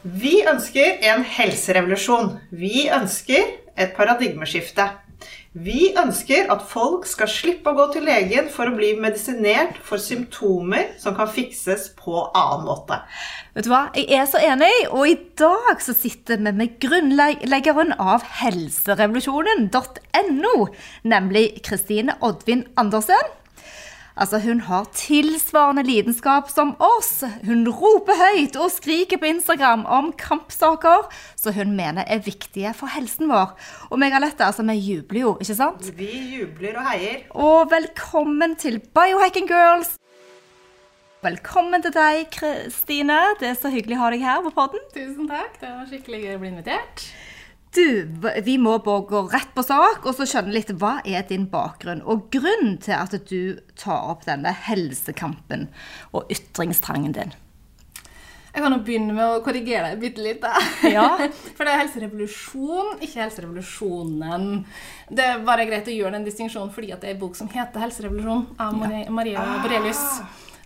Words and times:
Vi 0.00 0.38
ønsker 0.48 0.96
en 1.12 1.20
helserevolusjon. 1.28 2.38
Vi 2.56 2.88
ønsker 2.88 3.44
et 3.76 3.92
paradigmeskifte. 3.96 4.86
Vi 5.52 5.92
ønsker 5.98 6.46
at 6.54 6.62
folk 6.70 7.06
skal 7.10 7.26
slippe 7.28 7.70
å 7.72 7.74
gå 7.76 7.86
til 7.92 8.04
legen 8.06 8.48
for 8.54 8.66
å 8.70 8.76
bli 8.76 9.00
medisinert 9.02 9.74
for 9.84 9.98
symptomer 10.00 10.84
som 11.02 11.14
kan 11.18 11.28
fikses 11.28 11.90
på 11.98 12.30
annen 12.38 12.64
måte. 12.68 12.96
Vet 13.58 13.64
du 13.66 13.70
hva, 13.72 13.90
jeg 13.98 14.06
er 14.14 14.26
så 14.30 14.38
enig, 14.46 14.70
og 14.94 15.08
i 15.10 15.18
dag 15.36 15.82
så 15.82 15.92
sitter 15.98 16.38
vi 16.38 16.52
med 16.62 16.78
grunnleggeren 16.80 17.92
av 17.98 18.22
helserevolusjonen.no, 18.40 20.54
nemlig 21.12 21.44
Kristine 21.66 22.12
Oddvin 22.24 22.64
Andersen. 22.80 23.39
Altså, 24.16 24.38
Hun 24.42 24.60
har 24.60 24.88
tilsvarende 24.94 25.84
lidenskap 25.86 26.50
som 26.50 26.74
oss. 26.82 27.22
Hun 27.46 27.68
roper 27.68 28.18
høyt 28.18 28.56
og 28.58 28.72
skriker 28.74 29.20
på 29.20 29.30
Instagram 29.30 29.86
om 29.86 30.12
kampsaker 30.18 31.06
som 31.38 31.54
hun 31.54 31.76
mener 31.76 32.04
er 32.06 32.24
viktige 32.24 32.74
for 32.74 32.90
helsen 32.90 33.30
vår. 33.30 33.54
Og 33.90 34.00
meg 34.02 34.14
og 34.14 34.20
Alette, 34.20 34.44
altså, 34.44 34.66
vi 34.66 34.78
jubler 34.78 35.20
jo, 35.20 35.36
ikke 35.40 35.58
sant? 35.58 35.90
Vi 35.96 36.10
jubler 36.34 36.80
og 36.80 36.90
heier. 36.90 37.24
Og 37.30 37.70
velkommen 37.70 38.56
til 38.58 38.80
Biohacking 38.80 39.48
Girls. 39.48 39.96
Velkommen 41.20 41.82
til 41.84 41.92
deg, 41.92 42.30
Kristine. 42.32 43.18
Det 43.40 43.50
er 43.50 43.58
så 43.60 43.68
hyggelig 43.68 43.98
å 43.98 44.04
ha 44.06 44.12
deg 44.14 44.22
her 44.24 44.38
på 44.46 44.54
podden. 44.56 44.80
Tusen 44.94 45.28
takk. 45.28 45.58
Det 45.60 45.68
var 45.68 45.90
skikkelig 45.90 46.22
gøy 46.24 46.36
å 46.38 46.40
bli 46.40 46.52
invitert. 46.54 47.10
Du, 47.74 48.18
vi 48.42 48.56
må 48.58 48.78
bare 48.82 49.04
gå 49.06 49.20
rett 49.30 49.52
på 49.54 49.62
sak 49.62 50.02
og 50.02 50.16
så 50.16 50.26
skjønne 50.26 50.54
litt 50.56 50.72
hva 50.80 50.96
er 51.06 51.22
din 51.28 51.46
bakgrunn. 51.52 52.02
Og 52.02 52.26
grunnen 52.34 52.80
til 52.82 52.96
at 52.96 53.14
du 53.30 53.60
tar 53.78 54.10
opp 54.10 54.26
denne 54.26 54.50
helsekampen 54.66 55.68
og 56.10 56.26
ytringstrangen 56.34 57.14
din. 57.14 57.36
Jeg 58.50 58.64
kan 58.64 58.74
jo 58.74 58.80
begynne 58.82 59.14
med 59.14 59.22
å 59.22 59.42
korrigere 59.46 59.92
deg 59.92 60.00
bitte 60.02 60.24
litt. 60.24 60.42
Ja. 60.90 61.06
For 61.56 61.62
det 61.62 61.70
er 61.70 61.82
helserevolusjon, 61.84 62.96
ikke 62.98 63.22
helserevolusjonen. 63.22 64.64
Det 65.06 65.28
bare 65.46 65.68
greit 65.70 65.86
å 65.86 65.94
gjøre 65.94 66.16
den 66.18 66.26
distinksjonen 66.26 66.74
fordi 66.74 66.90
det 66.90 67.06
er 67.06 67.14
en 67.14 67.22
bok 67.22 67.38
som 67.38 67.50
heter 67.52 67.78
'Helserevolusjon' 67.78 68.46
av 68.58 68.74
Maria, 68.74 69.10
Maria 69.14 69.46
Borelius. 69.62 70.02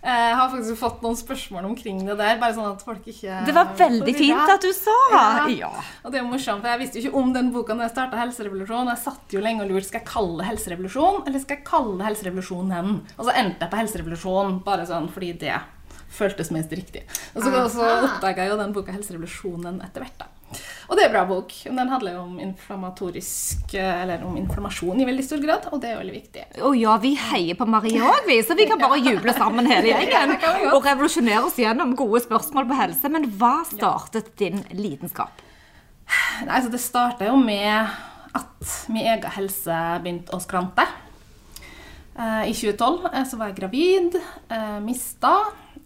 Jeg 0.05 0.35
har 0.37 0.49
faktisk 0.51 0.77
fått 0.77 1.01
noen 1.01 1.17
spørsmål 1.17 1.65
omkring 1.71 2.03
det 2.05 2.13
der. 2.19 2.35
bare 2.41 2.53
sånn 2.53 2.67
at 2.69 2.83
folk 2.85 3.07
ikke... 3.09 3.39
Det 3.47 3.55
var 3.55 3.71
veldig 3.79 4.13
fint 4.13 4.51
at 4.53 4.61
du 4.61 4.69
sa! 4.77 4.97
Ja. 5.11 5.23
ja. 5.49 5.71
Og 6.05 6.13
det 6.13 6.19
er 6.21 6.27
morsomt, 6.27 6.61
for 6.61 6.69
Jeg 6.69 6.83
visste 6.83 6.99
jo 6.99 7.07
ikke 7.07 7.21
om 7.23 7.31
den 7.33 7.49
boka 7.55 7.73
da 7.73 7.87
jeg 7.87 7.95
starta 7.95 8.19
Helserevolusjonen. 8.21 8.91
Jeg 8.93 9.01
satt 9.01 9.33
jo 9.33 9.41
lenge 9.41 9.65
og 9.65 9.73
lurte 9.73 9.89
skal 9.89 10.03
jeg 10.03 10.09
kalle 10.11 10.37
det 10.41 10.49
Helserevolusjon 10.51 11.23
eller 11.25 11.41
skal 11.41 11.57
jeg 11.57 11.67
kalle 11.71 11.97
det 11.97 12.09
Helserevolusjonen. 12.11 12.99
Og 13.15 13.23
så 13.25 13.37
endte 13.41 13.65
jeg 13.65 13.73
på 13.73 13.81
Helserevolusjonen 13.81 14.61
bare 14.67 14.85
sånn 14.91 15.09
fordi 15.15 15.33
det 15.41 15.57
føltes 16.15 16.53
mest 16.53 16.71
riktig. 16.77 17.03
Og 17.33 17.41
så, 17.41 17.65
så 17.73 17.89
oppdaga 18.05 18.45
jeg 18.45 18.53
jo 18.53 18.61
den 18.61 18.77
boka 18.77 18.93
Helserevolusjonen 18.95 19.81
etter 19.87 20.05
hvert. 20.05 20.19
da. 20.21 20.29
Og 20.85 20.97
det 20.97 21.05
er 21.05 21.09
en 21.09 21.13
bra 21.15 21.23
bok. 21.29 21.53
Den 21.65 21.89
handler 21.89 22.17
jo 22.17 22.23
om 22.25 22.35
inflammatorisk 22.43 23.73
Eller 23.79 24.21
om 24.25 24.35
inflammasjon 24.37 25.01
i 25.01 25.07
veldig 25.07 25.25
stor 25.25 25.41
grad, 25.43 25.69
og 25.71 25.81
det 25.81 25.91
er 25.91 26.01
veldig 26.01 26.15
viktig. 26.15 26.43
Å 26.59 26.69
oh, 26.69 26.75
ja, 26.77 26.95
vi 27.01 27.15
heier 27.19 27.57
på 27.59 27.67
Marie 27.69 28.01
òg, 28.05 28.27
vi. 28.29 28.37
Så 28.45 28.57
vi 28.57 28.67
kan 28.69 28.81
bare 28.81 29.01
juble 29.07 29.33
sammen 29.37 29.69
hele 29.69 29.93
gjengen. 29.93 30.35
Og 30.73 30.85
revolusjonere 30.85 31.45
oss 31.47 31.57
gjennom 31.61 31.95
gode 31.97 32.21
spørsmål 32.25 32.69
på 32.69 32.79
helse. 32.81 33.11
Men 33.13 33.29
hva 33.39 33.55
startet 33.69 34.35
din 34.41 34.61
lidenskap? 34.75 35.41
Nei, 36.45 36.59
altså 36.59 36.69
Det 36.73 36.83
starta 36.83 37.31
jo 37.31 37.39
med 37.41 37.95
at 38.35 38.77
min 38.91 39.07
egen 39.07 39.35
helse 39.37 39.81
begynte 40.03 40.35
å 40.35 40.41
skrante. 40.43 40.85
I 42.15 42.53
2012 42.55 43.09
eh, 43.09 43.23
så 43.27 43.37
var 43.39 43.49
jeg 43.49 43.57
gravid, 43.57 44.13
eh, 44.47 44.77
mista 44.83 45.33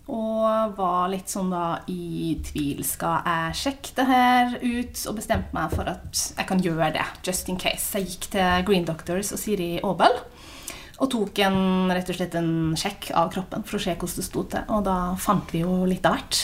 og 0.10 0.74
var 0.78 1.10
litt 1.12 1.30
sånn 1.30 1.52
da 1.54 1.80
i 1.92 2.34
tvil. 2.46 2.82
Skal 2.88 3.22
jeg 3.28 3.58
sjekke 3.62 3.96
det 4.00 4.06
her 4.10 4.56
ut? 4.58 5.04
Og 5.10 5.18
bestemte 5.20 5.56
meg 5.56 5.74
for 5.76 5.90
at 5.92 6.24
jeg 6.34 6.50
kan 6.50 6.64
gjøre 6.66 6.92
det, 6.98 7.06
just 7.26 7.50
in 7.52 7.60
case. 7.62 7.94
Jeg 7.98 8.10
gikk 8.10 8.30
til 8.36 8.68
Green 8.68 8.88
Doctors 8.90 9.34
og 9.36 9.42
Siri 9.42 9.76
Aabel 9.84 10.18
og 11.00 11.08
tok 11.14 11.40
en, 11.46 11.88
rett 11.96 12.10
og 12.12 12.18
slett 12.18 12.34
en 12.36 12.76
sjekk 12.78 13.14
av 13.16 13.30
kroppen 13.32 13.64
for 13.64 13.80
å 13.80 13.84
se 13.84 13.94
hvordan 13.96 14.20
det 14.20 14.26
sto 14.28 14.44
til. 14.52 14.66
Og 14.76 14.84
da 14.84 14.98
fant 15.22 15.54
vi 15.56 15.62
jo 15.64 15.86
litt 15.88 16.08
av 16.10 16.18
hvert. 16.18 16.42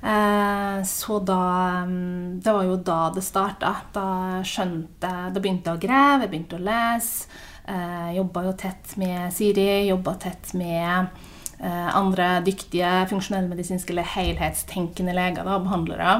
Eh, 0.00 0.78
så 0.88 1.18
da 1.20 1.84
Det 1.84 2.52
var 2.52 2.64
jo 2.64 2.76
da 2.76 3.00
det 3.14 3.24
starta. 3.24 3.74
Da 3.92 4.06
skjønte 4.46 5.10
jeg 5.10 5.34
Da 5.34 5.40
begynte 5.40 5.70
jeg 5.70 5.76
å 5.76 5.82
grave, 5.82 6.22
jeg 6.24 6.30
begynte 6.30 6.60
å 6.60 6.64
lese. 6.64 7.26
Eh, 7.66 8.14
jobba 8.16 8.44
jo 8.46 8.54
tett 8.58 8.96
med 8.96 9.32
Siri, 9.34 9.88
jobba 9.90 10.14
tett 10.18 10.54
med 10.54 11.10
andre 11.68 12.40
dyktige 12.46 12.88
funksjonellmedisinske 13.10 13.92
eller 13.92 14.08
helhetstenkende 14.14 15.12
leger 15.16 15.44
og 15.44 15.66
behandlere. 15.66 16.14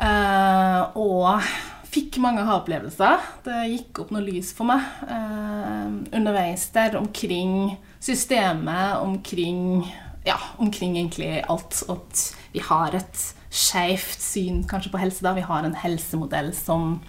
Eh, 0.00 0.96
og 0.96 1.42
fikk 1.90 2.20
mange 2.22 2.44
ha-opplevelser. 2.46 3.26
Det 3.44 3.58
gikk 3.74 4.04
opp 4.04 4.14
noe 4.14 4.24
lys 4.24 4.54
for 4.56 4.70
meg 4.70 4.84
eh, 5.10 5.90
underveis 6.16 6.68
der 6.74 6.96
omkring 7.00 7.74
systemet, 8.00 9.00
omkring 9.02 9.84
ja, 10.24 10.38
omkring 10.58 10.96
egentlig 10.96 11.42
alt. 11.48 11.82
At 11.92 12.24
vi 12.54 12.64
har 12.64 12.96
et 12.96 13.24
skeivt 13.50 14.22
syn 14.22 14.62
kanskje 14.68 14.92
på 14.92 15.02
helse. 15.02 15.24
da. 15.24 15.34
Vi 15.36 15.46
har 15.46 15.66
en 15.66 15.76
helsemodell 15.82 16.52
som 16.56 17.00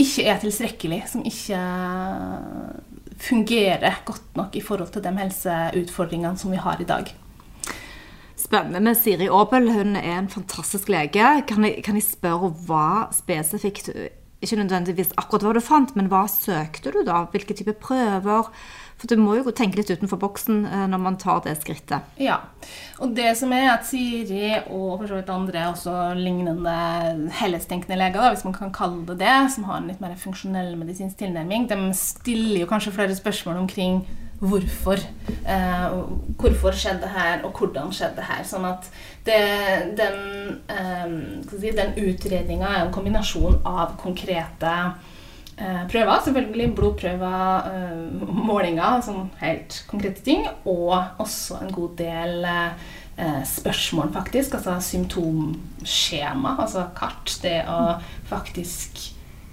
ikke 0.00 0.24
er 0.32 0.40
tilstrekkelig, 0.40 1.02
som 1.12 1.24
ikke 1.28 1.60
fungerer 3.20 4.00
godt 4.08 4.36
nok 4.36 4.56
i 4.56 4.62
forhold 4.64 4.92
til 4.94 5.04
de 5.04 5.12
helseutfordringene 5.18 6.38
som 6.40 6.52
vi 6.52 6.60
har 6.60 6.80
i 6.80 6.88
dag. 6.88 7.10
Spennende 8.40 8.80
med 8.80 8.96
Siri 8.96 9.28
Aabel. 9.28 9.68
Hun 9.72 9.96
er 9.96 10.18
en 10.18 10.30
fantastisk 10.32 10.88
lege. 10.88 11.42
Kan 11.46 11.64
jeg, 11.64 11.82
kan 11.84 11.98
jeg 11.98 12.06
spørre 12.06 12.48
hva 12.66 13.10
spesifikt 13.12 13.92
Ikke 14.40 14.56
nødvendigvis 14.56 15.12
akkurat 15.20 15.44
hva 15.44 15.52
du 15.52 15.60
fant, 15.60 15.92
men 15.96 16.08
hva 16.08 16.22
søkte 16.32 16.94
du 16.94 17.02
da? 17.04 17.26
Hvilke 17.28 17.54
type 17.54 17.74
prøver? 17.76 18.48
For 19.00 19.08
du 19.08 19.16
må 19.16 19.38
jo 19.38 19.52
tenke 19.56 19.80
litt 19.80 19.88
utenfor 19.88 20.20
boksen 20.20 20.64
eh, 20.68 20.86
når 20.92 21.00
man 21.00 21.16
tar 21.20 21.40
det 21.46 21.56
skrittet. 21.62 22.04
Ja. 22.20 22.36
Og 23.00 23.14
det 23.16 23.32
som 23.40 23.52
er 23.56 23.70
at 23.72 23.86
Siri 23.88 24.52
og 24.66 25.00
for 25.00 25.08
så 25.08 25.20
vidt 25.20 25.32
andre 25.32 25.66
også 25.70 25.94
lignende 26.18 26.74
helhetstenkende 27.40 27.96
leger, 27.96 28.20
da, 28.20 28.34
hvis 28.34 28.44
man 28.44 28.56
kan 28.58 28.74
kalle 28.76 29.06
det 29.08 29.22
det, 29.22 29.36
som 29.54 29.64
har 29.70 29.80
en 29.80 29.88
litt 29.88 30.02
mer 30.04 30.18
funksjonell 30.20 30.74
medisinsk 30.76 31.16
tilnærming, 31.22 31.64
de 31.70 31.78
stiller 31.96 32.60
jo 32.60 32.68
kanskje 32.68 32.92
flere 32.98 33.16
spørsmål 33.16 33.62
omkring 33.62 34.02
hvorfor. 34.40 35.00
Eh, 35.48 35.96
hvorfor 36.40 36.76
skjedde 36.76 37.00
det 37.06 37.14
her, 37.14 37.40
og 37.44 37.56
hvordan 37.56 37.92
skjedde 37.92 38.20
det 38.20 38.28
her. 38.28 38.44
Sånn 38.48 38.68
at 38.68 38.88
det, 39.24 39.40
den, 40.00 40.60
eh, 40.72 41.16
si, 41.52 41.72
den 41.76 41.96
utredninga 41.96 42.68
er 42.68 42.84
en 42.84 42.92
kombinasjon 42.94 43.60
av 43.64 43.96
konkrete 44.00 44.76
prøver. 45.90 46.22
Selvfølgelig 46.24 46.70
blodprøver, 46.76 47.68
eh, 47.70 48.32
målinger, 48.50 49.00
sånn 49.04 49.28
helt 49.42 49.82
konkrete 49.90 50.24
ting. 50.24 50.48
Og 50.64 50.96
også 51.20 51.60
en 51.60 51.72
god 51.74 51.96
del 52.00 52.44
eh, 52.48 53.40
spørsmål, 53.44 54.12
faktisk. 54.16 54.58
Altså 54.58 54.78
symptomskjema, 54.90 56.56
altså 56.66 56.88
kart. 56.96 57.38
Det 57.42 57.60
å 57.68 57.80
faktisk 58.30 59.10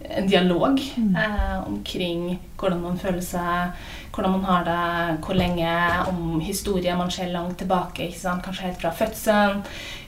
en 0.08 0.28
dialog 0.28 0.80
mm. 0.98 1.16
eh, 1.16 1.68
omkring 1.68 2.40
hvordan 2.58 2.82
man 2.82 3.00
føler 3.02 3.24
seg, 3.26 3.74
hvordan 4.14 4.38
man 4.38 4.46
har 4.48 4.66
det, 4.68 5.26
hvor 5.26 5.38
lenge, 5.38 5.72
om 6.12 6.40
historie 6.42 6.96
man 6.98 7.12
ser 7.12 7.34
langt 7.34 7.58
tilbake. 7.62 8.10
Kanskje 8.16 8.70
helt 8.70 8.82
fra 8.82 8.94
fødselen. 8.96 9.64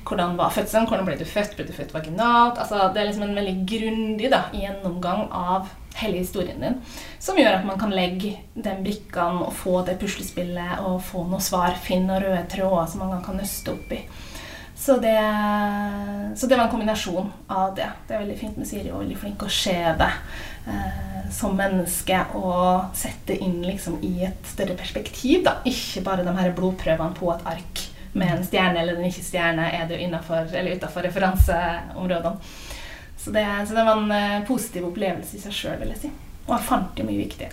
Hvordan 0.07 0.37
var 0.37 0.53
fødselen? 0.53 0.87
Hvordan 0.87 1.05
ble 1.05 1.17
du 1.19 1.25
født? 1.25 1.55
Ble 1.57 1.67
du 1.67 1.75
født 1.75 1.93
vaginalt? 1.93 2.57
Altså, 2.61 2.87
det 2.93 3.01
er 3.01 3.09
liksom 3.09 3.27
en 3.27 3.37
veldig 3.37 3.57
grundig 3.69 4.31
da, 4.31 4.45
gjennomgang 4.55 5.27
av 5.35 5.69
hele 6.01 6.23
historien 6.23 6.61
din. 6.63 6.79
Som 7.19 7.37
gjør 7.39 7.59
at 7.59 7.67
man 7.67 7.79
kan 7.79 7.93
legge 7.93 8.35
den 8.53 8.83
brikkene 8.85 9.45
og 9.47 9.53
få 9.57 9.81
det 9.87 9.99
puslespillet 10.01 10.81
og 10.85 11.01
få 11.05 11.25
noe 11.27 11.43
svar, 11.43 11.77
finne 11.83 12.19
røde 12.21 12.45
tråder 12.51 12.89
som 12.91 13.05
man 13.05 13.23
kan 13.25 13.39
nøste 13.39 13.75
opp 13.75 13.95
i. 13.95 14.03
Så 14.79 14.95
det, 14.97 15.19
så 16.35 16.47
det, 16.47 16.55
var 16.55 16.63
en 16.63 16.71
kombinasjon 16.71 17.31
av 17.51 17.73
det. 17.75 17.89
Det 18.07 18.15
er 18.15 18.21
veldig 18.23 18.37
fint 18.39 18.57
med 18.57 18.67
Siri 18.67 18.93
og 18.93 19.01
veldig 19.01 19.17
flink 19.19 19.43
å 19.43 19.49
se 19.51 19.75
det 19.75 20.07
eh, 20.71 21.25
som 21.35 21.57
menneske 21.59 22.21
og 22.39 22.95
sette 22.95 23.35
inn 23.43 23.57
liksom, 23.65 23.97
i 24.07 24.23
et 24.29 24.47
større 24.47 24.77
perspektiv. 24.79 25.43
Da. 25.43 25.57
Ikke 25.67 26.05
bare 26.05 26.23
de 26.23 26.35
her 26.39 26.55
blodprøvene 26.55 27.17
på 27.19 27.27
et 27.33 27.43
ark 27.51 27.83
med 28.13 28.31
en 28.37 28.47
stjerne 28.47 28.79
eller 28.79 28.95
en 28.95 29.09
ikke-stjerne 29.09 29.67
er 29.75 29.85
du 29.89 29.97
innafor 29.99 30.47
eller 30.47 30.79
utafor 30.79 31.05
referanseområdene. 31.09 32.39
Så 33.19 33.33
det, 33.35 33.43
så 33.67 33.75
det 33.75 33.83
var 33.83 33.99
en 33.99 34.11
eh, 34.15 34.41
positiv 34.47 34.87
opplevelse 34.87 35.35
i 35.37 35.41
seg 35.43 35.55
sjøl, 35.55 35.79
vil 35.81 35.91
jeg 35.91 36.03
si. 36.05 36.11
Og 36.47 36.53
jeg 36.55 36.65
fant 36.69 36.99
jo 37.01 37.05
mye 37.05 37.19
viktig. 37.19 37.49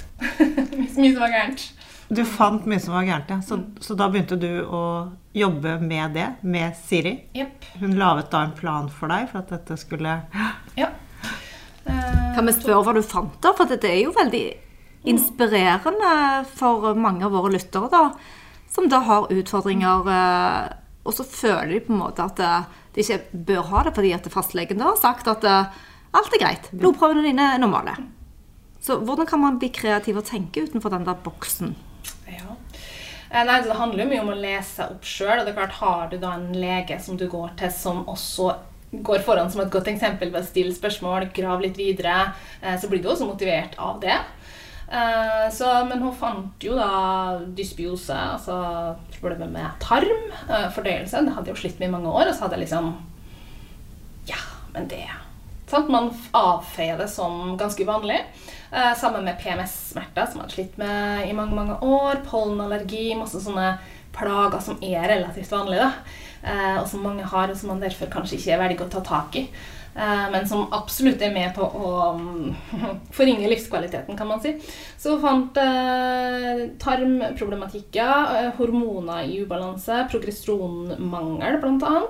mye 1.00 1.12
som 1.12 1.22
var 1.24 1.32
gærent. 1.34 1.64
Du 2.08 2.20
fant 2.24 2.68
mye 2.70 2.78
som 2.80 2.94
var 2.94 3.08
gærent, 3.08 3.32
ja. 3.34 3.40
Så, 3.42 3.58
så 3.82 3.96
da 3.98 4.06
begynte 4.12 4.38
du 4.38 4.62
å 4.62 4.82
jobbe 5.36 5.74
med 5.82 6.14
det, 6.14 6.28
med 6.46 6.76
Siri. 6.78 7.16
Yep. 7.34 7.66
Hun 7.82 7.96
laget 7.98 8.30
da 8.30 8.44
en 8.46 8.54
plan 8.56 8.86
for 8.92 9.10
deg 9.10 9.26
for 9.32 9.42
at 9.42 9.50
dette 9.56 9.76
skulle 9.80 10.20
Ja. 10.80 10.92
Eh, 11.84 12.30
Kan 12.36 12.46
vi 12.46 12.54
spørre 12.54 12.84
hva 12.86 12.94
du 12.94 13.02
fant, 13.02 13.34
da? 13.42 13.52
For 13.58 13.68
det 13.68 13.90
er 13.90 14.04
jo 14.04 14.14
veldig 14.16 14.44
inspirerende 15.06 16.14
for 16.56 16.94
mange 16.98 17.26
av 17.26 17.34
våre 17.34 17.52
lyttere, 17.58 17.90
da. 17.92 18.06
Som 18.70 18.88
da 18.92 19.02
har 19.06 19.28
utfordringer, 19.34 20.08
eh, 20.14 20.74
og 21.06 21.14
så 21.14 21.26
føler 21.26 21.74
de 21.74 21.84
på 21.86 21.94
en 21.94 22.00
måte 22.06 22.24
at 22.24 22.42
eh, 22.42 22.82
de 22.96 23.04
ikke 23.04 23.44
bør 23.50 23.66
ha 23.70 23.84
det 23.86 23.94
fordi 23.96 24.12
at 24.16 24.28
fastlegen 24.32 24.80
har 24.80 24.96
sagt 25.00 25.28
at 25.28 25.44
eh, 25.44 25.80
alt 26.16 26.36
er 26.36 26.42
greit. 26.42 26.70
Blodprøvene 26.72 27.26
dine 27.26 27.52
er 27.54 27.60
normale. 27.60 27.96
Så 28.80 29.00
hvordan 29.04 29.26
kan 29.28 29.42
man 29.42 29.58
bli 29.60 29.68
kreativ 29.74 30.20
og 30.20 30.28
tenke 30.28 30.64
utenfor 30.64 30.94
den 30.94 31.04
der 31.06 31.18
boksen? 31.24 31.74
Eh, 33.30 33.44
Nei, 33.44 33.60
Det 33.62 33.76
handler 33.76 34.04
jo 34.04 34.10
mye 34.10 34.22
om 34.22 34.32
å 34.32 34.38
lese 34.38 34.86
opp 34.86 35.04
sjøl. 35.04 35.40
Og 35.40 35.48
det 35.48 35.56
er 35.58 35.76
har 35.80 36.08
du 36.10 36.16
da 36.22 36.36
en 36.36 36.52
lege 36.56 36.98
som 37.02 37.18
du 37.18 37.26
går 37.28 37.56
til, 37.60 37.72
som 37.74 38.04
også 38.06 38.54
går 39.06 39.24
foran 39.26 39.50
som 39.50 39.60
et 39.64 39.72
godt 39.72 39.90
eksempel 39.90 40.30
ved 40.30 40.40
å 40.40 40.46
stille 40.46 40.72
spørsmål, 40.72 41.28
grave 41.34 41.66
litt 41.66 41.76
videre, 41.76 42.32
eh, 42.62 42.78
så 42.80 42.88
blir 42.88 43.02
du 43.02 43.10
også 43.10 43.26
motivert 43.28 43.74
av 43.82 44.00
det. 44.00 44.16
Eh, 44.92 45.50
Så, 45.52 45.66
men 45.84 46.02
hun 46.02 46.14
fant 46.14 46.62
jo 46.62 46.76
da 46.78 47.38
dysbiose, 47.56 48.14
altså 48.14 48.56
problemet 49.20 49.50
med 49.50 49.78
tarm, 49.82 50.30
eh, 50.48 50.68
fordøyelse. 50.74 51.24
Det 51.26 51.34
hadde 51.34 51.50
jeg 51.50 51.56
jo 51.56 51.62
slitt 51.64 51.80
med 51.80 51.88
i 51.88 51.92
mange 51.96 52.12
år. 52.12 52.28
Og 52.28 52.34
så 52.34 52.46
hadde 52.46 52.58
jeg 52.58 52.66
liksom 52.68 52.92
Ja, 54.26 54.42
men 54.74 54.88
det 54.88 55.06
sant? 55.66 55.88
Man 55.90 56.12
avfeier 56.34 56.98
det 56.98 57.08
som 57.10 57.56
ganske 57.58 57.82
uvanlig. 57.82 58.20
Eh, 58.72 58.94
sammen 58.94 59.24
med 59.24 59.38
PMS-smerter, 59.38 60.26
som 60.26 60.40
jeg 60.40 60.42
hadde 60.44 60.54
slitt 60.54 60.78
med 60.78 61.28
i 61.28 61.32
mange 61.32 61.54
mange 61.54 61.78
år. 61.82 62.22
Pollenallergi, 62.26 63.16
masse 63.18 63.40
sånne 63.42 63.78
plager 64.12 64.60
som 64.62 64.78
er 64.82 65.08
relativt 65.08 65.50
vanlige, 65.50 65.90
da. 65.90 65.92
Og 66.80 66.86
som 66.88 67.02
mange 67.02 67.24
har, 67.26 67.50
og 67.50 67.56
som 67.58 67.68
man 67.68 67.80
derfor 67.80 68.06
kanskje 68.06 68.38
ikke 68.38 68.58
velger 68.60 68.86
å 68.86 68.90
ta 68.90 69.00
tak 69.02 69.34
i. 69.36 69.48
Eh, 69.96 70.30
men 70.30 70.48
som 70.48 70.66
absolutt 70.76 71.22
er 71.24 71.32
med 71.32 71.54
på 71.56 71.64
å 71.64 71.92
mm, 72.18 72.54
forringe 73.16 73.48
livskvaliteten, 73.48 74.16
kan 74.18 74.28
man 74.28 74.42
si. 74.44 74.52
Så 75.00 75.16
fant 75.22 75.56
eh, 75.60 76.66
tarmproblematikker, 76.82 78.36
eh, 78.36 78.50
hormoner 78.58 79.24
i 79.24 79.40
ubalanse, 79.40 80.02
progesteronmangel 80.12 81.60
bl.a. 81.62 82.02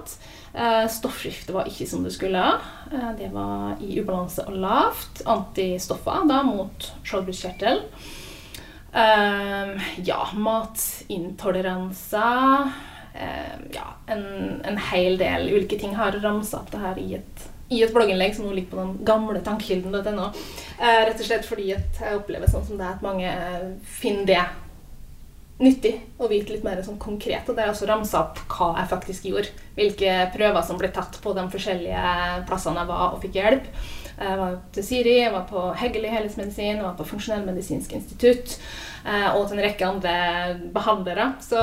Eh, 0.57 0.87
stoffskiftet 0.89 1.55
var 1.55 1.69
ikke 1.71 1.87
som 1.87 2.03
det 2.03 2.11
skulle. 2.17 2.43
Eh, 2.91 3.11
det 3.21 3.31
var 3.35 3.77
i 3.85 4.01
ubalanse 4.01 4.43
og 4.49 4.55
lavt. 4.67 5.23
Antistoffer 5.29 6.27
da 6.27 6.43
mot 6.47 6.91
skjoldbruskkjertel. 7.07 7.79
Eh, 8.97 9.69
ja, 10.09 10.29
matintoleranser. 10.35 12.71
Eh, 13.15 13.55
ja, 13.75 13.95
en, 14.07 14.61
en 14.65 14.79
hel 14.91 15.19
del 15.21 15.49
ulike 15.53 15.79
ting. 15.79 15.95
Har 15.95 16.13
ramsa 16.23 16.57
opp 16.65 16.73
det 16.73 16.79
her 16.81 16.99
i 16.99 17.15
et, 17.21 17.46
i 17.69 17.81
et 17.83 17.95
blogginnlegg 17.95 18.37
som 18.37 18.47
nå 18.47 18.53
ligger 18.55 18.71
på 18.75 18.83
den 18.83 18.93
gamle 19.07 19.41
tankekilden.no. 19.47 20.29
Eh, 20.79 21.01
rett 21.09 21.19
og 21.19 21.27
slett 21.27 21.49
fordi 21.49 21.73
jeg 21.73 22.15
opplever 22.15 22.51
sånn 22.51 22.67
som 22.69 22.79
det 22.79 22.87
at 22.93 23.03
mange 23.05 23.27
eh, 23.27 23.67
finner 23.99 24.29
det 24.31 24.45
nyttig 25.59 25.95
å 26.21 26.29
vite 26.29 26.53
litt 26.53 26.67
mer 26.67 26.83
sånn 26.85 27.01
konkret. 27.01 27.49
Og 27.49 27.57
det 27.57 27.65
er 27.65 27.73
også 27.73 27.89
ramsa 27.89 28.23
opp 28.27 28.43
hva 28.53 28.73
jeg 28.81 28.91
faktisk 28.93 29.29
gjorde. 29.31 29.53
Hvilke 29.77 30.17
prøver 30.35 30.67
som 30.67 30.81
ble 30.81 30.91
tatt 30.95 31.19
på 31.23 31.33
de 31.37 31.47
forskjellige 31.53 32.17
plassene 32.49 32.83
jeg 32.83 32.91
var 32.93 33.07
og 33.15 33.23
fikk 33.25 33.41
hjelp. 33.41 33.71
Jeg 34.17 34.39
var 34.41 34.55
til 34.73 34.85
Siri, 34.87 35.15
jeg 35.21 35.33
var 35.35 35.43
på 35.51 35.63
Heggeli 35.77 36.09
helhetsmedisin, 36.09 36.77
jeg 36.79 36.83
var 36.85 36.95
på 36.97 37.05
Funksjonellmedisinsk 37.05 37.93
institutt. 37.99 38.55
eh, 39.05 39.27
Og 39.37 39.49
til 39.49 39.59
en 39.59 39.65
rekke 39.67 39.87
andre 39.87 40.15
behandlere. 40.73 41.27
Så, 41.45 41.61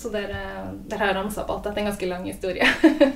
så 0.00 0.08
dere, 0.14 0.40
dere 0.88 0.98
har 1.04 1.14
ramsa 1.18 1.42
opp 1.44 1.50
alt. 1.50 1.64
Dette 1.66 1.76
er 1.76 1.84
en 1.84 1.90
ganske 1.90 2.08
lang 2.08 2.24
historie. 2.24 2.64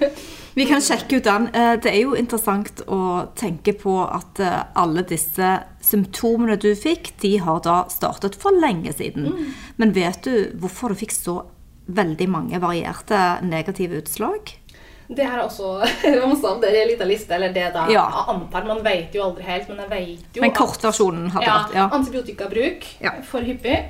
Vi 0.58 0.66
kan 0.68 0.82
sjekke 0.84 1.16
ut 1.22 1.24
den. 1.24 1.48
Eh, 1.54 1.76
Det 1.80 1.92
er 1.94 2.02
jo 2.02 2.14
interessant 2.20 2.82
å 2.86 3.00
tenke 3.34 3.72
på 3.80 3.96
at 4.04 4.40
eh, 4.44 4.60
alle 4.76 5.06
disse 5.08 5.54
symptomene 5.80 6.58
du 6.60 6.74
fikk, 6.76 7.14
de 7.22 7.38
har 7.40 7.62
da 7.64 7.84
startet 7.88 8.36
for 8.36 8.52
lenge 8.52 8.92
siden. 8.92 9.32
Men 9.80 9.92
vet 9.96 10.20
du 10.28 10.50
hvorfor 10.60 10.92
du 10.92 11.00
fikk 11.00 11.16
så 11.16 11.40
veldig 11.90 12.28
mange 12.30 12.60
varierte 12.62 13.40
negative 13.42 14.02
utslag? 14.04 14.52
Det 15.10 15.24
her 15.26 15.38
er 15.40 15.42
også 15.44 15.80
ramsa. 16.22 16.52
Det 16.62 16.68
er 16.70 16.82
en 16.84 16.88
liten 16.92 17.08
liste, 17.10 17.34
eller 17.34 17.52
det 17.52 17.72
da 17.74 17.86
Ja. 17.90 18.04
antar. 18.30 18.64
Man 18.68 18.82
vet 18.84 19.14
jo 19.14 19.24
aldri 19.26 19.42
helt, 19.48 19.68
men 19.68 19.78
jeg 19.82 19.90
vet 19.90 20.36
jo 20.38 20.42
Men 20.44 20.52
kortversjonen 20.54 21.30
hadde 21.34 21.46
ja, 21.48 21.58
vært 21.64 21.74
ja. 21.74 21.88
Antibiotikabruk 21.98 22.86
Ja. 23.02 23.16
for 23.26 23.40
hyppig. 23.42 23.80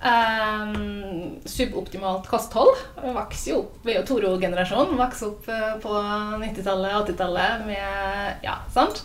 Um, 0.00 1.40
suboptimalt 1.44 2.26
kosthold. 2.30 2.72
Vokser 3.02 3.50
jo 3.52 3.58
opp, 3.64 3.74
Vi 3.84 3.92
er 3.94 4.00
jo 4.00 4.06
Toro-generasjonen. 4.08 4.96
Vokser 5.00 5.28
opp 5.32 5.48
eh, 5.52 5.74
på 5.82 5.92
90-tallet, 6.40 6.94
80-tallet 7.10 7.66
med 7.68 8.44
Ja, 8.46 8.58
sant? 8.72 9.02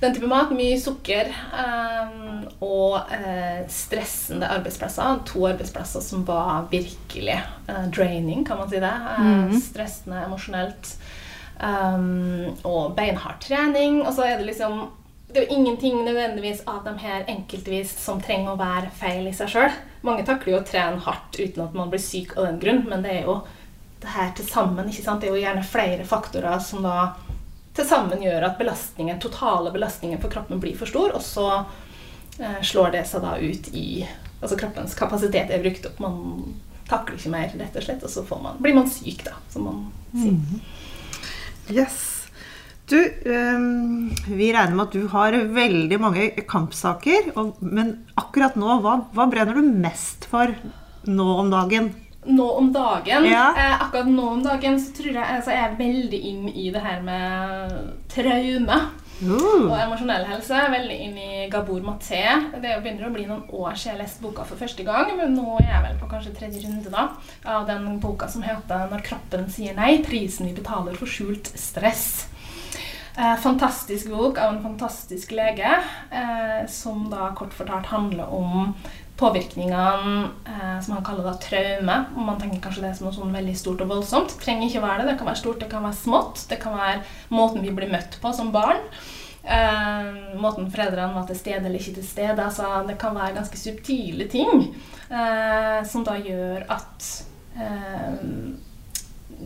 Den 0.00 0.14
type 0.14 0.28
mat. 0.28 0.52
Mye 0.52 0.76
sukker. 0.80 1.30
Um, 1.56 2.42
og 2.64 3.12
eh, 3.14 3.62
stressende 3.72 4.48
arbeidsplasser. 4.52 5.22
To 5.30 5.46
arbeidsplasser 5.48 6.04
som 6.04 6.26
var 6.28 6.68
virkelig 6.70 7.38
eh, 7.38 7.86
draining, 7.96 8.44
kan 8.46 8.60
man 8.60 8.70
si 8.70 8.82
det. 8.82 8.92
Eh, 8.92 9.56
Stressende 9.70 10.26
emosjonelt. 10.26 10.96
Um, 11.56 12.52
og 12.68 12.92
beinhard 12.98 13.40
trening. 13.40 14.02
Og 14.04 14.12
så 14.14 14.28
er 14.28 14.38
det 14.38 14.50
liksom 14.52 14.86
det 15.26 15.42
er 15.42 15.48
jo 15.50 15.56
ingenting 15.58 16.04
nødvendigvis 16.04 16.60
av 16.70 16.84
dem 16.86 17.00
her 17.02 17.24
enkeltvis 17.28 17.90
som 17.98 18.20
trenger 18.22 18.54
å 18.54 18.60
være 18.60 18.92
feil 18.94 19.26
i 19.26 19.32
seg 19.34 19.50
sjøl. 19.52 19.74
Mange 20.06 20.22
takler 20.24 20.54
jo 20.54 20.60
å 20.60 20.64
trene 20.64 21.02
hardt 21.02 21.36
uten 21.36 21.64
at 21.64 21.74
man 21.76 21.90
blir 21.92 22.00
syk 22.00 22.36
av 22.38 22.46
den 22.46 22.60
grunn, 22.62 22.84
men 22.88 23.02
det 23.04 23.10
er 23.10 23.26
jo 23.26 23.40
det 24.00 24.14
her 24.14 24.30
til 24.38 24.46
sammen. 24.48 24.88
ikke 24.88 25.02
sant? 25.02 25.20
Det 25.20 25.28
er 25.28 25.34
jo 25.34 25.42
gjerne 25.42 25.66
flere 25.66 26.06
faktorer 26.08 26.62
som 26.62 26.86
da 26.86 26.94
til 27.76 27.88
sammen 27.88 28.22
gjør 28.24 28.48
at 28.48 28.58
belastningen, 28.60 29.18
totale 29.22 29.72
belastningen 29.74 30.20
for 30.22 30.32
kroppen 30.32 30.62
blir 30.62 30.76
for 30.78 30.90
stor, 30.90 31.14
og 31.16 31.24
så 31.24 31.48
eh, 32.40 32.60
slår 32.64 32.94
det 32.96 33.04
seg 33.10 33.26
da 33.26 33.36
ut 33.40 33.74
i 33.76 33.88
Altså 34.36 34.58
kroppens 34.60 34.92
kapasitet 34.92 35.48
er 35.48 35.62
brukt 35.62 35.86
opp. 35.88 36.00
Man 36.04 36.16
takler 36.90 37.16
ikke 37.16 37.30
mer, 37.32 37.54
rett 37.56 37.78
og 37.80 37.86
slett, 37.86 38.02
og 38.04 38.12
så 38.12 38.36
man, 38.36 38.58
blir 38.60 38.74
man 38.76 38.90
syk, 38.90 39.22
da, 39.24 39.32
som 39.48 39.64
man 39.64 39.78
sier. 40.12 40.36
Yes. 41.72 41.96
Du, 42.86 42.98
ehm, 43.00 44.12
vi 44.28 44.52
regner 44.54 44.76
med 44.76 44.84
at 44.84 44.94
du 44.94 45.08
har 45.10 45.34
veldig 45.56 45.98
mange 45.98 46.28
kampsaker, 46.46 47.32
men 47.64 47.96
akkurat 48.14 48.54
nå, 48.60 48.76
hva, 48.84 49.00
hva 49.16 49.26
brenner 49.32 49.58
du 49.58 49.72
mest 49.86 50.28
for 50.30 50.52
nå 51.08 51.26
om 51.40 51.50
dagen? 51.50 51.90
Nå 52.26 52.50
om 52.58 52.72
dagen 52.72 53.24
Ja. 53.24 53.48
eh, 53.56 53.82
Akkurat 53.82 54.06
nå 54.10 54.28
om 54.32 54.42
dagen 54.42 54.78
så 54.80 54.92
tror 54.92 55.12
jeg 55.14 55.24
altså, 55.24 55.50
jeg 55.50 55.64
er 55.64 55.76
veldig 55.78 56.20
inn 56.30 56.48
i 56.48 56.70
det 56.70 56.82
her 56.82 57.02
med 57.02 57.92
traume 58.08 58.80
Uh, 59.16 59.64
og 59.64 59.78
emosjonell 59.80 60.26
helse. 60.28 60.52
Jeg 60.52 60.66
er 60.66 60.72
Veldig 60.74 60.96
inn 61.06 61.14
i 61.16 61.46
Gabor 61.48 61.80
Maté. 61.80 62.20
Det 62.60 62.74
begynner 62.84 63.08
å 63.08 63.12
bli 63.14 63.24
noen 63.24 63.46
år 63.48 63.72
siden 63.72 63.94
jeg 63.96 64.02
leste 64.02 64.20
boka 64.20 64.44
for 64.44 64.60
første 64.60 64.84
gang, 64.84 65.08
men 65.16 65.32
nå 65.32 65.54
er 65.62 65.70
jeg 65.70 65.84
vel 65.86 65.96
på 66.02 66.08
kanskje 66.10 66.34
tredje 66.36 66.60
runde 66.66 66.92
da, 66.92 67.06
av 67.48 67.64
den 67.66 67.98
boka 67.98 68.28
som 68.28 68.44
heter 68.44 68.90
'Når 68.90 69.06
kroppen 69.08 69.48
sier 69.48 69.74
nei 69.74 70.02
prisen 70.04 70.46
vi 70.46 70.52
betaler 70.52 70.94
for 70.94 71.06
skjult 71.06 71.48
stress'. 71.56 72.26
Eh, 73.16 73.36
fantastisk 73.36 74.10
bok 74.10 74.38
av 74.38 74.54
en 74.54 74.62
fantastisk 74.62 75.30
lege, 75.32 75.72
eh, 76.10 76.66
som 76.68 77.08
da 77.10 77.30
kort 77.34 77.54
fortalt 77.54 77.86
handler 77.86 78.28
om 78.28 78.74
påvirkningene 79.16 80.28
eh, 80.44 80.80
som 80.84 80.96
han 80.96 81.04
kaller 81.04 81.26
da 81.26 81.36
traume. 81.40 81.98
Og 82.16 82.22
man 82.28 82.40
tenker 82.40 82.62
kanskje 82.64 82.84
det 82.84 82.94
som 82.98 83.08
noe 83.08 83.16
sånn 83.16 83.34
veldig 83.34 83.54
stort 83.58 83.84
og 83.84 83.92
voldsomt. 83.94 84.36
Trenger 84.42 84.68
ikke 84.68 84.84
være 84.84 85.04
det. 85.04 85.12
Det 85.12 85.20
kan 85.20 85.30
være 85.30 85.42
stort, 85.42 85.60
det 85.62 85.70
kan 85.72 85.86
være 85.86 86.00
smått. 86.00 86.42
Det 86.50 86.60
kan 86.62 86.76
være 86.76 87.04
måten 87.34 87.64
vi 87.64 87.72
blir 87.76 87.92
møtt 87.92 88.18
på 88.22 88.34
som 88.36 88.52
barn. 88.54 88.82
Eh, 89.46 90.36
måten 90.42 90.68
foreldrene 90.72 91.14
var 91.14 91.26
til 91.28 91.38
stede 91.38 91.64
eller 91.64 91.80
ikke 91.80 91.96
til 92.00 92.06
stede. 92.06 92.44
Altså, 92.44 92.82
det 92.88 92.98
kan 93.00 93.16
være 93.16 93.36
ganske 93.38 93.60
subtile 93.60 94.28
ting 94.32 94.68
eh, 95.08 95.80
som 95.86 96.04
da 96.06 96.16
gjør 96.18 96.66
at 96.76 97.10
eh, 97.56 98.16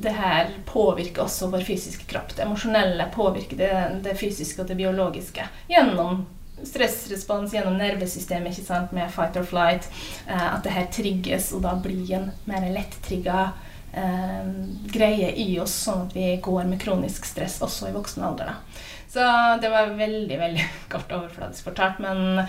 det 0.00 0.12
her 0.14 0.52
påvirker 0.66 1.26
også 1.26 1.50
vår 1.52 1.66
fysiske 1.66 2.06
kropp. 2.10 2.34
Det 2.36 2.46
emosjonelle 2.46 3.10
påvirker 3.14 3.58
det, 3.60 3.72
det 4.06 4.18
fysiske 4.18 4.62
og 4.62 4.70
det 4.70 4.78
biologiske 4.78 5.46
gjennom 5.68 6.24
stressrespons, 6.66 7.54
gjennom 7.54 7.78
nervesystemet 7.80 8.54
ikke 8.54 8.66
sant, 8.66 8.94
med 8.96 9.10
fight 9.12 9.36
or 9.40 9.46
flight. 9.46 9.88
Eh, 10.26 10.46
at 10.54 10.62
det 10.64 10.74
her 10.74 10.88
trigges, 10.92 11.50
og 11.56 11.64
da 11.66 11.74
blir 11.80 12.14
en 12.18 12.30
mer 12.48 12.66
lettrigga 12.74 13.50
eh, 13.92 14.50
greie 14.92 15.32
i 15.42 15.52
oss, 15.62 15.76
sånn 15.86 16.06
at 16.08 16.16
vi 16.16 16.32
går 16.42 16.66
med 16.70 16.80
kronisk 16.82 17.28
stress 17.28 17.60
også 17.64 17.90
i 17.90 17.94
voksen 17.96 18.26
alder. 18.30 18.52
Da. 18.52 18.88
Så 19.10 19.30
det 19.62 19.72
var 19.72 19.96
veldig, 19.98 20.36
veldig 20.38 20.66
kort 20.92 21.12
overfladisk 21.12 21.70
fortalt. 21.70 22.02
Men 22.02 22.44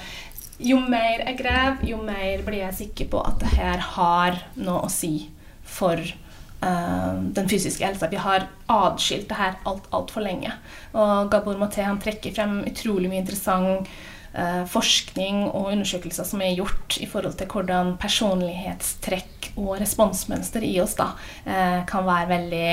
jo 0.62 0.78
mer 0.82 1.24
jeg 1.26 1.40
graver, 1.40 1.86
jo 1.90 2.02
mer 2.06 2.44
blir 2.46 2.66
jeg 2.68 2.80
sikker 2.84 3.14
på 3.14 3.24
at 3.26 3.40
det 3.42 3.56
her 3.58 3.82
har 3.96 4.44
noe 4.62 4.86
å 4.86 4.92
si 4.92 5.32
for 5.66 5.98
eh, 5.98 6.31
den 6.62 7.48
fysiske 7.50 7.86
helsa. 7.86 8.06
Vi 8.12 8.20
har 8.22 8.44
adskilt 8.70 9.30
det 9.32 9.38
her 9.40 9.56
alt 9.66 9.88
altfor 9.90 10.22
lenge. 10.22 10.52
Og 10.94 11.32
Gabor 11.34 11.58
Maté 11.58 11.82
han 11.88 11.98
trekker 12.02 12.36
frem 12.36 12.60
utrolig 12.70 13.10
mye 13.10 13.24
interessant 13.24 13.90
eh, 14.34 14.64
forskning 14.70 15.46
og 15.50 15.72
undersøkelser 15.72 16.28
som 16.28 16.44
er 16.44 16.56
gjort 16.58 16.98
i 17.02 17.08
forhold 17.10 17.38
til 17.40 17.50
hvordan 17.52 17.96
personlighetstrekk 18.02 19.52
og 19.56 19.74
responsmønster 19.82 20.64
i 20.68 20.76
oss 20.84 20.96
da, 21.00 21.12
eh, 21.46 21.82
kan 21.90 22.08
være 22.08 22.30
veldig 22.32 22.70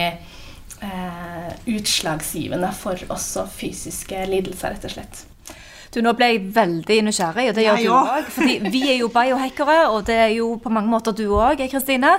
eh, 0.88 1.50
utslagsgivende 1.74 2.70
for 2.76 3.08
også 3.08 3.48
fysiske 3.50 4.26
lidelser, 4.30 4.76
rett 4.76 4.88
og 4.88 4.96
slett. 4.98 5.24
Du, 5.94 6.00
Nå 6.04 6.12
ble 6.18 6.32
jeg 6.32 6.42
veldig 6.56 6.98
nysgjerrig, 7.06 7.48
og 7.50 7.56
det 7.56 7.64
gjør 7.64 7.80
ja, 7.82 7.86
du 7.86 7.94
òg. 7.96 8.32
Fordi 8.34 8.58
vi 8.74 8.82
er 8.92 8.98
jo 9.00 9.10
biohackere, 9.12 9.78
og 9.92 10.04
det 10.08 10.18
er 10.26 10.34
jo 10.36 10.50
på 10.62 10.72
mange 10.74 10.92
måter 10.92 11.16
du 11.16 11.26
òg, 11.32 11.62
Kristine. 11.72 12.16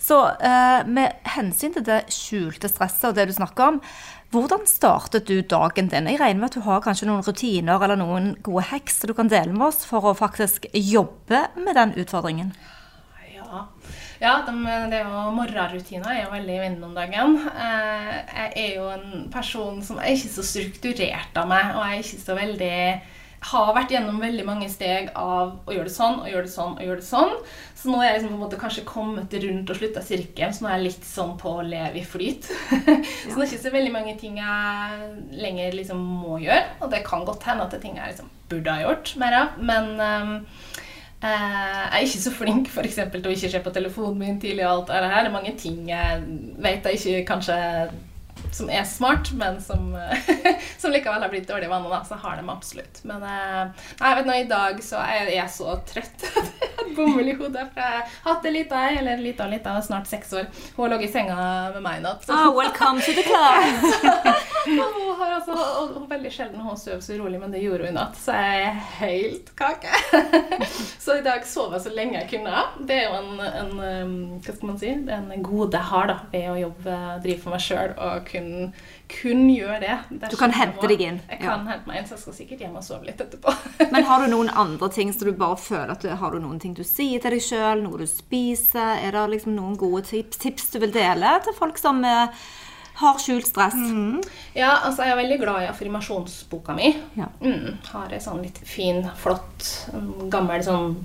Så 0.00 0.22
eh, 0.38 0.88
med 0.88 1.20
hensyn 1.36 1.76
til 1.76 1.84
det 1.86 2.02
skjulte 2.14 2.70
stresset 2.70 3.10
og 3.10 3.18
det 3.18 3.28
du 3.30 3.36
snakker 3.36 3.74
om, 3.74 3.80
hvordan 4.30 4.66
startet 4.70 5.26
du 5.26 5.40
dagen 5.42 5.88
din? 5.90 6.06
Jeg 6.06 6.20
regner 6.20 6.38
med 6.38 6.52
at 6.52 6.58
du 6.60 6.62
har 6.62 6.82
kanskje 6.84 7.08
noen 7.08 7.24
rutiner 7.26 7.82
eller 7.82 7.98
noen 7.98 8.36
gode 8.46 8.68
hacks 8.70 9.00
du 9.02 9.14
kan 9.16 9.30
dele 9.30 9.50
med 9.50 9.72
oss 9.72 9.82
for 9.88 10.06
å 10.06 10.14
faktisk 10.14 10.68
jobbe 10.70 11.48
med 11.58 11.74
den 11.74 11.96
utfordringen. 11.98 12.52
Ja, 14.20 14.42
de, 14.44 14.52
det 14.92 14.98
er 14.98 15.06
jo 15.08 15.30
morgenrutiner 15.32 16.10
er 16.12 16.24
jo 16.26 16.34
veldig 16.34 16.56
i 16.58 16.60
vinden 16.60 16.90
om 16.90 16.96
dagen. 16.96 17.38
Eh, 17.48 18.10
jeg 18.28 18.50
er 18.66 18.74
jo 18.76 18.90
en 18.92 19.30
person 19.32 19.80
som 19.84 19.96
er 19.96 20.12
ikke 20.12 20.34
så 20.34 20.44
strukturert 20.44 21.40
av 21.40 21.48
meg, 21.48 21.72
og 21.72 21.86
jeg 21.86 21.96
er 21.96 22.04
ikke 22.04 22.26
så 22.26 22.36
veldig 22.36 22.76
har 23.40 23.70
vært 23.72 23.94
gjennom 23.94 24.18
veldig 24.20 24.42
mange 24.44 24.66
steg 24.68 25.06
av 25.16 25.54
å 25.64 25.72
gjøre 25.72 25.88
det 25.88 25.94
sånn 25.94 26.18
og 26.20 26.26
gjøre 26.28 26.44
det 26.44 26.52
sånn 26.52 26.74
og 26.74 26.82
gjøre 26.84 27.00
det 27.00 27.06
sånn. 27.06 27.32
Så 27.80 27.88
nå 27.88 28.02
er 28.02 28.10
jeg 28.10 28.18
liksom 28.18 28.34
på 28.34 28.36
en 28.36 28.42
måte 28.42 28.58
kanskje 28.60 28.84
kommet 28.84 29.36
rundt 29.46 29.72
og 29.72 29.78
slutta 29.78 30.02
sirkelen, 30.04 30.52
så 30.52 30.66
nå 30.66 30.68
er 30.68 30.76
jeg 30.76 30.88
litt 30.90 31.08
sånn 31.08 31.32
på 31.40 31.54
å 31.56 31.64
leve 31.64 32.02
i 32.02 32.04
flyt. 32.04 32.50
så 33.30 33.32
det 33.32 33.46
er 33.46 33.46
ikke 33.46 33.62
så 33.64 33.72
veldig 33.72 33.94
mange 33.96 34.14
ting 34.20 34.36
jeg 34.42 35.08
lenger 35.40 35.80
liksom 35.80 36.04
må 36.20 36.36
gjøre. 36.44 36.76
Og 36.84 36.92
det 36.92 37.00
kan 37.08 37.24
godt 37.24 37.48
hende 37.48 37.64
at 37.64 37.72
det 37.72 37.80
er 37.80 37.86
ting 37.88 37.96
jeg 37.96 38.12
liksom 38.12 38.28
burde 38.52 38.76
ha 38.76 38.84
gjort 38.84 39.16
mer 39.24 39.40
av. 39.40 39.58
Men 39.64 39.90
Eh, 40.04 40.88
jeg 41.22 41.88
er 41.92 42.04
ikke 42.04 42.22
så 42.22 42.32
flink 42.32 42.70
for 42.72 42.86
eksempel, 42.86 43.20
til 43.20 43.32
å 43.32 43.34
ikke 43.36 43.50
se 43.52 43.60
på 43.64 43.72
telefonen 43.74 44.18
min 44.18 44.38
tidlig. 44.40 44.64
og 44.66 44.72
alt 44.72 44.92
det 44.92 45.10
her. 45.12 45.24
Det 45.26 45.32
er 45.32 45.34
mange 45.34 45.56
ting 45.60 45.82
jeg 45.90 46.22
vet 46.64 46.86
jeg 46.88 47.00
ikke 47.00 47.26
kanskje 47.34 47.58
som 48.52 48.70
er 48.72 48.84
smart, 48.88 49.30
men 49.36 49.60
som, 49.62 49.92
som 50.80 50.92
likevel 50.94 51.22
har 51.22 51.30
blitt 51.32 51.48
dårlige 51.48 51.70
vaner. 51.70 51.92
da, 51.92 52.02
Så 52.08 52.18
har 52.22 52.40
de 52.40 52.48
absolutt. 52.50 53.02
Men 53.04 53.22
eh, 53.22 53.84
nei, 54.00 54.14
vet 54.16 54.30
nå, 54.30 54.38
i 54.40 54.48
dag 54.50 54.80
så 54.84 55.02
er 55.04 55.30
jeg 55.34 55.52
så 55.54 55.76
trøtt. 55.86 56.26
Bomull 57.00 57.32
i 57.32 57.36
hodet. 57.38 57.66
For 57.74 57.82
jeg 57.82 58.04
har 58.04 58.14
hatt 58.28 58.48
ei 58.48 58.54
lita 58.54 58.84
ei, 58.86 58.98
eller 59.00 59.22
lita 59.24 59.46
og 59.46 59.54
lita, 59.54 59.74
snart 59.84 60.10
seks 60.10 60.32
år. 60.36 60.48
Hun 60.76 60.84
har 60.84 60.94
ligget 60.94 61.10
i 61.10 61.12
senga 61.14 61.38
med 61.74 61.82
meg 61.84 62.00
i 62.00 62.04
natt. 62.04 62.28
Oh, 62.30 62.50
welcome 62.56 63.02
to 63.04 63.16
the 63.16 63.24
club! 63.26 64.36
hun 64.66 65.14
har 65.18 65.36
altså, 65.38 65.56
og 65.56 65.96
og 66.00 66.06
veldig 66.10 66.32
sjelden 66.32 66.60
hun 66.64 66.78
sover 66.78 67.00
så 67.04 67.16
urolig, 67.16 67.40
men 67.40 67.52
det 67.54 67.62
gjorde 67.64 67.86
hun 67.86 67.92
i 67.92 67.96
natt. 67.96 68.18
Så 68.20 68.36
jeg 68.36 68.66
er 68.68 68.80
helt 69.00 69.52
kake. 69.58 70.02
så 71.04 71.18
i 71.18 71.24
dag 71.26 71.44
sov 71.48 71.74
jeg 71.76 71.84
så 71.86 71.94
lenge 71.94 72.18
jeg 72.20 72.30
kunne. 72.34 72.64
Det 72.86 73.00
er 73.00 73.08
jo 73.08 73.20
en, 73.20 73.42
en 73.48 73.74
hva 74.40 74.54
skal 74.54 74.72
man 74.72 74.80
si, 74.80 74.94
det 75.06 75.16
er 75.16 75.24
en 75.24 75.44
gode 75.46 75.76
jeg 75.76 75.90
har 75.92 76.10
da, 76.10 76.16
ved 76.32 76.48
å 76.52 76.58
jobbe, 76.66 76.96
drive 77.24 77.42
for 77.44 77.54
meg 77.54 77.64
sjøl 77.64 77.94
og 77.96 78.30
kun, 78.30 78.50
kun 79.10 79.42
gjøre 79.50 79.78
det. 79.82 79.96
Du 80.30 80.36
kan 80.40 80.52
hente 80.54 80.88
deg 80.90 81.02
inn, 81.04 81.20
Jeg 81.30 81.40
ja. 81.42 81.50
kan 81.50 81.66
hente 81.68 81.90
meg 81.90 82.00
inn, 82.00 82.06
så 82.08 82.16
jeg 82.16 82.22
skal 82.24 82.36
sikkert 82.38 82.64
hjem 82.64 82.78
og 82.80 82.86
sove 82.86 83.08
litt 83.08 83.20
etterpå. 83.20 83.54
Men 83.94 84.06
har 84.08 84.24
du 84.24 84.30
noen 84.32 84.50
andre 84.50 84.90
ting 84.94 85.12
som 85.12 85.28
du 85.28 85.34
bare 85.36 85.58
føler 85.60 85.94
at 85.94 86.04
du 86.06 86.10
har 86.22 86.34
du 86.34 86.40
noen 86.42 86.60
ting 86.62 86.74
du 86.76 86.84
sier 86.86 87.22
til 87.22 87.36
deg 87.36 87.44
sjøl, 87.44 87.84
noe 87.84 88.00
du 88.00 88.06
spiser? 88.10 89.02
Er 89.04 89.16
det 89.16 89.26
liksom 89.34 89.56
noen 89.58 89.76
gode 89.80 90.06
tips, 90.10 90.40
tips 90.42 90.70
du 90.74 90.80
vil 90.84 90.94
dele 90.94 91.36
til 91.44 91.56
folk 91.58 91.80
som 91.80 92.02
eh, 92.06 92.48
har 93.00 93.18
skjult 93.22 93.46
stress? 93.48 93.76
Ja, 94.54 94.70
altså 94.86 95.06
jeg 95.06 95.14
er 95.14 95.20
veldig 95.22 95.38
glad 95.40 95.62
i 95.64 95.68
affirmasjonsboka 95.70 96.74
mi. 96.76 96.90
Ja. 97.16 97.28
Mm, 97.40 97.78
har 97.92 98.12
en 98.12 98.20
sånn 98.24 98.42
litt 98.44 98.58
fin, 98.68 99.02
flott, 99.20 99.68
gammel 100.32 100.62
sånn 100.66 100.96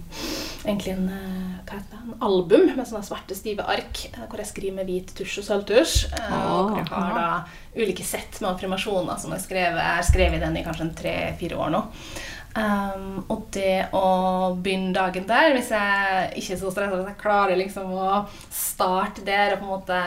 Egentlig 0.65 0.95
en, 0.95 1.09
eh, 1.13 1.57
hva 1.67 1.75
heter 1.77 1.91
det, 1.91 1.97
en 2.01 2.21
album 2.25 2.63
med 2.71 2.87
sånne 2.89 3.05
svarte, 3.05 3.35
stive 3.37 3.61
ark 3.69 3.99
eh, 4.07 4.23
hvor 4.31 4.39
jeg 4.41 4.49
skriver 4.49 4.79
med 4.79 4.87
hvit 4.89 5.11
tusj 5.13 5.35
og 5.43 5.45
sølvtusj. 5.45 6.07
eh, 6.17 6.31
Og 6.49 6.71
hvor 6.71 6.79
jeg 6.79 6.87
har 6.89 7.11
da 7.13 7.27
ulike 7.77 8.03
sett 8.07 8.39
med 8.41 8.49
affirmasjoner 8.55 9.19
som 9.21 9.29
jeg 9.35 9.37
har 9.37 9.45
skrevet. 9.45 9.77
Jeg 9.83 9.99
har 9.99 10.07
skrevet 10.09 10.41
den 10.41 10.57
i 10.57 10.63
kanskje 10.65 10.87
tre-fire 10.97 11.59
år 11.61 11.69
nå. 11.75 11.83
Um, 12.55 13.17
og 13.27 13.49
det 13.51 13.89
å 13.91 14.53
begynne 14.63 14.93
dagen 14.95 15.25
der, 15.27 15.49
hvis 15.57 15.73
jeg 15.75 16.29
ikke 16.39 16.53
er 16.55 16.59
så 16.61 16.69
stressa, 16.71 16.95
hvis 16.95 17.09
jeg 17.09 17.19
klarer 17.19 17.59
liksom 17.59 17.89
å 17.91 18.21
starte 18.47 19.25
der 19.27 19.57
og 19.57 19.59
på 19.59 19.65
en 19.65 19.73
måte 19.73 19.97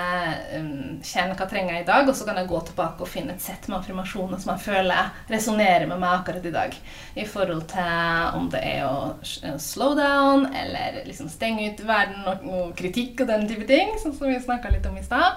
um, 0.56 0.70
kjenne 1.04 1.34
hva 1.34 1.44
jeg 1.44 1.52
trenger 1.52 1.82
i 1.82 1.84
dag, 1.90 2.08
og 2.08 2.16
så 2.16 2.24
kan 2.24 2.40
jeg 2.40 2.48
gå 2.48 2.62
tilbake 2.70 3.04
og 3.04 3.12
finne 3.12 3.36
et 3.36 3.44
sett 3.44 3.68
med 3.68 3.82
affirmasjoner 3.82 4.40
som 4.40 4.54
jeg 4.54 4.64
føler 4.64 5.12
resonnerer 5.28 5.84
med 5.90 6.00
meg 6.00 6.22
akkurat 6.22 6.48
i 6.48 6.54
dag. 6.56 6.80
I 7.20 7.28
forhold 7.28 7.66
til 7.74 8.40
om 8.40 8.48
det 8.54 8.64
er 8.64 8.88
å 8.88 9.58
slow 9.60 9.92
down, 9.98 10.48
eller 10.56 11.02
liksom 11.04 11.28
stenge 11.28 11.68
ut 11.68 11.84
verden 11.84 12.24
og, 12.32 12.48
og 12.48 12.76
kritikk 12.80 13.26
og 13.26 13.28
den 13.34 13.44
type 13.50 13.68
ting, 13.68 13.92
sånn 14.00 14.16
som 14.16 14.32
vi 14.32 14.40
snakka 14.40 14.72
litt 14.72 14.88
om 14.88 14.96
i 14.96 15.04
stad. 15.04 15.36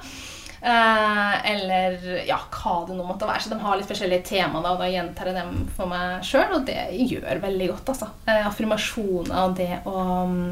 Eh, 0.61 1.51
eller 1.51 2.25
ja, 2.27 2.37
hva 2.53 2.73
det 2.85 2.93
nå 2.93 3.05
måtte 3.05 3.25
være. 3.29 3.41
Så 3.41 3.53
de 3.53 3.61
har 3.63 3.77
litt 3.79 3.89
forskjellige 3.89 4.27
temaer, 4.29 4.61
da, 4.61 4.73
og 4.75 4.83
da 4.83 4.89
gjentar 4.91 5.31
jeg 5.31 5.39
dem 5.39 5.63
for 5.75 5.89
meg 5.89 6.25
sjøl, 6.25 6.57
og 6.59 6.67
det 6.69 6.83
gjør 7.09 7.41
veldig 7.41 7.71
godt, 7.73 7.95
altså. 7.95 8.11
Eh, 8.29 8.43
affirmasjoner 8.49 9.39
og 9.41 9.55
det 9.57 9.71
å 9.89 10.03
mm, 10.29 10.43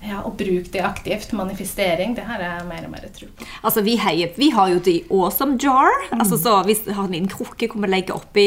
ja, 0.00 0.22
å 0.24 0.30
bruke 0.32 0.70
det 0.72 0.80
aktivt, 0.86 1.34
manifestering, 1.36 2.14
det 2.16 2.24
har 2.24 2.40
jeg 2.40 2.68
mer 2.70 2.86
og 2.86 2.94
mer 2.94 3.08
tro 3.12 3.26
på. 3.36 3.48
Altså, 3.60 3.82
vi, 3.84 3.98
heier, 4.00 4.30
vi 4.38 4.48
har 4.54 4.70
jo 4.72 4.78
The 4.86 4.94
Awesome 5.10 5.58
Jar. 5.60 5.90
Altså, 6.16 6.38
så 6.40 6.54
vi 6.64 6.78
har 6.86 7.02
en 7.02 7.12
liten 7.12 7.28
krukke 7.28 7.68
hvor 7.68 7.84
vi 7.84 7.90
legger 7.90 8.16
oppi 8.16 8.46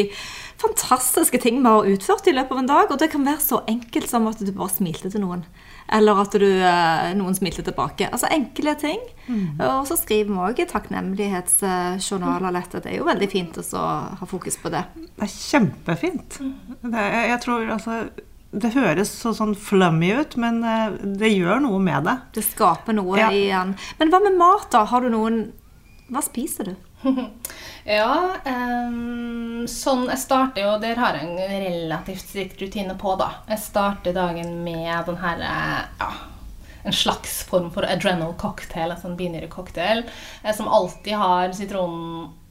fantastiske 0.64 1.38
ting 1.42 1.60
vi 1.60 1.70
har 1.70 1.86
utført 1.92 2.26
i 2.30 2.34
løpet 2.34 2.56
av 2.56 2.62
en 2.62 2.72
dag. 2.72 2.90
Og 2.90 2.98
det 2.98 3.12
kan 3.12 3.26
være 3.26 3.42
så 3.44 3.60
enkelt 3.70 4.10
som 4.10 4.26
at 4.30 4.42
du 4.42 4.50
bare 4.50 4.72
smilte 4.72 5.12
til 5.12 5.22
noen. 5.22 5.44
Eller 5.92 6.20
at 6.22 6.32
du, 6.40 6.46
eh, 6.48 7.10
noen 7.18 7.34
smilte 7.36 7.62
tilbake. 7.66 8.08
Altså 8.10 8.26
enkle 8.32 8.72
ting. 8.80 9.00
Og 9.60 9.86
så 9.88 9.96
skriver 10.00 10.30
vi 10.32 10.38
òg 10.64 10.68
takknemlighetsjournaler 10.70 12.52
lett. 12.54 12.72
Det 12.82 12.92
er 12.92 12.98
jo 12.98 13.06
veldig 13.08 13.28
fint 13.30 13.58
å 13.60 13.82
ha 14.20 14.26
fokus 14.28 14.56
på 14.60 14.72
det. 14.72 14.84
Det 14.96 15.26
er 15.26 15.32
kjempefint. 15.34 16.38
Det, 16.40 16.94
jeg, 16.94 17.28
jeg 17.30 17.40
tror 17.44 17.68
altså 17.76 17.98
Det 18.54 18.70
høres 18.76 19.10
så 19.10 19.32
sånn 19.34 19.54
flummy 19.58 20.12
ut, 20.20 20.36
men 20.38 20.60
eh, 20.62 20.92
det 21.18 21.32
gjør 21.34 21.60
noe 21.64 21.80
med 21.82 22.04
det. 22.06 22.16
Det 22.36 22.44
skaper 22.46 22.94
noe 22.94 23.18
Ja. 23.18 23.30
i 23.34 23.48
den. 23.50 23.74
Men 23.98 24.12
hva 24.12 24.20
med 24.22 24.36
mat, 24.38 24.68
da? 24.70 24.84
Har 24.86 25.02
du 25.02 25.10
noen 25.10 25.40
Hva 26.12 26.22
spiser 26.22 26.64
du? 26.70 26.74
Ja, 27.84 28.40
um, 28.48 29.66
sånn 29.68 30.06
Jeg 30.08 30.20
starter 30.22 30.64
jo 30.64 30.76
Der 30.80 30.96
har 30.96 31.18
jeg 31.18 31.26
en 31.28 31.64
relativt 31.66 32.22
strikt 32.24 32.62
rutine 32.62 32.94
på, 33.00 33.12
da. 33.20 33.42
Jeg 33.50 33.60
starter 33.60 34.16
dagen 34.16 34.62
med 34.64 35.04
den 35.10 35.18
her 35.20 35.42
eh, 35.44 35.82
ja, 36.00 36.08
en 36.84 36.96
slags 36.96 37.42
form 37.48 37.70
for 37.72 37.84
adrenal 37.88 38.34
cocktail, 38.40 38.92
altså 38.92 39.08
en 39.10 39.18
binære 39.20 39.48
cocktail, 39.52 40.04
eh, 40.42 40.54
som 40.56 40.68
alltid 40.68 41.16
har 41.20 41.52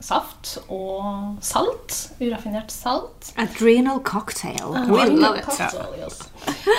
sitronsaft 0.04 0.58
og 0.70 1.38
salt. 1.42 2.12
Uraffinert 2.20 2.72
salt. 2.72 3.34
Adrenal 3.38 4.02
cocktail. 4.04 4.76
Adrenal 4.76 5.42
cocktail, 5.42 5.96
yes. 5.98 6.20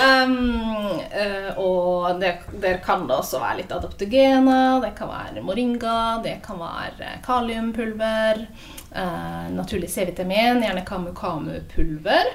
Um, 0.05 1.01
uh, 1.09 1.59
og 1.59 2.21
det, 2.21 2.35
der 2.61 2.79
kan 2.85 3.07
det 3.09 3.17
også 3.17 3.41
være 3.41 3.63
litt 3.63 3.73
adoptogene 3.73 4.81
det 4.85 4.93
kan 4.99 5.09
være 5.09 5.43
moringa, 5.43 6.21
det 6.23 6.41
kan 6.45 6.61
være 6.61 7.21
kaliumpulver, 7.25 8.47
Uh, 8.95 9.49
naturlig 9.51 9.89
C-vitamin, 9.91 10.61
gjerne 10.63 10.85
kamu-kamu-pulver. 10.87 12.29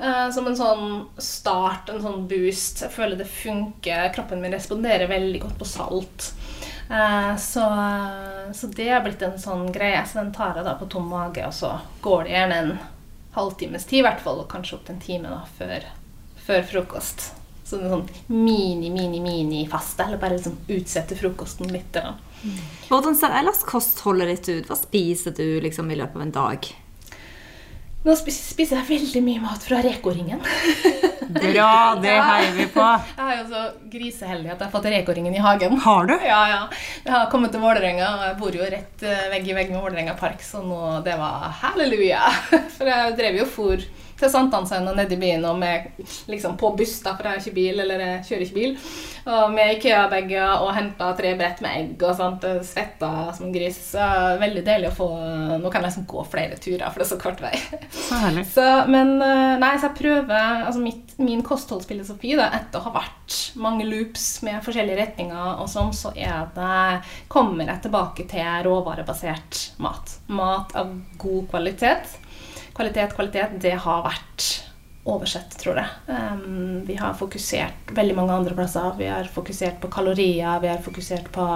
Uh, 0.00 0.30
som 0.32 0.46
en 0.48 0.56
sånn 0.56 0.86
start, 1.20 1.90
en 1.92 2.00
sånn 2.00 2.22
boost. 2.30 2.80
Jeg 2.86 2.94
føler 2.94 3.20
det 3.20 3.26
funker. 3.28 4.06
Kroppen 4.16 4.40
min 4.40 4.56
responderer 4.56 5.04
veldig 5.10 5.42
godt 5.42 5.58
på 5.60 5.68
salt. 5.68 6.30
Eh, 6.90 7.36
så, 7.36 7.64
så 8.54 8.66
det 8.66 8.88
har 8.88 9.02
blitt 9.04 9.22
en 9.22 9.38
sånn 9.40 9.68
greie. 9.72 10.00
Så 10.06 10.22
den 10.22 10.32
tar 10.34 10.56
jeg 10.56 10.66
da 10.68 10.76
på 10.78 10.88
tom 10.90 11.08
mage, 11.12 11.44
og 11.46 11.54
så 11.54 11.76
går 12.04 12.24
det 12.24 12.36
gjerne 12.36 12.60
en 12.62 12.72
halvtimes 13.36 13.84
tid, 13.88 14.00
i 14.00 14.06
hvert 14.06 14.22
fall, 14.24 14.40
og 14.42 14.50
kanskje 14.50 14.78
opptil 14.78 14.96
en 14.96 15.02
time 15.04 15.32
da, 15.32 15.42
før, 15.58 15.90
før 16.46 16.64
frokost. 16.72 17.28
Så 17.68 17.76
er 17.76 17.92
sånn 17.92 18.06
mini, 18.32 18.88
mini, 18.88 19.20
mini-faste, 19.20 20.06
eller 20.06 20.20
bare 20.20 20.38
liksom 20.38 20.56
utsette 20.72 21.18
frokosten 21.18 21.68
litt. 21.72 21.92
Da. 21.92 22.14
Hvordan 22.88 23.16
ser 23.18 23.36
ellers 23.36 23.60
kostholdet 23.68 24.32
ditt 24.32 24.48
ut? 24.48 24.70
Hva 24.70 24.78
spiser 24.80 25.36
du 25.36 25.60
liksom 25.60 25.90
i 25.92 25.98
løpet 26.00 26.16
av 26.16 26.24
en 26.24 26.36
dag? 26.38 26.70
Nå 28.06 28.14
spiser 28.14 28.76
jeg 28.78 28.86
veldig 28.86 29.20
mye 29.26 29.40
mat 29.42 29.64
fra 29.66 29.80
Reko-ringen. 29.82 30.38
Bra, 31.28 31.98
det 32.00 32.14
heier 32.14 32.52
vi 32.56 32.66
på. 32.72 32.84
Jeg 33.18 33.24
er 33.24 33.40
jo 33.40 33.46
så 33.50 33.62
griseheldig 33.90 34.52
at 34.52 34.54
jeg 34.54 34.68
har 34.68 34.72
fått 34.72 34.86
Reko-ringen 34.92 35.34
i 35.34 35.42
hagen. 35.42 35.74
Har 35.82 36.06
du? 36.08 36.14
Ja, 36.22 36.38
ja. 36.48 36.60
Jeg 37.02 37.12
har 37.12 37.26
kommet 37.32 37.52
til 37.52 37.64
Vålerenga, 37.64 38.12
og 38.14 38.22
jeg 38.28 38.36
bor 38.38 38.58
jo 38.60 38.68
rett 38.70 39.04
eh, 39.04 39.26
vegg 39.34 39.50
i 39.50 39.56
vegg 39.58 39.72
med 39.74 39.82
Vålerenga 39.82 40.14
park, 40.20 40.44
så 40.46 40.62
nå, 40.64 40.78
det 41.04 41.18
var 41.18 41.50
halleluja. 41.64 42.22
For 42.78 42.88
jeg 42.88 43.18
drev 43.18 43.42
jo 43.42 43.48
for 43.50 43.82
til 44.18 44.32
Sankthanshaugen 44.32 44.90
og 44.90 44.98
ned 44.98 45.12
i 45.14 45.20
byen 45.20 45.44
og 45.48 45.58
med, 45.60 45.90
liksom 46.30 46.56
på 46.58 46.72
buss, 46.78 46.98
da, 47.04 47.14
for 47.16 47.26
jeg 47.28 47.36
har 47.36 47.42
ikke 47.42 47.56
bil, 47.58 47.82
eller 47.84 48.04
jeg 48.04 48.24
kjører 48.28 48.44
ikke 48.46 48.58
bil. 48.58 48.76
Og 49.28 49.52
med 49.52 49.74
Ikea-bager 49.76 50.64
og 50.64 50.72
henta 50.76 51.10
tre 51.18 51.34
brett 51.38 51.60
med 51.64 51.76
egg 51.82 52.04
og 52.06 52.14
sånt. 52.16 52.46
Svetta 52.64 53.10
som 53.36 53.48
en 53.48 53.54
gris. 53.54 53.78
Så 53.92 54.04
veldig 54.40 54.64
deilig 54.66 54.90
å 54.90 54.96
få 54.96 55.08
Nå 55.58 55.70
kan 55.72 55.82
jeg 55.82 55.90
liksom 55.90 56.06
gå 56.08 56.22
flere 56.30 56.56
turer, 56.60 56.86
for 56.90 57.00
det 57.00 57.06
er 57.06 57.10
så 57.10 57.20
kort 57.20 57.42
vei. 57.42 57.54
Så 57.92 58.18
herlig. 58.22 58.44
Så, 58.52 58.64
men 58.90 59.16
eh, 59.24 59.56
nei, 59.60 59.72
så 59.78 59.88
jeg 59.88 59.98
prøver 59.98 60.64
altså 60.68 60.82
mitt, 60.82 61.14
Min 61.18 61.42
kostholdsfilosofi, 61.46 62.34
da, 62.38 62.48
etter 62.54 62.78
å 62.80 62.88
ha 62.88 62.94
vært 63.00 63.36
mange 63.58 63.86
loops 63.88 64.26
med 64.46 64.62
forskjellige 64.64 65.00
retninger, 65.00 65.58
og 65.58 65.66
sånn, 65.70 65.90
så 65.96 66.12
er 66.14 66.46
det, 66.54 67.02
kommer 67.32 67.66
jeg 67.66 67.84
tilbake 67.88 68.28
til 68.30 68.62
råvarebasert 68.68 69.64
mat. 69.82 70.14
Mat 70.30 70.76
av 70.78 70.94
god 71.18 71.48
kvalitet. 71.50 72.18
Kvalitet, 72.78 73.14
kvalitet, 73.16 73.56
det 73.58 73.74
har 73.82 74.04
vært 74.04 74.44
oversett, 75.08 75.56
tror 75.58 75.80
jeg. 75.80 75.88
Um, 76.06 76.84
vi 76.86 76.94
har 76.94 77.16
fokusert 77.18 77.90
veldig 77.96 78.14
mange 78.14 78.36
andre 78.36 78.54
plasser. 78.54 78.92
Vi 79.00 79.08
har 79.10 79.26
fokusert 79.34 79.80
på 79.82 79.90
kalorier, 79.90 80.60
vi 80.62 80.70
har 80.70 80.78
fokusert 80.84 81.26
på 81.34 81.46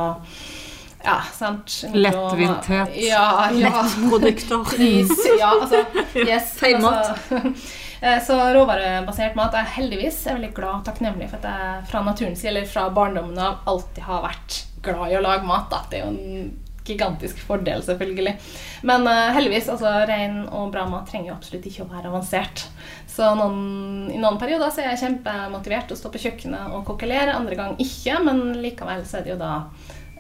ja, 1.04 1.20
sant? 1.34 1.76
Lettvinthet. 1.94 2.90
Ja, 2.94 3.50
ja. 3.54 3.70
Lettprodukter. 3.70 4.64
Pris, 4.70 5.12
ja, 5.38 5.52
altså 5.60 5.84
yes, 6.18 6.56
Thaimat. 6.60 7.14
altså, 7.14 7.54
eh, 8.00 8.18
Så 8.26 8.40
råvarebasert 8.58 9.38
mat 9.38 9.54
er 9.58 9.70
heldigvis 9.76 10.24
jeg 10.24 10.34
er 10.34 10.40
veldig 10.40 10.52
glad 10.58 10.80
og 10.80 10.84
takknemlig 10.90 11.30
for 11.30 11.42
at 11.42 11.48
jeg 11.50 11.86
fra 11.90 12.04
naturens 12.06 12.42
side, 12.42 12.54
eller 12.54 12.68
fra 12.70 12.88
barndommen 12.94 13.38
av, 13.38 13.62
alltid 13.70 14.06
har 14.06 14.26
vært 14.26 14.60
glad 14.82 15.10
i 15.10 15.18
å 15.18 15.24
lage 15.24 15.46
mat. 15.46 15.70
Da. 15.70 15.84
Det 15.90 16.00
er 16.00 16.06
jo 16.06 16.12
en 16.14 16.52
gigantisk 16.86 17.40
fordel, 17.46 17.82
selvfølgelig. 17.86 18.34
Men 18.88 19.06
uh, 19.08 19.30
heldigvis, 19.36 19.70
altså 19.72 19.92
rein 20.08 20.42
og 20.48 20.72
bra 20.74 20.84
mat 20.90 21.08
trenger 21.10 21.32
jo 21.32 21.38
absolutt 21.38 21.68
ikke 21.70 21.86
å 21.86 21.90
være 21.92 22.10
avansert. 22.10 22.66
Så 23.10 23.32
noen, 23.38 24.10
i 24.12 24.20
noen 24.20 24.38
perioder 24.40 24.72
så 24.72 24.82
er 24.82 24.92
jeg 24.92 25.02
kjempemotivert 25.04 25.92
å 25.92 25.98
stå 25.98 26.12
på 26.12 26.22
kjøkkenet 26.26 26.76
og 26.76 26.86
kokkelere, 26.88 27.36
andre 27.36 27.58
gang 27.58 27.74
ikke, 27.82 28.18
men 28.24 28.46
likevel 28.62 29.04
så 29.08 29.20
er 29.20 29.26
det 29.26 29.34
jo 29.34 29.40
da 29.42 29.54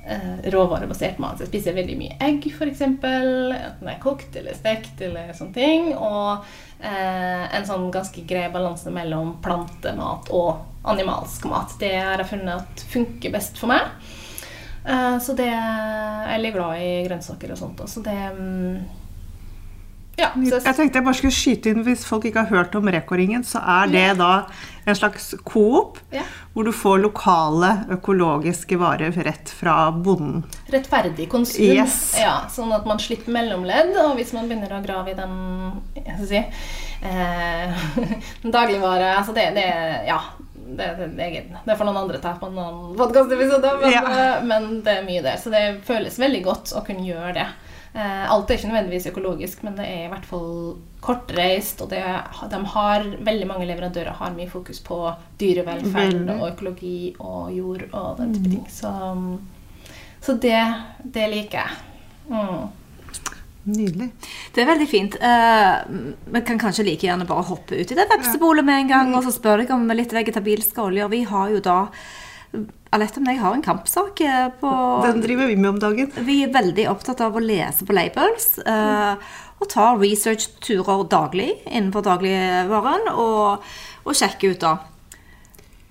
uh, 0.06 0.50
råvarebasert 0.54 1.20
mat. 1.22 1.40
Jeg 1.40 1.50
spiser 1.50 1.76
veldig 1.76 1.96
mye 1.98 2.18
egg, 2.22 2.46
f.eks. 2.52 2.82
Enten 2.88 3.86
det 3.86 3.94
er 3.94 4.02
kokt 4.02 4.36
eller 4.38 4.58
stekt 4.58 5.02
eller 5.04 5.32
sånne 5.36 5.56
ting. 5.56 5.92
Og 5.96 6.42
uh, 6.42 7.44
en 7.46 7.68
sånn 7.68 7.90
ganske 7.94 8.26
grei 8.28 8.48
balanse 8.52 8.92
mellom 8.94 9.36
plantemat 9.44 10.32
og 10.34 10.88
animalsk 10.88 11.46
mat. 11.50 11.76
Det 11.80 11.94
har 11.96 12.22
jeg 12.22 12.32
funnet 12.34 12.58
at 12.58 12.84
funker 12.92 13.34
best 13.34 13.60
for 13.60 13.72
meg. 13.72 13.88
Eh, 14.84 15.18
så 15.22 15.36
det 15.38 15.46
Jeg 15.46 16.34
er 16.34 16.42
litt 16.42 16.54
glad 16.56 16.80
i 16.82 16.90
grønnsaker 17.06 17.52
og 17.54 17.58
sånt. 17.58 17.80
Så 17.88 18.02
det 18.02 18.16
mm, 18.34 18.82
Ja. 20.18 20.28
Så 20.34 20.58
Jeg 20.60 20.76
tenkte 20.76 20.98
jeg 21.00 21.04
bare 21.06 21.14
skulle 21.16 21.32
skyte 21.32 21.70
inn 21.72 21.84
Hvis 21.86 22.02
folk 22.04 22.26
ikke 22.28 22.42
har 22.44 22.50
hørt 22.52 22.74
om 22.76 22.84
Reko-ringen, 22.92 23.44
så 23.48 23.62
er 23.64 23.86
det 23.88 24.18
da 24.18 24.46
en 24.84 24.94
slags 24.98 25.30
coop 25.46 25.98
Ja. 26.12 26.22
hvor 26.52 26.64
du 26.66 26.72
får 26.74 26.98
lokale 27.00 27.70
økologiske 27.94 28.76
varer 28.78 29.12
rett 29.24 29.48
fra 29.48 29.90
bonden. 29.92 30.42
rettferdig 30.72 31.28
konsum. 31.30 31.62
Yes. 31.64 32.14
Ja, 32.18 32.48
sånn 32.50 32.72
at 32.74 32.84
man 32.84 32.98
slipper 32.98 33.30
mellomledd. 33.32 33.94
Og 34.04 34.16
hvis 34.18 34.32
man 34.34 34.48
begynner 34.50 34.74
å 34.74 34.82
grave 34.84 35.10
i 35.10 35.14
den 35.14 35.80
jeg 35.94 36.16
skal 36.18 36.26
si, 36.26 36.44
eh, 37.06 37.84
dagligvare 38.58 39.16
altså 39.16 39.32
det, 39.34 39.54
det 39.54 39.68
Ja. 40.08 40.18
Det, 40.62 40.86
det, 40.98 41.06
det, 41.16 41.26
er- 41.26 41.60
det 41.66 41.76
får 41.76 41.84
noen 41.88 42.00
andre 42.04 42.18
ta 42.22 42.34
på 42.40 42.48
noen 42.52 42.96
podkastepisoder, 42.96 43.80
men, 43.82 43.90
Ja. 43.92 44.02
eh, 44.36 44.44
men 44.46 44.80
det 44.86 44.98
er 44.98 45.04
mye 45.06 45.22
der. 45.24 45.36
Så 45.42 45.50
det 45.50 45.82
føles 45.84 46.18
veldig 46.18 46.42
godt 46.46 46.72
å 46.78 46.84
kunne 46.86 47.04
gjøre 47.06 47.34
det. 47.34 47.46
Eh, 47.94 48.30
alt 48.32 48.48
er 48.50 48.56
ikke 48.56 48.70
nødvendigvis 48.70 49.10
økologisk, 49.10 49.62
men 49.66 49.74
det 49.76 49.84
er 49.84 50.04
i 50.06 50.08
hvert 50.08 50.24
fall 50.24 50.76
kortreist. 51.04 51.82
Og 51.84 51.90
det, 51.90 52.00
de 52.54 52.60
har, 52.74 53.02
veldig 53.20 53.46
mange 53.50 53.66
leverandører 53.68 54.14
har 54.16 54.30
mye 54.32 54.48
fokus 54.48 54.80
på 54.80 55.00
dyrevelferd 55.42 56.30
og 56.38 56.46
økologi 56.54 57.14
og 57.20 57.52
jord 57.52 57.84
og 57.92 58.16
den 58.22 58.32
type 58.38 58.48
ting. 58.54 58.64
Så, 58.72 58.92
så 60.24 60.38
det, 60.40 60.60
det 61.04 61.26
liker 61.34 61.58
jeg. 61.66 61.70
Mm. 62.30 62.70
Nydelig. 63.62 64.08
Det 64.54 64.62
er 64.62 64.66
veldig 64.72 64.88
fint. 64.90 65.14
Eh, 65.22 65.74
Vi 66.34 66.40
kan 66.46 66.58
kanskje 66.58 66.84
like 66.88 67.06
gjerne 67.06 67.26
bare 67.28 67.44
hoppe 67.46 67.78
ut 67.78 67.92
i 67.92 67.98
det 67.98 68.08
vepsebolet 68.10 68.66
med 68.66 68.80
en 68.80 68.90
gang 68.90 69.14
og 69.14 69.22
så 69.22 69.30
spørre 69.34 69.62
deg 69.62 69.70
om 69.70 69.86
litt 69.94 70.12
vegetabilske 70.12 70.82
oljer. 70.82 71.10
Vi 71.12 71.22
har 71.30 71.52
jo 71.54 71.60
da 71.62 71.78
Alette 72.92 73.22
og 73.22 73.28
jeg 73.30 73.40
har 73.40 73.54
en 73.56 73.64
kampsak 73.64 74.20
eh, 74.20 74.48
på 74.60 74.70
Den 75.06 75.22
driver 75.24 75.48
vi 75.48 75.56
med 75.56 75.70
om 75.70 75.78
dagen. 75.80 76.10
Vi 76.26 76.42
er 76.44 76.52
veldig 76.52 76.88
opptatt 76.90 77.22
av 77.24 77.38
å 77.38 77.40
lese 77.40 77.86
på 77.88 77.94
labels 77.96 78.58
eh, 78.58 79.14
og 79.62 79.70
tar 79.70 79.96
research-turer 80.02 81.06
daglig 81.08 81.52
innenfor 81.70 82.04
dagligvaren 82.04 83.08
og, 83.14 83.62
og 84.04 84.18
sjekke 84.18 84.52
ut 84.52 84.60
da. 84.66 84.74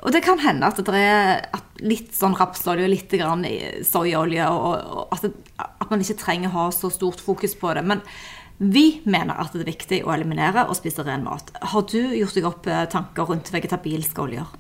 Og 0.02 0.12
det 0.14 0.22
kan 0.26 0.42
hende 0.44 0.68
at 0.68 0.84
det 0.86 1.02
er 1.02 1.46
at 1.56 1.71
litt 1.82 2.13
sånn 2.15 2.36
rapsolje 2.38 2.86
og 2.86 2.94
litt 2.94 3.13
grann 3.17 3.46
soyaolje, 3.88 4.48
og, 4.50 4.94
og 5.02 5.15
at, 5.17 5.26
det, 5.26 5.58
at 5.62 5.89
man 5.89 6.04
ikke 6.04 6.20
trenger 6.22 6.52
å 6.52 6.58
ha 6.58 6.67
så 6.76 6.91
stort 6.94 7.24
fokus 7.24 7.58
på 7.58 7.74
det. 7.78 7.86
Men 7.88 8.04
vi 8.62 9.02
mener 9.10 9.39
at 9.41 9.56
det 9.56 9.63
er 9.63 9.72
viktig 9.72 10.04
å 10.06 10.12
eliminere 10.13 10.67
og 10.70 10.78
spise 10.78 11.06
ren 11.08 11.24
mat. 11.26 11.50
Har 11.74 11.88
du 11.89 12.02
gjort 12.13 12.36
deg 12.38 12.50
opp 12.50 12.67
eh, 12.70 12.84
tanker 12.91 13.26
rundt 13.32 13.50
vegetabilske 13.54 14.22
oljer? 14.22 14.52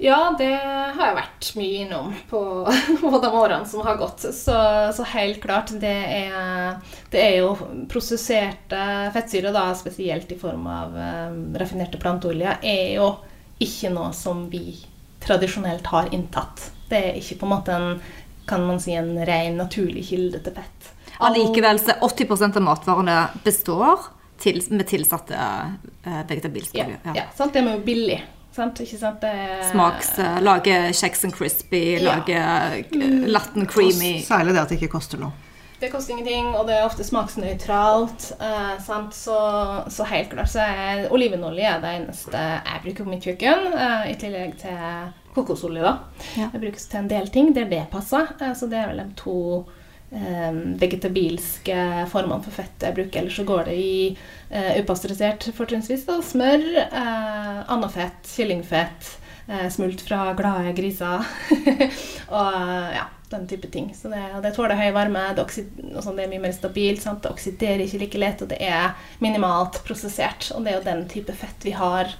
Ja, 0.00 0.34
det 0.36 0.52
har 0.52 1.00
jeg 1.00 1.16
vært 1.16 1.50
mye 1.56 1.84
innom 1.84 2.10
på, 2.30 2.40
på 3.02 3.12
de 3.20 3.30
årene 3.30 3.68
som 3.68 3.84
har 3.84 4.00
gått. 4.00 4.24
Så, 4.32 4.56
så 4.96 5.06
helt 5.12 5.40
klart, 5.44 5.72
det 5.80 5.94
er, 6.16 6.80
det 7.12 7.22
er 7.22 7.38
jo 7.42 7.54
prosesserte 7.92 8.82
fettsyrer, 9.12 9.52
da, 9.56 9.70
spesielt 9.76 10.32
i 10.32 10.40
form 10.40 10.68
av 10.68 10.96
um, 10.96 11.40
raffinerte 11.56 12.00
planteoljer, 12.00 12.60
er 12.64 12.96
jo 12.98 13.14
ikke 13.64 13.92
noe 13.92 14.12
som 14.16 14.46
vi 14.52 14.78
tradisjonelt 15.26 15.86
har 15.92 16.12
inntatt. 16.14 16.70
Det 16.90 16.98
er 17.10 17.18
ikke 17.20 17.40
på 17.40 17.48
en 17.48 17.52
måte 17.56 17.74
en, 17.74 18.00
kan 18.46 18.62
man 18.66 18.78
si, 18.80 18.94
en 18.94 19.16
ren, 19.26 19.56
naturlig 19.58 20.06
kilde 20.10 20.38
til 20.46 20.54
fett. 20.54 20.92
Allikevel 21.26 21.80
så 21.80 21.94
er 21.94 22.02
80% 22.04 22.58
av 22.60 22.62
matvarene 22.66 23.16
består 23.44 24.10
til, 24.42 24.60
med 24.70 24.84
tilsatte 24.90 25.36
eh, 26.04 26.22
vegetabilske 26.28 26.78
Ja, 26.78 26.88
ja. 27.08 27.14
ja. 27.22 27.24
sant? 27.36 27.54
Det 27.56 27.62
er 27.64 27.72
jo 27.78 27.84
billig. 27.86 28.18
Sant? 28.56 28.80
Ikke 28.84 28.98
sant? 29.00 29.20
Det 29.24 29.70
Smaks, 29.70 30.12
eh, 30.22 30.38
lage 30.44 30.76
kjeks 30.96 31.24
and 31.28 31.34
crispy, 31.36 31.82
Ja. 31.96 32.14
lage 32.16 32.36
eh, 32.36 33.26
latten 33.28 33.66
creamy. 33.66 34.20
Særlig 34.24 34.54
det 34.56 34.62
at 34.62 34.72
det 34.72 34.78
ikke 34.80 34.92
koster 34.98 35.20
noe. 35.20 35.32
Det 35.80 35.90
koster 35.92 36.14
ingenting, 36.14 36.46
og 36.56 36.64
det 36.70 36.78
er 36.78 36.86
ofte 36.86 37.04
smaksnøytralt. 37.04 38.30
Eh, 38.40 38.76
sant? 38.80 39.12
Så, 39.14 39.36
så 39.92 40.06
helt 40.08 40.30
klart 40.32 40.48
så 40.48 40.62
er 40.64 41.10
olivenolje 41.12 41.68
er 41.68 41.82
det 41.82 41.90
eneste 41.98 42.40
jeg 42.40 42.82
bruker 42.86 43.04
på 43.04 43.12
mitt 43.12 43.26
kjøkken. 43.28 43.66
eh, 43.76 44.06
I 44.12 44.14
tillegg 44.20 44.54
til 44.62 44.78
kokosolje, 45.36 45.82
da. 45.84 45.98
Ja. 46.40 46.46
Det 46.54 46.62
brukes 46.62 46.88
til 46.88 47.02
en 47.02 47.10
del 47.12 47.28
ting 47.34 47.50
der 47.56 47.68
det 47.68 47.82
passer. 47.92 48.30
Eh, 48.40 48.54
så 48.56 48.70
det 48.72 48.78
er 48.80 48.88
vel 48.94 49.02
de 49.04 49.18
to 49.20 49.36
eh, 50.16 50.62
vegetabilske 50.80 51.76
formene 52.08 52.40
for 52.46 52.56
fett 52.56 52.86
jeg 52.88 52.96
bruker. 52.96 53.20
Ellers 53.20 53.36
så 53.36 53.44
går 53.52 53.68
det 53.68 53.76
i 53.76 53.92
eh, 54.48 54.72
upasteurisert 54.80 55.50
fortrinnsvis. 55.58 56.06
Smør, 56.30 56.64
eh, 56.86 57.60
andefett, 57.76 58.24
kyllingfett, 58.32 59.12
eh, 59.50 59.68
smult 59.76 60.00
fra 60.08 60.30
glade 60.40 60.72
griser. 60.80 61.20
og 62.32 62.56
eh, 62.64 62.96
ja, 62.96 63.04
den 63.30 63.46
type 63.48 63.70
ting. 63.72 63.90
Så 63.94 64.10
det, 64.12 64.20
det 64.42 64.52
tåler 64.56 64.78
høy 64.78 64.90
varme, 64.94 65.22
det, 65.36 65.46
det 65.76 66.04
er 66.06 66.30
mye 66.30 66.42
mer 66.42 66.54
stabilt. 66.54 67.02
Sant? 67.02 67.22
Det 67.24 67.32
oksiderer 67.32 67.84
ikke 67.86 68.02
like 68.04 68.20
lett, 68.22 68.44
og 68.44 68.52
det 68.52 68.60
er 68.62 68.94
minimalt 69.22 69.82
prosessert. 69.86 70.50
Og 70.54 70.64
det 70.64 70.72
er 70.72 70.78
jo 70.78 70.86
den 70.86 71.04
type 71.10 71.34
fett 71.36 71.66
vi 71.66 71.74
har 71.76 72.14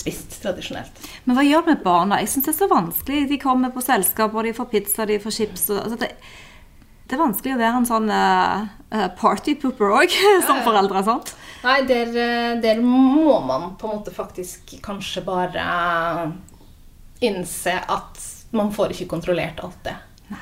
spist 0.00 0.38
tradisjonelt. 0.42 1.02
Men 1.26 1.36
hva 1.36 1.44
gjør 1.44 1.64
det 1.64 1.74
med 1.74 1.82
barna? 1.84 2.20
Jeg 2.22 2.32
syns 2.32 2.48
det 2.48 2.54
er 2.54 2.60
så 2.62 2.70
vanskelig. 2.70 3.24
De 3.30 3.40
kommer 3.40 3.72
på 3.74 3.84
selskap, 3.84 4.34
og 4.34 4.46
de 4.46 4.54
får 4.56 4.70
pizza, 4.72 5.08
de 5.08 5.20
får 5.22 5.36
chips. 5.36 5.66
Og, 5.72 5.82
altså 5.84 6.00
det, 6.00 6.12
det 7.06 7.16
er 7.16 7.22
vanskelig 7.24 7.56
å 7.56 7.60
være 7.60 7.82
en 7.82 7.88
sånn 7.88 8.12
uh, 8.12 9.08
partypooper 9.20 9.96
òg, 10.00 10.16
som 10.48 10.62
foreldre. 10.66 11.04
sant? 11.06 11.34
Nei, 11.60 11.80
der, 11.84 12.12
eh, 12.16 12.52
der 12.62 12.78
må 12.80 13.34
man 13.44 13.74
på 13.76 13.88
en 13.88 13.98
måte 13.98 14.14
faktisk 14.16 14.78
kanskje 14.80 15.20
bare 15.26 15.64
innse 17.20 17.74
at 17.84 18.22
man 18.56 18.72
får 18.72 18.94
ikke 18.94 19.10
kontrollert 19.10 19.60
alt 19.60 19.82
det. 19.84 19.92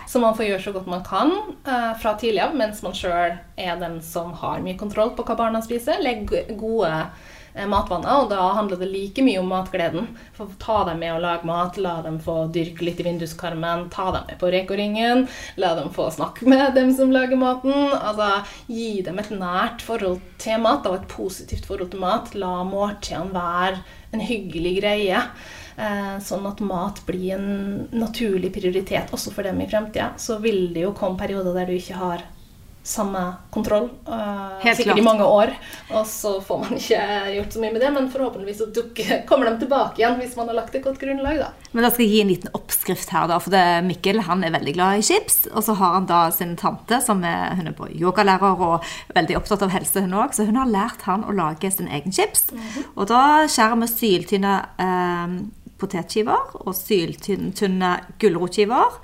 Så 0.06 0.20
man 0.20 0.36
får 0.36 0.50
gjøre 0.50 0.62
så 0.62 0.74
godt 0.74 0.90
man 0.90 1.04
kan 1.06 1.32
uh, 1.68 1.94
fra 2.00 2.14
tidlig 2.20 2.42
av, 2.44 2.54
mens 2.56 2.82
man 2.84 2.96
sjøl 2.96 3.38
er 3.56 3.80
den 3.80 3.98
som 4.04 4.34
har 4.36 4.62
mye 4.64 4.78
kontroll 4.80 5.14
på 5.16 5.24
hva 5.26 5.36
barna 5.38 5.62
spiser. 5.64 6.02
Legg 6.04 6.28
gode 6.60 6.90
uh, 6.92 7.66
matvaner, 7.70 8.22
og 8.22 8.28
da 8.32 8.50
handler 8.58 8.80
det 8.80 8.90
like 8.92 9.24
mye 9.24 9.40
om 9.40 9.48
matgleden. 9.52 10.10
For 10.36 10.52
Ta 10.60 10.82
dem 10.88 11.00
med 11.02 11.14
å 11.14 11.22
lage 11.22 11.48
mat, 11.48 11.80
la 11.80 11.98
dem 12.04 12.20
få 12.22 12.40
dyrke 12.54 12.84
litt 12.84 13.00
i 13.00 13.06
vinduskarmen, 13.08 13.88
ta 13.94 14.10
dem 14.14 14.28
med 14.28 14.40
på 14.40 14.52
Reko-ringen, 14.52 15.26
la 15.60 15.74
dem 15.78 15.92
få 15.94 16.10
snakke 16.14 16.48
med 16.48 16.74
dem 16.78 16.92
som 16.96 17.12
lager 17.14 17.40
maten. 17.40 17.76
Altså, 17.98 18.44
Gi 18.68 19.02
dem 19.06 19.20
et 19.22 19.32
nært 19.32 19.84
forhold 19.84 20.20
til 20.42 20.60
mat, 20.64 20.86
og 20.86 21.00
et 21.00 21.08
positivt 21.12 21.68
forhold 21.68 21.94
til 21.94 22.04
mat. 22.04 22.34
La 22.36 22.58
måltidene 22.66 23.32
være 23.36 23.80
en 24.12 24.24
hyggelig 24.24 24.78
greie. 24.82 25.24
Eh, 25.78 26.16
sånn 26.26 26.46
at 26.48 26.58
mat 26.66 26.98
blir 27.06 27.36
en 27.36 27.50
naturlig 27.94 28.50
prioritet 28.56 29.12
også 29.14 29.30
for 29.30 29.46
dem 29.46 29.60
i 29.62 29.68
fremtida. 29.70 30.10
Så 30.18 30.40
vil 30.42 30.72
det 30.74 30.82
jo 30.82 30.96
komme 30.96 31.20
perioder 31.20 31.54
der 31.54 31.70
du 31.70 31.76
ikke 31.76 32.00
har 32.00 32.26
samme 32.88 33.20
kontroll. 33.50 33.90
Uh, 34.08 34.58
Helt 34.62 34.76
sikkert 34.76 34.94
klart. 34.94 34.98
i 34.98 35.04
mange 35.04 35.24
år. 35.24 35.50
Og 35.92 36.06
så 36.08 36.38
får 36.40 36.60
man 36.62 36.78
ikke 36.78 37.00
gjort 37.34 37.52
så 37.52 37.62
mye 37.62 37.72
med 37.74 37.82
det, 37.84 37.90
men 37.92 38.08
forhåpentligvis 38.12 38.62
så 38.62 38.68
dukker, 38.74 39.10
kommer 39.28 39.50
de 39.50 39.64
tilbake 39.64 40.00
igjen 40.00 40.16
hvis 40.20 40.36
man 40.38 40.48
har 40.48 40.56
lagt 40.62 40.74
et 40.74 40.84
godt 40.84 41.00
grunnlag. 41.02 41.42
da. 41.42 41.50
Men 41.72 41.84
da 41.84 41.90
skal 41.92 42.06
jeg 42.06 42.14
gi 42.14 42.22
en 42.22 42.32
liten 42.32 42.54
oppskrift 42.56 43.12
her, 43.12 43.28
da. 43.28 43.38
For 43.44 43.52
det, 43.52 43.64
Mikkel 43.84 44.22
han 44.24 44.44
er 44.46 44.54
veldig 44.56 44.74
glad 44.78 45.02
i 45.02 45.04
chips. 45.10 45.42
Og 45.52 45.66
så 45.66 45.76
har 45.76 45.98
han 45.98 46.08
da 46.08 46.22
sin 46.34 46.56
tante, 46.56 47.02
som 47.04 47.20
er, 47.28 47.52
hun 47.58 47.68
er 47.68 47.76
på 47.76 47.90
yogalærer 47.92 48.64
og 48.70 48.88
veldig 49.14 49.36
opptatt 49.36 49.66
av 49.68 49.74
helse, 49.76 50.06
hun 50.06 50.16
òg. 50.16 50.32
Så 50.36 50.48
hun 50.48 50.58
har 50.60 50.72
lært 50.72 51.04
han 51.08 51.26
å 51.28 51.36
lage 51.36 51.70
sin 51.74 51.92
egen 51.92 52.14
chips. 52.14 52.48
Og 52.94 53.04
da 53.12 53.44
skjærer 53.50 53.82
vi 53.82 53.92
syltynne 53.92 54.56
eh, 54.80 55.38
potetskiver 55.78 56.54
og 56.60 56.74
syltynne 56.76 57.94
gulrotskiver. 58.20 59.00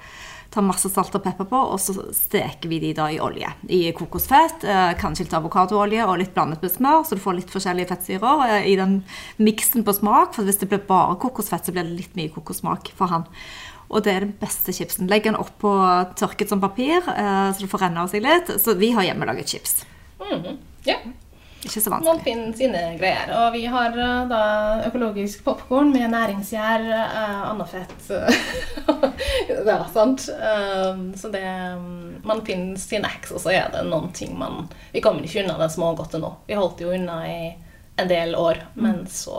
Tar 0.54 0.62
masse 0.62 0.86
salt 0.92 1.14
og 1.18 1.22
pepper 1.24 1.48
på, 1.50 1.60
og 1.74 1.80
så 1.82 1.96
steker 2.14 2.70
vi 2.70 2.78
de 2.78 2.92
da 2.94 3.08
i 3.10 3.18
olje. 3.22 3.48
I 3.74 3.88
kokosfett, 3.96 4.62
eh, 4.62 4.92
kanskje 5.00 5.24
litt 5.24 5.34
avokadoolje 5.34 6.06
og 6.06 6.18
litt 6.20 6.34
blandet 6.34 6.62
med 6.62 6.70
smør, 6.70 7.02
så 7.02 7.18
du 7.18 7.22
får 7.24 7.40
litt 7.40 7.50
forskjellige 7.50 7.90
fettsyrer 7.90 8.44
eh, 8.46 8.68
i 8.70 8.76
den 8.78 9.00
miksen 9.42 9.82
på 9.82 9.96
smak. 9.96 10.36
For 10.36 10.46
hvis 10.46 10.60
det 10.62 10.70
blir 10.70 10.84
bare 10.86 11.18
kokosfett, 11.18 11.66
så 11.66 11.74
blir 11.74 11.82
det 11.82 11.98
litt 11.98 12.14
mye 12.14 12.30
kokossmak 12.30 12.92
for 12.94 13.10
han. 13.10 13.26
Og 13.90 14.04
det 14.06 14.14
er 14.14 14.24
den 14.26 14.36
beste 14.38 14.72
chipsen. 14.72 15.10
Legg 15.10 15.26
den 15.26 15.36
opp 15.38 15.50
på 15.58 15.72
tørket 16.18 16.48
som 16.54 16.62
papir, 16.62 17.02
eh, 17.02 17.50
så 17.50 17.58
det 17.58 17.70
får 17.70 17.88
renne 17.88 18.06
av 18.06 18.14
seg 18.14 18.22
litt. 18.22 18.54
Så 18.62 18.78
vi 18.78 18.92
har 18.94 19.02
hjemmelaget 19.02 19.56
chips. 19.56 19.84
Mhm. 20.22 20.58
Ja, 20.86 20.98
Ikke 21.64 21.80
så 21.80 21.90
Man 21.90 22.04
vanskelig. 22.04 22.24
finner 22.24 22.56
sine 22.58 22.82
greier. 22.98 23.30
Og 23.40 23.54
vi 23.54 23.64
har 23.72 23.96
eh, 23.96 24.24
da 24.28 24.40
økologisk 24.88 25.44
popkorn 25.46 25.92
med 25.94 26.10
næringsgjær, 26.12 26.84
uh, 26.92 27.50
andefett 27.50 27.94
Det 29.48 29.60
Ja, 29.64 29.78
sant. 29.92 30.26
Uh, 30.28 31.12
så 31.16 31.30
det 31.32 31.44
mm, 31.80 32.20
Man 32.24 32.44
finner 32.46 32.80
sine 32.80 33.08
hacks, 33.08 33.32
og 33.32 33.40
så 33.40 33.54
er 33.54 33.70
det 33.72 33.86
noen 33.88 34.12
ting 34.12 34.36
man 34.38 34.68
Vi 34.92 35.02
kommer 35.04 35.24
ikke 35.24 35.44
unna 35.44 35.56
det 35.60 35.72
smågodtet 35.72 36.20
nå. 36.20 36.34
Vi 36.46 36.58
holdt 36.58 36.84
jo 36.84 36.92
unna 36.92 37.22
i 37.28 37.54
en 37.96 38.10
del 38.10 38.34
år, 38.34 38.58
men 38.74 39.04
så 39.06 39.38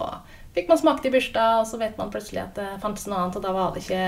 fikk 0.55 0.69
man 0.71 0.79
smakt 0.79 1.05
i 1.05 1.11
bursdag, 1.11 1.61
og 1.61 1.67
så 1.67 1.77
vet 1.77 1.97
man 1.99 2.11
plutselig 2.13 2.45
at 2.45 2.55
det 2.55 2.67
fantes 2.81 3.09
noe 3.11 3.19
annet, 3.19 3.35
og 3.35 3.43
da 3.43 3.51
var 3.51 3.73
det 3.75 3.83
ikke 3.83 4.05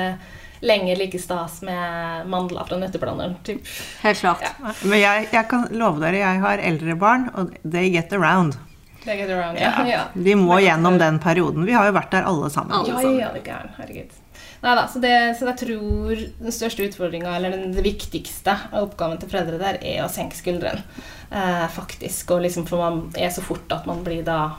lenger 0.60 0.96
like 0.96 1.20
stas 1.20 1.62
med 1.62 2.28
mandler 2.30 2.68
fra 2.70 2.80
nøtteblanderen. 2.82 3.36
Typ. 3.44 3.66
Helt 4.04 4.20
klart. 4.20 4.46
Men 4.84 5.00
jeg, 5.00 5.28
jeg 5.34 5.50
kan 5.52 5.68
love 5.72 6.02
dere, 6.04 6.22
jeg 6.24 6.44
har 6.44 6.64
eldre 6.72 6.96
barn, 7.00 7.28
og 7.36 7.54
they 7.64 7.92
get 7.94 8.14
around. 8.14 8.58
They 9.04 9.18
get 9.18 9.30
around, 9.32 9.60
ja. 9.62 9.74
ja. 9.96 10.06
De 10.14 10.36
må 10.36 10.60
gjennom 10.60 10.98
den 11.00 11.20
perioden. 11.24 11.66
Vi 11.68 11.76
har 11.78 11.88
jo 11.88 11.96
vært 11.96 12.16
der 12.16 12.28
alle 12.28 12.50
sammen. 12.54 12.88
Ja, 12.90 13.04
ja, 13.06 13.34
det 13.36 13.46
er. 13.48 13.70
Herregud. 13.78 14.16
Neida, 14.62 14.88
så, 14.90 15.00
det, 15.00 15.14
så 15.38 15.46
jeg 15.52 15.60
tror 15.62 16.22
den 16.42 16.54
største 16.54 16.88
utfordringa, 16.88 17.36
eller 17.38 17.54
den, 17.54 17.76
det 17.76 17.84
viktigste 17.86 18.56
av 18.72 18.88
oppgaven 18.88 19.20
til 19.22 19.30
foreldre 19.30 19.60
der, 19.62 19.78
er 19.86 20.02
å 20.04 20.10
senke 20.12 20.38
skuldrene. 20.40 20.82
Eh, 21.30 21.68
faktisk. 21.76 22.34
Og 22.34 22.42
liksom, 22.48 22.66
for 22.70 22.82
man 22.82 23.04
er 23.20 23.30
så 23.34 23.44
fort 23.46 23.72
at 23.76 23.86
man 23.88 24.02
blir 24.06 24.26
da 24.26 24.56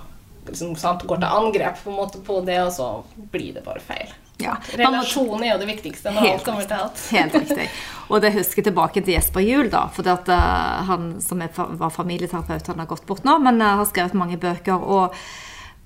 liksom, 0.47 0.77
sant, 0.79 1.05
går 1.09 1.21
til 1.23 1.39
angrep 1.41 1.83
på, 1.83 1.91
en 1.93 1.99
måte 1.99 2.23
på 2.25 2.41
det, 2.47 2.61
og 2.63 2.73
så 2.77 2.89
blir 3.35 3.59
det 3.59 3.67
bare 3.67 3.83
feil. 3.85 4.15
Ja, 4.49 4.57
Relasjon 4.81 5.45
er 5.45 5.53
jo 5.55 5.61
det 5.61 5.69
viktigste 5.69 6.13
når 6.13 6.25
Helt 6.25 6.39
alt 6.39 6.47
kommer 6.49 6.69
til 6.69 6.85
alt. 6.85 7.03
Helt 7.13 7.37
riktig. 7.43 7.69
Og 8.09 8.23
det 8.25 8.33
husker 8.39 8.63
jeg 8.63 8.71
tilbake 8.71 9.03
til 9.03 9.15
Jesper 9.17 9.45
Juel, 9.45 9.69
da. 9.73 9.85
For 9.93 10.09
at, 10.09 10.31
uh, 10.33 10.81
han 10.89 11.11
som 11.25 11.43
er, 11.45 11.53
var 11.53 11.93
familieterapeut, 11.93 12.73
han 12.73 12.81
har 12.81 12.89
gått 12.89 13.07
bort 13.09 13.27
nå, 13.29 13.37
men 13.45 13.61
uh, 13.61 13.77
har 13.83 13.89
skrevet 13.89 14.17
mange 14.17 14.39
bøker. 14.41 14.81
Og, 14.81 15.17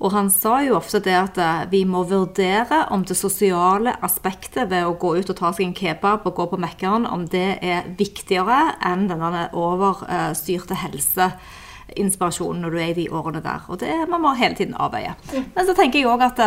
og 0.02 0.14
han 0.14 0.30
sa 0.34 0.60
jo 0.66 0.76
ofte 0.78 0.98
det 1.02 1.14
at 1.14 1.36
eh, 1.38 1.64
vi 1.70 1.84
må 1.86 2.00
vurdere 2.10 2.80
om 2.90 3.04
det 3.06 3.14
sosiale 3.14 3.92
aspektet 4.02 4.66
ved 4.72 4.82
å 4.82 4.96
gå 4.98 5.12
ut 5.20 5.30
og 5.30 5.38
ta 5.38 5.52
seg 5.54 5.68
en 5.68 5.76
kebab 5.78 6.26
og 6.26 6.34
gå 6.40 6.48
på 6.50 6.58
Mekkeren, 6.58 7.06
om 7.06 7.28
det 7.30 7.60
er 7.62 7.86
viktigere 7.98 8.74
enn 8.82 9.06
denne 9.06 9.44
overstyrte 9.54 10.80
helseinspirasjonen 10.82 12.66
når 12.66 12.74
du 12.74 12.80
er 12.82 12.90
i 12.90 12.98
de 12.98 13.06
årene 13.14 13.44
der. 13.46 13.62
Og 13.70 13.78
det 13.84 13.94
man 14.10 14.24
må 14.24 14.34
hele 14.40 14.58
tiden 14.58 14.74
avveie. 14.74 15.14
Men 15.30 15.70
så 15.70 15.78
tenker 15.78 16.02
jeg 16.02 16.10
òg 16.10 16.26
at 16.32 16.42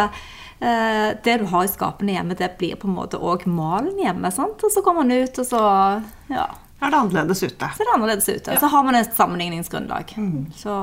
det 0.59 1.33
du 1.41 1.45
har 1.51 1.65
i 1.65 1.67
skapene 1.69 2.13
hjemme, 2.15 2.35
det 2.39 2.53
blir 2.57 2.77
på 2.79 2.87
en 2.87 2.95
måte 2.95 3.19
òg 3.19 3.43
malen 3.51 3.97
hjemme. 3.99 4.31
sant? 4.31 4.63
Og 4.63 4.71
så 4.71 4.81
kommer 4.81 5.03
man 5.03 5.11
ut, 5.11 5.39
og 5.41 5.45
så 5.45 5.59
ja, 6.31 6.45
Er 6.81 6.91
det 6.93 6.97
annerledes 7.01 7.43
ute? 7.43 7.69
så 7.75 7.83
er 7.83 7.89
det 7.89 7.93
annerledes 7.95 8.29
ute. 8.29 8.57
Så 8.59 8.67
har 8.71 8.83
man 8.83 8.95
et 8.95 9.13
sammenligningsgrunnlag. 9.15 10.15
Så, 10.55 10.75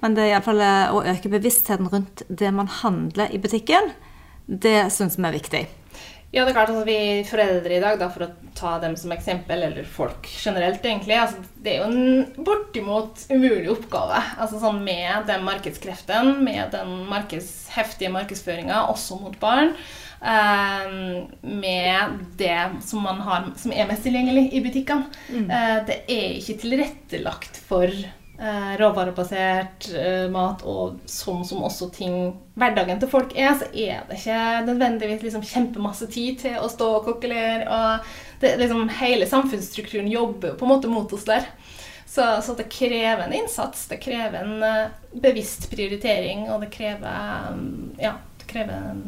men 0.00 0.14
det 0.16 0.24
er 0.24 0.32
iallfall 0.34 0.62
å 0.96 1.02
øke 1.12 1.28
bevisstheten 1.32 1.88
rundt 1.92 2.22
det 2.28 2.52
man 2.56 2.68
handler 2.82 3.32
i 3.32 3.38
butikken, 3.38 3.92
det 4.46 4.92
syns 4.94 5.18
vi 5.18 5.26
er 5.28 5.36
viktig. 5.36 5.64
Ja, 6.36 6.42
det 6.44 6.52
er 6.52 6.56
klart 6.58 6.68
at 6.74 6.84
vi 6.84 6.96
foreldre 7.24 7.78
i 7.78 7.80
dag, 7.80 7.94
da, 7.96 8.10
for 8.12 8.26
å 8.26 8.32
ta 8.56 8.74
dem 8.82 8.92
som 9.00 9.12
eksempel, 9.14 9.62
eller 9.64 9.86
folk 9.88 10.26
generelt, 10.28 10.84
egentlig, 10.84 11.16
altså, 11.16 11.40
det 11.64 11.72
er 11.72 11.78
jo 11.80 11.86
en 11.88 12.42
bortimot 12.44 13.22
umulig 13.32 13.70
oppgave. 13.72 14.18
Altså 14.36 14.60
sånn 14.60 14.82
Med 14.84 15.24
den 15.30 15.46
markedskreften, 15.48 16.34
med 16.44 16.74
den 16.76 16.92
markeds, 17.08 17.48
heftige 17.72 18.12
markedsføringa, 18.12 18.82
også 18.92 19.16
mot 19.22 19.38
barn. 19.40 19.72
eh, 20.20 21.24
med 21.42 22.20
det 22.40 22.60
som, 22.84 23.02
man 23.04 23.20
har, 23.24 23.48
som 23.56 23.72
er 23.72 23.88
mest 23.88 24.04
tilgjengelig 24.04 24.50
i 24.52 24.60
butikkene. 24.64 25.08
Eh, 25.48 25.80
det 25.88 25.98
er 26.08 26.36
ikke 26.40 26.60
tilrettelagt 26.66 27.60
for 27.68 27.88
råvarebasert 28.76 29.86
eh, 29.96 30.26
mat, 30.32 30.60
og 30.68 30.98
sånn 31.08 31.44
som 31.48 31.62
også 31.64 31.88
ting 31.94 32.16
hverdagen 32.56 33.00
til 33.00 33.08
folk 33.08 33.32
er, 33.36 33.54
så 33.56 33.68
er 33.72 34.02
det 34.08 34.18
ikke 34.18 34.40
nødvendigvis 34.66 35.22
liksom 35.24 35.44
kjempemasse 35.46 36.08
tid 36.12 36.42
til 36.42 36.58
å 36.60 36.68
stå 36.68 36.90
og 36.98 37.08
kokkelere. 37.08 37.64
Og 37.64 38.42
det, 38.42 38.56
liksom, 38.60 38.88
hele 39.00 39.28
samfunnsstrukturen 39.30 40.10
jobber 40.12 40.56
på 40.58 40.66
en 40.66 40.74
måte 40.74 40.92
mot 40.92 41.12
oss 41.16 41.24
der. 41.28 41.48
Så, 42.06 42.26
så 42.44 42.54
det 42.58 42.68
krever 42.72 43.24
en 43.24 43.32
innsats. 43.32 43.86
Det 43.88 44.02
krever 44.04 44.44
en 44.44 44.62
eh, 44.62 44.92
bevisst 45.16 45.70
prioritering, 45.72 46.50
og 46.52 46.60
det 46.64 46.72
krever 46.76 47.48
um, 47.52 47.94
Ja, 48.00 48.18
det 48.40 48.50
krever 48.52 48.92
en, 48.92 49.02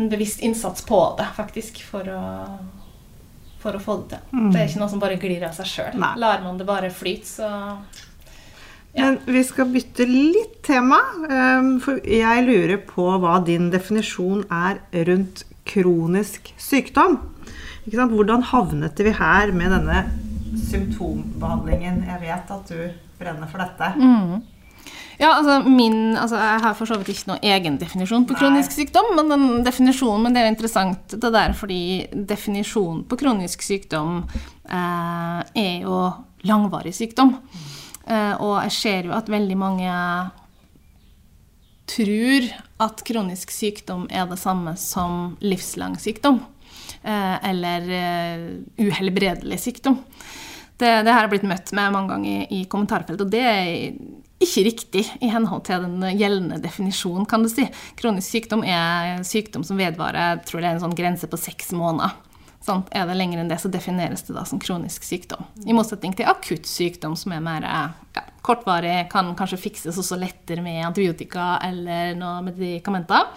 en 0.00 0.08
bevisst 0.12 0.40
innsats 0.40 0.88
på 0.88 1.02
det, 1.20 1.28
faktisk, 1.36 1.84
for 1.84 2.08
å 2.16 2.24
for 3.62 3.72
å 3.72 3.80
få 3.82 3.96
det 4.08 4.18
til. 4.18 4.50
Det 4.52 4.60
er 4.60 4.68
ikke 4.68 4.80
noe 4.82 4.88
som 4.92 5.00
bare 5.02 5.16
glir 5.18 5.42
av 5.48 5.52
seg 5.56 5.66
sjøl. 5.66 5.98
Lar 6.20 6.42
man 6.44 6.58
det 6.58 6.66
bare 6.66 6.90
flyte, 6.90 7.26
så 7.26 7.50
Ja. 8.96 9.10
Men 9.10 9.18
vi 9.26 9.42
skal 9.44 9.66
bytte 9.66 10.06
litt 10.08 10.62
tema. 10.62 10.98
ehm, 11.28 11.80
For 11.82 11.98
jeg 12.00 12.46
lurer 12.46 12.78
på 12.86 13.18
hva 13.20 13.44
din 13.44 13.70
definisjon 13.70 14.44
er 14.50 14.78
rundt 15.04 15.44
kronisk 15.66 16.52
sykdom. 16.56 17.18
Ikke 17.86 17.96
sant? 17.96 18.12
Hvordan 18.12 18.42
havnet 18.42 18.96
vi 18.96 19.10
her 19.12 19.52
med 19.52 19.70
denne 19.70 20.04
symptombehandlingen? 20.56 22.04
Jeg 22.06 22.20
vet 22.20 22.50
at 22.50 22.68
du 22.68 22.90
brenner 23.18 23.46
for 23.50 23.58
dette. 23.58 23.92
Ja, 25.16 25.30
altså 25.38 25.62
min 25.64 26.16
altså 26.16 26.36
Jeg 26.36 26.60
har 26.60 26.74
for 26.76 26.88
så 26.88 26.98
vidt 27.00 27.08
ikke 27.14 27.30
noen 27.30 27.46
egen 27.54 27.78
definisjon 27.80 28.26
på 28.28 28.34
Nei. 28.36 28.40
kronisk 28.42 28.74
sykdom, 28.76 29.14
men 29.16 29.32
den 29.32 29.46
definisjonen, 29.64 30.26
men 30.26 30.36
det 30.36 30.42
er 30.42 30.50
interessant 30.52 31.16
det 31.16 31.32
der, 31.32 31.54
fordi 31.56 31.80
definisjonen 32.12 33.04
på 33.08 33.18
kronisk 33.20 33.64
sykdom 33.64 34.18
eh, 34.68 35.40
er 35.40 35.86
jo 35.86 36.00
langvarig 36.46 36.92
sykdom. 36.96 37.36
Eh, 38.06 38.34
og 38.38 38.58
jeg 38.66 38.74
ser 38.76 39.08
jo 39.08 39.16
at 39.16 39.30
veldig 39.32 39.56
mange 39.58 39.94
tror 41.86 42.50
at 42.82 43.00
kronisk 43.06 43.54
sykdom 43.54 44.04
er 44.10 44.26
det 44.28 44.38
samme 44.42 44.74
som 44.80 45.36
livslang 45.40 45.96
sykdom. 46.02 46.42
Eh, 47.06 47.36
eller 47.50 47.88
eh, 47.94 48.46
uhelbredelig 48.82 49.60
sykdom. 49.62 50.00
Det, 50.76 50.90
det 51.06 51.12
her 51.12 51.22
har 51.24 51.30
blitt 51.32 51.46
møtt 51.48 51.72
med 51.72 51.94
mange 51.94 52.12
ganger 52.12 52.30
i, 52.30 52.60
i 52.60 52.64
kommentarfelt, 52.68 53.22
og 53.22 53.30
det 53.32 53.42
er 53.42 53.68
ikke 54.42 54.66
riktig 54.66 55.04
i 55.24 55.30
henhold 55.32 55.64
til 55.64 55.86
den 55.86 56.18
gjeldende 56.18 56.60
definisjonen, 56.60 57.24
kan 57.28 57.44
du 57.44 57.48
si. 57.48 57.64
Kronisk 57.96 58.34
sykdom 58.34 58.64
er 58.68 59.22
sykdom 59.24 59.64
som 59.64 59.80
vedvarer 59.80 60.42
tror 60.44 60.62
det 60.62 60.74
en 60.74 60.82
sånn 60.84 60.96
grense 60.96 61.28
på 61.30 61.40
seks 61.40 61.72
måneder. 61.76 62.14
Sant? 62.66 62.88
Er 62.90 63.06
det 63.06 63.14
lenger 63.14 63.40
enn 63.40 63.50
det, 63.50 63.60
så 63.62 63.70
defineres 63.70 64.24
det 64.26 64.34
da 64.34 64.42
som 64.48 64.58
kronisk 64.60 65.04
sykdom. 65.06 65.44
I 65.64 65.74
motsetning 65.76 66.16
til 66.18 66.26
akutt 66.28 66.66
sykdom, 66.66 67.14
som 67.18 67.32
er 67.36 67.44
mer 67.44 67.64
ja, 67.64 68.24
kortvarig, 68.44 69.06
kan 69.12 69.30
kanskje 69.38 69.60
fikses 69.68 70.00
også 70.02 70.18
lettere 70.18 70.64
med 70.64 70.82
antibiotika 70.88 71.60
eller 71.64 72.16
noen 72.18 72.50
medikamenter. 72.50 73.28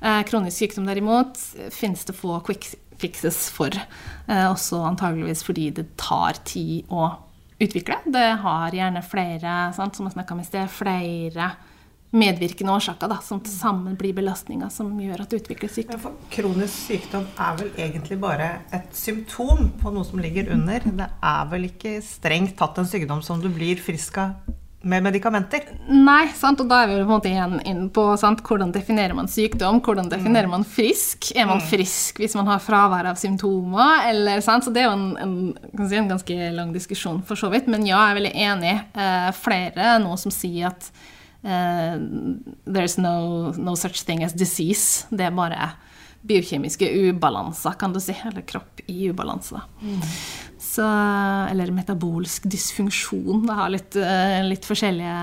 Eh, 0.00 0.22
kronisk 0.28 0.62
sykdom 0.62 0.88
derimot 0.88 1.36
finnes 1.76 2.06
det 2.08 2.16
få 2.16 2.40
quick 2.46 2.70
fixes 3.00 3.48
for. 3.52 3.74
Eh, 4.28 4.46
også 4.46 4.80
antageligvis 4.88 5.44
fordi 5.46 5.70
det 5.76 5.90
tar 6.00 6.40
tid 6.48 6.88
å 6.92 7.10
utvikle. 7.60 7.98
Det 8.06 8.28
har 8.42 8.70
gjerne 8.76 9.02
flere, 9.04 9.56
sant, 9.76 9.96
som 9.96 10.08
jeg 10.08 10.16
snakka 10.16 10.34
om 10.36 10.40
i 10.40 10.48
sted, 10.48 10.70
flere 10.72 11.50
medvirkende 12.10 12.72
årsaker 12.74 13.06
da, 13.12 13.20
som 13.22 13.38
til 13.38 13.52
sammen 13.54 13.94
blir 13.98 14.14
belastninger 14.16 14.70
som 14.74 14.88
gjør 14.98 15.20
at 15.22 15.30
det 15.30 15.44
utvikles 15.44 15.76
Ja, 15.78 15.84
sykdom. 15.84 16.00
for 16.02 16.16
kronisk 16.34 16.88
sykdom 16.88 17.26
er 17.38 17.60
vel 17.60 17.70
egentlig 17.78 18.18
bare 18.18 18.48
et 18.74 18.88
symptom 18.98 19.68
på 19.78 19.92
noe 19.94 20.04
som 20.08 20.18
ligger 20.18 20.50
under. 20.56 20.80
Det 20.80 21.06
er 21.06 21.44
vel 21.52 21.68
ikke 21.68 22.00
strengt 22.02 22.56
tatt 22.58 22.78
en 22.82 22.88
sykdom 22.90 23.22
som 23.22 23.38
du 23.40 23.48
blir 23.48 23.78
frisk 23.78 24.18
av 24.18 24.34
med 24.82 25.04
medikamenter. 25.04 25.66
Nei, 25.92 26.30
sant? 26.36 26.60
og 26.62 26.68
da 26.70 26.82
er 26.82 26.88
vi 26.88 26.96
på 26.96 27.04
en 27.04 27.10
måte 27.10 27.28
igjen 27.28 27.58
inn 27.68 27.82
på 27.92 28.04
sant? 28.20 28.40
hvordan 28.46 28.72
definerer 28.72 29.16
man 29.16 29.28
sykdom, 29.28 29.82
hvordan 29.84 30.08
definerer 30.12 30.48
man 30.48 30.64
frisk? 30.64 31.30
Er 31.36 31.48
man 31.50 31.60
frisk 31.60 32.22
hvis 32.22 32.36
man 32.38 32.48
har 32.48 32.62
fravær 32.64 33.10
av 33.10 33.20
symptomer, 33.20 34.06
eller 34.08 34.40
sant? 34.44 34.64
Så 34.64 34.72
det 34.72 34.84
er 34.84 34.88
jo 34.88 34.96
en, 34.96 35.06
en, 35.20 35.36
kan 35.76 35.90
si, 35.90 36.00
en 36.00 36.10
ganske 36.14 36.50
lang 36.56 36.72
diskusjon 36.76 37.20
for 37.28 37.40
så 37.40 37.52
vidt, 37.52 37.68
men 37.68 37.84
ja, 37.88 37.98
jeg 37.98 38.14
er 38.14 38.20
veldig 38.20 38.34
enig. 38.48 38.74
Eh, 39.04 39.30
flere 39.36 39.92
nå 40.00 40.16
som 40.20 40.32
sier 40.32 40.70
at 40.70 40.88
eh, 41.44 42.00
there's 42.64 42.96
no, 43.00 43.52
no 43.60 43.76
such 43.76 44.06
thing 44.08 44.24
as 44.24 44.32
disease. 44.32 45.04
Det 45.12 45.28
er 45.28 45.36
bare 45.36 45.74
biokjemiske 46.24 46.88
ubalanser, 47.10 47.76
kan 47.80 47.92
du 47.92 48.00
si, 48.00 48.16
eller 48.28 48.44
kropp 48.48 48.80
i 48.88 49.10
ubalanse. 49.12 49.60
da. 49.60 49.92
Så, 50.70 50.86
eller 51.50 51.72
metabolsk 51.74 52.44
dysfunksjon. 52.50 53.46
Det 53.46 53.54
har 53.58 53.70
litt, 53.72 53.96
eh, 53.98 54.40
litt, 54.46 54.66
forskjellige, 54.68 55.14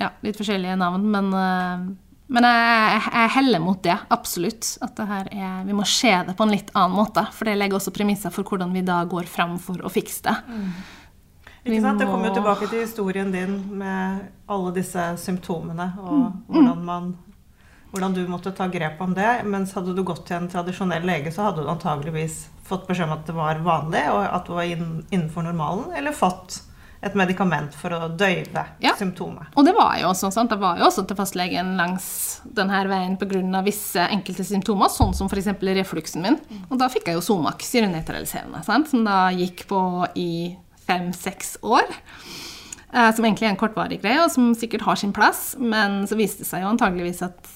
ja, 0.00 0.08
litt 0.24 0.38
forskjellige 0.40 0.76
navn, 0.80 1.04
men, 1.12 1.28
eh, 1.36 1.82
men 2.32 2.46
jeg, 2.48 3.02
jeg 3.12 3.32
heller 3.34 3.60
mot 3.60 3.82
det, 3.84 3.96
absolutt. 4.14 4.70
At 4.84 4.94
det 4.96 5.08
her 5.10 5.28
er, 5.32 5.58
vi 5.68 5.76
må 5.76 5.84
se 5.88 6.14
det 6.28 6.36
på 6.36 6.46
en 6.46 6.54
litt 6.54 6.72
annen 6.72 6.96
måte. 6.96 7.26
For 7.36 7.48
det 7.48 7.58
legger 7.58 7.80
også 7.80 7.92
premisser 7.96 8.32
for 8.32 8.48
hvordan 8.48 8.72
vi 8.72 8.84
da 8.88 9.02
går 9.08 9.28
fram 9.28 9.58
for 9.60 9.84
å 9.84 9.92
fikse 9.92 10.24
det. 10.30 10.36
Mm. 10.48 10.72
Ikke 11.68 11.84
sant? 11.84 12.00
Det 12.00 12.08
kommer 12.08 12.30
jo 12.30 12.38
tilbake 12.38 12.68
til 12.70 12.84
historien 12.86 13.32
din 13.34 13.56
med 13.80 14.28
alle 14.48 14.72
disse 14.76 15.10
symptomene, 15.20 15.90
og 16.00 16.22
hvordan, 16.48 16.84
man, 16.84 17.10
hvordan 17.92 18.14
du 18.14 18.22
måtte 18.28 18.52
ta 18.52 18.66
grep 18.68 19.00
om 19.00 19.14
det. 19.16 19.42
Mens 19.48 19.72
hadde 19.76 19.94
du 19.96 20.02
gått 20.04 20.26
til 20.28 20.36
en 20.36 20.48
tradisjonell 20.52 21.06
lege, 21.08 21.32
så 21.32 21.48
hadde 21.48 21.64
du 21.64 21.70
antageligvis 21.72 22.48
fått 22.68 22.86
beskjed 22.88 23.08
om 23.08 23.14
at 23.16 23.26
det 23.26 23.34
var 23.36 23.60
vanlig, 23.64 24.02
og 24.12 24.24
at 24.28 24.46
du 24.48 24.52
var 24.52 24.68
innenfor 24.68 25.46
normalen, 25.46 25.86
eller 25.96 26.12
fått 26.12 26.62
et 27.00 27.14
medikament 27.14 27.72
for 27.78 27.94
å 27.94 28.08
døyve 28.10 28.64
Ja. 28.82 28.92
symptomet. 28.98 29.46
Og 29.56 29.64
det 29.64 29.72
var 29.72 29.96
jo 30.00 30.08
også, 30.10 30.32
sant? 30.34 30.50
Det 30.50 30.58
var 30.58 30.78
jo 30.78 30.84
også 30.88 31.06
til 31.06 31.16
fastlegen 31.16 31.76
langs 31.78 32.40
denne 32.44 32.80
veien 32.88 33.16
pga. 33.16 33.62
visse 33.64 33.96
enkelte 34.10 34.44
symptomer, 34.44 34.88
sånn 34.90 35.14
som 35.14 35.28
f.eks. 35.28 35.46
refluksen 35.62 36.22
min. 36.22 36.38
Og 36.70 36.76
da 36.78 36.88
fikk 36.88 37.06
jeg 37.06 37.14
jo 37.14 37.20
Somax 37.20 37.70
syrenøytraliserende, 37.70 38.64
som 38.64 39.04
da 39.04 39.30
gikk 39.30 39.68
på 39.68 40.08
i 40.16 40.56
fem-seks 40.88 41.58
år. 41.62 41.86
Eh, 42.92 43.12
som 43.14 43.24
egentlig 43.24 43.42
er 43.46 43.50
en 43.50 43.56
kortvarig 43.60 44.00
greie, 44.02 44.18
og 44.24 44.30
som 44.32 44.54
sikkert 44.54 44.82
har 44.82 44.96
sin 44.96 45.12
plass. 45.12 45.54
Men 45.58 46.02
så 46.08 46.16
viste 46.16 46.38
det 46.42 46.46
seg 46.48 46.62
jo 46.62 46.68
antageligvis 46.72 47.22
at 47.22 47.48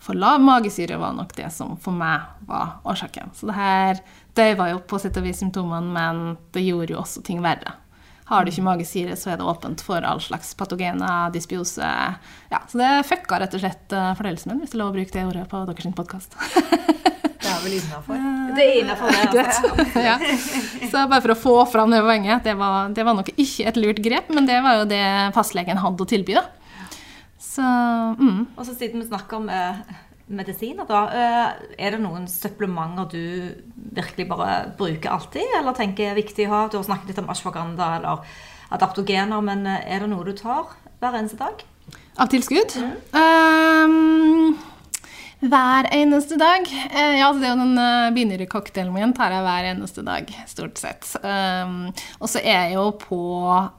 for 0.00 0.16
lav 0.18 0.42
magesyre 0.42 0.98
var 1.00 1.14
nok 1.16 1.32
det 1.36 1.50
som 1.52 1.76
for 1.80 1.96
meg 1.96 2.24
var 2.48 2.78
årsaken. 2.88 3.32
Så 3.36 3.48
det 3.50 3.56
her 3.58 4.02
døyva 4.36 4.70
jo 4.72 4.82
på 4.88 5.00
sett 5.00 5.16
og 5.20 5.26
vis 5.26 5.40
symptomene, 5.42 5.92
men 5.94 6.36
det 6.56 6.64
gjorde 6.66 6.94
jo 6.94 7.00
også 7.02 7.24
ting 7.26 7.42
verre. 7.44 7.76
Har 8.24 8.44
du 8.44 8.48
ikke 8.50 8.64
magesyre, 8.64 9.16
så 9.20 9.34
er 9.34 9.40
det 9.40 9.44
åpent 9.44 9.82
for 9.84 10.04
all 10.08 10.20
slags 10.24 10.54
patogener, 10.56 11.28
dysbiose 11.34 11.84
Ja, 11.84 12.62
så 12.70 12.80
det 12.80 12.92
fucka 13.10 13.36
rett 13.42 13.56
og 13.56 13.60
slett 13.60 13.92
eh, 13.92 14.14
fordøyelsen 14.16 14.54
min, 14.54 14.62
hvis 14.62 14.72
det 14.72 14.78
er 14.78 14.80
lov 14.80 14.94
å 14.94 14.96
bruke 14.96 15.12
det 15.12 15.26
ordet 15.28 15.44
på 15.50 15.64
deres 15.68 15.98
podkast. 16.00 16.38
Det 17.44 17.50
er 17.52 17.60
vel 17.60 17.74
innafor. 17.76 18.20
Det 18.56 18.62
er 18.64 18.78
innafor 18.80 19.10
det. 19.12 19.42
Altså. 19.42 20.00
ja. 20.08 20.14
Så 20.88 21.02
bare 21.10 21.20
for 21.20 21.34
å 21.34 21.36
få 21.36 21.52
fram 21.68 21.92
det 21.92 22.00
poenget, 22.00 22.40
det 22.46 22.54
var, 22.56 22.88
det 22.96 23.04
var 23.04 23.18
nok 23.18 23.28
ikke 23.34 23.66
et 23.68 23.76
lurt 23.76 24.00
grep, 24.00 24.30
men 24.32 24.48
det 24.48 24.62
var 24.64 24.78
jo 24.80 24.86
det 24.88 25.04
fastlegen 25.36 25.82
hadde 25.82 26.06
å 26.06 26.08
tilby, 26.08 26.38
da. 26.38 26.46
Så 27.54 27.62
mm. 27.62 28.40
Og 28.56 28.66
så 28.66 28.74
siden 28.74 29.02
vi 29.02 29.06
snakker 29.06 29.38
om 29.38 29.48
eh, 29.52 29.82
medisiner, 30.26 30.86
da. 30.88 31.04
Eh, 31.12 31.68
er 31.78 31.94
det 31.94 32.02
noen 32.02 32.26
supplementer 32.30 33.08
du 33.12 33.24
virkelig 33.94 34.26
bare 34.30 34.56
bruker 34.78 35.12
alltid, 35.12 35.58
eller 35.60 35.76
tenker 35.76 36.10
er 36.10 36.18
viktig 36.18 36.48
å 36.48 36.54
ha? 36.54 36.62
Du 36.68 36.78
har 36.80 36.86
snakket 36.86 37.12
litt 37.12 37.22
om 37.22 37.30
ashwagandha 37.32 37.90
eller 38.00 38.36
adaptogener, 38.74 39.44
men 39.44 39.66
eh, 39.68 39.84
er 39.94 40.04
det 40.04 40.12
noe 40.12 40.26
du 40.26 40.34
tar 40.38 40.72
hver 41.02 41.18
eneste 41.18 41.40
dag? 41.40 41.66
Av 42.16 42.30
tilskudd? 42.32 42.72
Ehm, 43.18 44.54
hver 45.44 45.90
eneste 45.92 46.38
dag. 46.40 46.64
Eh, 46.72 47.18
ja, 47.20 47.28
det 47.36 47.44
er 47.44 47.52
jo 47.52 47.60
den 47.60 47.76
uh, 47.76 48.08
binyrcocktaila 48.14 48.94
min 48.94 49.12
tar 49.14 49.34
jeg 49.34 49.44
hver 49.44 49.70
eneste 49.74 50.04
dag, 50.06 50.30
stort 50.48 50.80
sett. 50.80 51.10
Ehm, 51.20 51.90
og 52.16 52.30
så 52.32 52.40
er 52.40 52.70
jeg 52.70 52.78
jo 52.78 52.88
på 53.02 53.22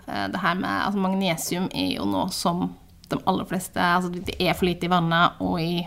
det 0.05 0.43
her 0.43 0.59
med 0.59 0.69
altså 0.69 1.01
Magnesium 1.01 1.71
er 1.73 1.95
jo 1.95 2.05
noe 2.11 2.29
som 2.35 2.67
de 3.11 3.19
aller 3.25 3.47
fleste 3.49 3.81
Altså 3.81 4.11
det 4.13 4.37
er 4.39 4.55
for 4.55 4.67
lite 4.67 4.87
i 4.87 4.91
vannet 4.91 5.41
og 5.43 5.59
i 5.61 5.85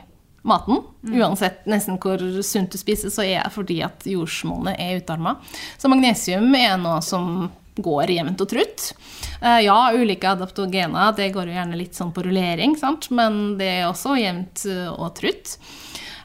maten. 0.48 0.82
Uansett 1.02 1.66
nesten 1.68 1.98
hvor 2.00 2.22
sunt 2.46 2.72
du 2.72 2.78
spiser, 2.80 3.12
så 3.12 3.24
er 3.24 3.42
det 3.42 3.54
fordi 3.54 3.80
at 3.84 4.06
jordsmonnet 4.08 4.78
er 4.80 5.00
utarma. 5.02 5.36
Så 5.78 5.90
magnesium 5.90 6.54
er 6.56 6.76
noe 6.80 7.00
som 7.04 7.48
går 7.78 8.10
jevnt 8.10 8.42
og 8.42 8.50
trutt. 8.50 8.92
Eh, 9.40 9.60
ja, 9.66 9.78
ulike 9.94 10.30
adaptogener 10.30 11.14
det 11.16 11.30
går 11.34 11.50
jo 11.50 11.56
gjerne 11.58 11.78
litt 11.78 11.98
sånn 11.98 12.12
på 12.14 12.24
rullering, 12.26 12.74
sant? 12.78 13.10
men 13.14 13.56
det 13.60 13.70
er 13.78 13.88
også 13.88 14.16
jevnt 14.18 14.64
eh, 14.66 14.88
og 14.90 15.12
trutt. 15.18 15.56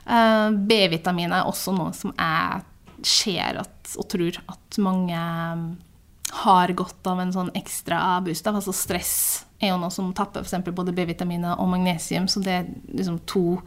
Eh, 0.06 0.47
B-vitamin 0.53 1.36
er 1.36 1.49
også 1.49 1.75
noe 1.77 1.93
som 1.97 2.15
jeg 2.17 2.63
ser 3.03 3.62
at, 3.62 3.75
og 3.99 4.08
tror 4.10 4.39
at 4.47 4.79
mange 4.82 5.19
mm, 5.19 5.67
har 6.31 6.71
godt 6.77 7.07
av 7.07 7.19
en 7.19 7.33
sånn 7.33 7.51
ekstra 7.57 7.99
boost. 8.25 8.47
Altså 8.47 8.73
stress 8.75 9.15
er 9.62 9.73
jo 9.73 9.79
noe 9.81 9.93
som 9.93 10.12
tapper 10.15 10.45
f.eks. 10.45 10.69
både 10.71 10.95
B-vitaminer 10.95 11.59
og 11.59 11.71
magnesium, 11.71 12.27
så 12.27 12.41
det 12.43 12.53
er 12.59 12.69
liksom 12.93 13.19
to 13.29 13.62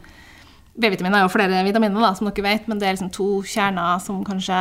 B-vitaminer 0.77 1.23
er 1.23 1.25
jo 1.25 1.33
flere 1.33 1.63
vitaminer, 1.65 2.03
da, 2.03 2.11
som 2.13 2.27
dere 2.29 2.45
vet, 2.45 2.67
men 2.69 2.77
det 2.77 2.85
er 2.85 2.93
liksom 2.93 3.09
to 3.15 3.29
kjerner 3.49 3.97
som 4.03 4.19
kanskje 4.25 4.59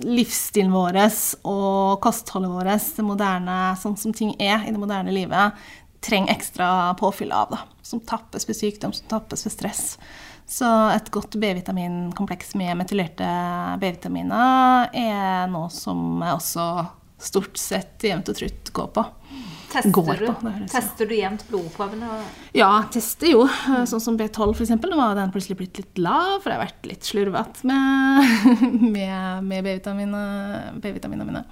livsstilen 0.00 0.72
vår 0.72 0.96
og 1.44 2.00
kostholdet 2.00 2.48
vårt, 2.48 2.86
det 2.96 3.04
moderne, 3.04 3.56
sånn 3.76 3.98
som 4.00 4.14
ting 4.16 4.32
er 4.40 4.64
i 4.64 4.72
det 4.72 4.80
moderne 4.80 5.12
livet, 5.12 5.58
trenger 6.02 6.32
ekstra 6.32 6.94
påfyll 6.98 7.34
av. 7.36 7.52
da, 7.52 7.58
Som 7.82 8.00
tappes 8.00 8.48
ved 8.48 8.56
sykdom, 8.56 8.94
som 8.96 9.06
tappes 9.10 9.44
ved 9.44 9.52
stress. 9.52 9.84
Så 10.48 10.66
et 10.92 11.10
godt 11.12 11.36
B-vitaminkompleks 11.36 12.56
med 12.58 12.80
metylerte 12.80 13.28
B-vitaminer 13.80 14.88
er 14.96 15.52
noe 15.52 15.68
som 15.72 16.24
også 16.32 16.66
stort 17.22 17.56
sett 17.60 18.04
jevnt 18.06 18.30
og 18.32 18.38
trutt 18.38 18.72
går 18.74 18.92
på. 18.96 19.06
Tester, 19.72 19.90
Går 19.90 20.18
du, 20.20 20.26
på, 20.26 20.34
det 20.44 20.66
tester 20.68 21.08
du 21.08 21.14
jevnt 21.16 21.46
blodprøvene? 21.48 22.08
Ja, 22.52 22.68
tester 22.92 23.30
jo. 23.30 23.46
Sånn 23.88 24.02
som 24.04 24.18
B12 24.20 24.50
for 24.50 24.64
eksempel. 24.66 24.90
Nå 24.92 24.98
var 24.98 25.16
den 25.16 25.32
plutselig 25.32 25.56
blitt 25.62 25.78
litt 25.80 26.00
lav, 26.02 26.42
for 26.42 26.50
det 26.50 26.58
har 26.58 26.64
vært 26.66 26.88
litt 26.90 27.08
slurvete 27.08 27.64
med, 27.70 28.66
med, 28.82 29.46
med 29.48 29.64
B-vitaminene 29.64 30.74
B-vitaminene 30.82 31.28
mine. 31.28 31.44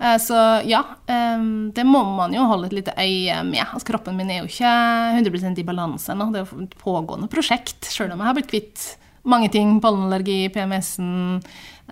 Eh, 0.00 0.16
Så 0.22 0.38
ja, 0.68 0.80
eh, 1.12 1.44
det 1.76 1.84
må 1.84 2.00
man 2.16 2.32
jo 2.36 2.46
holde 2.48 2.70
et 2.70 2.78
lite 2.78 2.94
øye 2.96 3.42
med. 3.44 3.66
Altså, 3.66 3.90
kroppen 3.90 4.16
min 4.16 4.32
er 4.32 4.40
jo 4.40 4.48
ikke 4.48 4.72
100 5.18 5.60
i 5.60 5.66
balanse 5.68 6.14
ennå. 6.14 6.30
Det 6.32 6.40
er 6.40 6.48
jo 6.48 6.64
et 6.64 6.78
pågående 6.80 7.28
prosjekt, 7.32 7.90
sjøl 7.92 8.14
om 8.14 8.24
jeg 8.24 8.30
har 8.30 8.38
blitt 8.38 8.52
kvitt 8.54 8.86
mange 9.28 9.50
ting. 9.52 9.76
Pollenallergi, 9.84 10.48
PMS-en, 10.56 11.42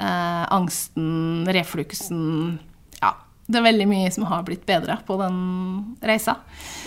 eh, 0.01 0.47
angsten, 0.57 1.45
refluksen. 1.53 2.59
Det 3.47 3.61
er 3.61 3.63
veldig 3.63 3.85
mye 3.87 4.11
som 4.11 4.25
har 4.27 4.43
blitt 4.43 4.65
bedre 4.67 4.97
på 5.07 5.17
den 5.21 5.37
reisa. 6.03 6.33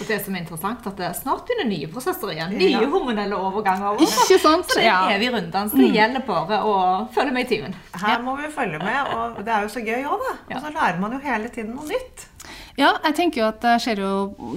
Og 0.02 0.08
det 0.10 0.18
som 0.26 0.36
er 0.36 0.42
interessant, 0.44 0.86
at 0.90 0.98
det 1.00 1.12
snart 1.16 1.46
begynner 1.48 1.70
nye 1.72 1.88
prosesser 1.88 2.34
igjen. 2.34 2.52
Nye 2.58 2.70
Ja. 2.74 2.82
hormonelle 2.92 3.36
overganger. 3.40 3.96
Ikke 4.04 4.40
sant? 4.44 4.68
Så 4.68 4.76
det 4.76 4.84
er 4.84 4.90
Ja. 4.90 5.08
en 5.08 5.22
evig 5.22 5.32
runddans. 5.34 5.72
Det 5.72 5.88
gjelder 5.94 6.26
bare 6.28 6.60
å 6.64 7.08
følge 7.14 7.32
med 7.32 7.46
i 7.46 7.56
timen. 7.56 7.76
Her 7.96 8.20
må 8.20 8.36
vi 8.36 8.48
følge 8.52 8.78
med, 8.84 9.08
og 9.16 9.38
det 9.46 9.48
er 9.56 9.62
jo 9.62 9.68
så 9.70 9.80
gøy 9.86 10.04
òg, 10.04 10.20
da. 10.20 10.56
Og 10.56 10.62
så 10.64 10.74
lærer 10.74 11.00
man 11.00 11.12
jo 11.14 11.20
hele 11.20 11.48
tiden 11.48 11.76
noe 11.76 11.86
nytt. 11.88 12.26
Ja, 12.80 12.94
jeg 13.04 13.16
tenker 13.18 13.42
jo 13.42 13.48
at 13.50 13.60
det 13.60 13.74
skjer 13.84 14.00
jo 14.00 14.12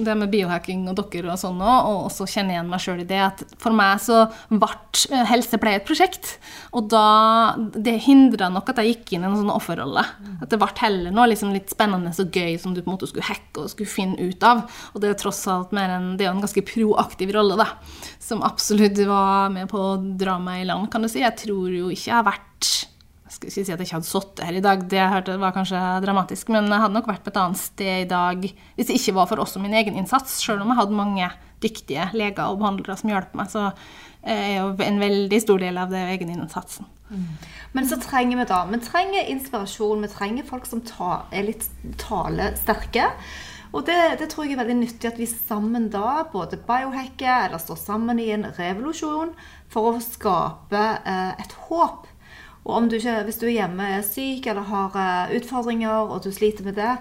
det 0.07 0.15
med 0.15 0.31
biohacking 0.31 0.85
og 0.91 0.95
dere 0.99 1.33
og 1.33 1.41
sånn 1.41 1.59
òg, 1.59 1.89
og 1.91 2.05
også 2.07 2.29
kjenner 2.31 2.55
igjen 2.55 2.69
meg 2.71 2.83
sjøl 2.85 3.01
i 3.03 3.07
det 3.09 3.19
at 3.19 3.43
for 3.59 3.75
meg 3.75 3.99
så 4.05 4.21
ble 4.47 4.69
eh, 5.11 5.25
helsepleie 5.27 5.81
et 5.81 5.89
prosjekt. 5.89 6.37
Og 6.71 6.87
da 6.93 7.03
Det 7.59 7.97
hindra 8.05 8.47
nok 8.53 8.71
at 8.71 8.79
jeg 8.79 8.93
gikk 8.93 9.15
inn 9.17 9.27
i 9.27 9.29
en 9.31 9.39
sånn 9.41 9.51
offerrolle. 9.51 10.05
At 10.39 10.53
det 10.53 10.61
ble 10.63 10.71
heller 10.79 11.15
noe 11.15 11.27
liksom 11.33 11.51
litt 11.55 11.73
spennende 11.75 12.15
og 12.15 12.39
gøy 12.39 12.55
som 12.63 12.77
du 12.77 12.83
på 12.83 12.91
en 12.91 12.95
måte 12.95 13.11
skulle 13.11 13.27
hacke 13.27 13.65
og 13.65 13.73
skulle 13.73 13.91
finne 13.91 14.31
ut 14.31 14.47
av. 14.47 14.63
Og 14.93 15.03
det 15.03 15.11
er 15.11 15.19
tross 15.19 15.43
alt 15.51 15.75
mer 15.75 15.97
en, 15.97 16.13
det 16.15 16.27
er 16.27 16.31
jo 16.31 16.37
en 16.37 16.47
ganske 16.47 16.67
proaktiv 16.69 17.35
rolle, 17.35 17.59
da. 17.59 17.69
Som 18.23 18.47
absolutt 18.47 19.03
var 19.09 19.51
med 19.51 19.67
på 19.73 19.83
å 19.83 19.99
dra 19.99 20.39
meg 20.39 20.63
i 20.63 20.71
land, 20.71 20.93
kan 20.93 21.03
du 21.03 21.11
si. 21.11 21.25
Jeg 21.25 21.35
tror 21.43 21.75
jo 21.75 21.91
ikke 21.91 22.11
jeg 22.13 22.19
har 22.21 22.31
vært 22.31 22.49
jeg 22.63 22.92
skal 23.51 23.67
si 23.67 23.73
at 23.73 23.81
jeg 23.81 23.89
ikke 23.89 23.99
hadde 23.99 24.09
sittet 24.09 24.45
her 24.47 24.59
i 24.59 24.65
dag, 24.65 24.85
det 24.89 24.99
jeg 24.99 25.13
hørte 25.13 25.39
var 25.43 25.55
kanskje 25.57 25.81
dramatisk, 26.05 26.53
men 26.55 26.71
jeg 26.71 26.85
hadde 26.85 26.97
nok 26.97 27.11
vært 27.11 27.25
på 27.27 27.33
et 27.33 27.41
annet 27.43 27.61
sted 27.61 28.05
i 28.05 28.09
dag 28.11 28.47
hvis 28.47 28.89
det 28.89 28.99
ikke 28.99 29.17
var 29.19 29.29
for 29.31 29.43
også 29.43 29.63
min 29.63 29.75
egen 29.79 29.99
innsats. 29.99 30.39
Selv 30.45 30.65
om 30.65 30.73
jeg 30.73 30.81
hadde 30.81 30.99
mange 30.99 31.29
dyktige 31.63 32.09
leger 32.17 32.49
og 32.49 32.63
behandlere 32.63 32.99
som 32.99 33.13
hjalp 33.13 33.37
meg, 33.39 33.53
så 33.53 33.71
er 34.23 34.59
jo 34.61 34.73
en 34.87 35.01
veldig 35.03 35.41
stor 35.43 35.63
del 35.63 35.79
av 35.83 35.93
det 35.93 36.03
egeninnsatsen. 36.15 36.89
Men 37.77 37.89
så 37.89 37.99
trenger 38.01 38.39
vi 38.41 38.45
da 38.49 38.63
Vi 38.71 38.79
trenger 38.81 39.31
inspirasjon, 39.35 40.05
vi 40.05 40.13
trenger 40.13 40.47
folk 40.49 40.69
som 40.69 40.81
ta, 40.87 41.25
er 41.33 41.49
litt 41.51 41.67
talesterke. 42.01 43.11
Og 43.73 43.87
det, 43.89 43.99
det, 44.21 44.29
tror 44.29 44.45
jeg 44.45 44.57
er 44.57 44.61
veldig 44.61 44.79
nyttig 44.83 45.09
at 45.09 45.21
vi 45.21 45.27
sammen 45.29 45.89
da 45.93 46.27
både 46.33 46.59
biohacker 46.61 47.47
eller 47.49 47.61
står 47.61 47.79
sammen 47.81 48.21
i 48.21 48.29
en 48.35 48.45
revolusjon 48.59 49.33
for 49.73 49.95
å 49.95 50.03
skape 50.05 50.83
eh, 51.09 51.31
et 51.41 51.55
håp. 51.69 52.05
Og 52.63 52.89
du 52.89 52.97
ikke, 52.97 53.19
hvis 53.27 53.41
du 53.41 53.49
er 53.49 53.57
hjemme 53.57 53.89
er 53.97 54.07
syk 54.07 54.47
eller 54.47 54.69
har 54.69 54.97
eh, 55.03 55.37
utfordringer 55.41 56.13
og 56.15 56.23
du 56.23 56.31
sliter 56.35 56.67
med 56.67 56.79
det, 56.79 56.95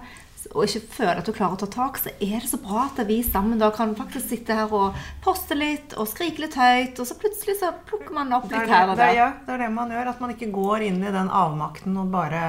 og 0.52 0.66
ikke 0.66 0.82
føler 0.96 1.20
at 1.20 1.28
du 1.28 1.32
klarer 1.34 1.54
å 1.54 1.60
ta 1.62 1.68
tak, 1.70 2.00
så 2.02 2.10
er 2.18 2.42
det 2.42 2.50
så 2.50 2.58
bra 2.60 2.88
at 2.88 2.98
vi 3.08 3.20
sammen 3.24 3.60
da 3.60 3.70
kan 3.74 3.94
faktisk 3.96 4.32
sitte 4.32 4.56
her 4.58 4.72
og 4.74 4.98
poste 5.24 5.56
litt 5.56 5.94
og 5.96 6.08
skrike 6.10 6.44
litt 6.44 6.58
høyt, 6.58 6.98
og 6.98 7.08
så 7.08 7.16
plutselig 7.20 7.56
så 7.60 7.72
plukker 7.88 8.16
man 8.16 8.34
opp 8.36 8.50
litt 8.50 8.68
her 8.68 8.90
og 8.90 8.98
der. 8.98 9.14
Ja, 9.16 9.28
det 9.46 9.56
er 9.56 9.64
det 9.64 9.72
man 9.74 9.92
gjør. 9.94 10.12
At 10.12 10.22
man 10.22 10.34
ikke 10.34 10.50
går 10.52 10.88
inn 10.90 11.00
i 11.00 11.14
den 11.14 11.30
avmakten 11.30 11.96
og 12.02 12.10
bare 12.12 12.42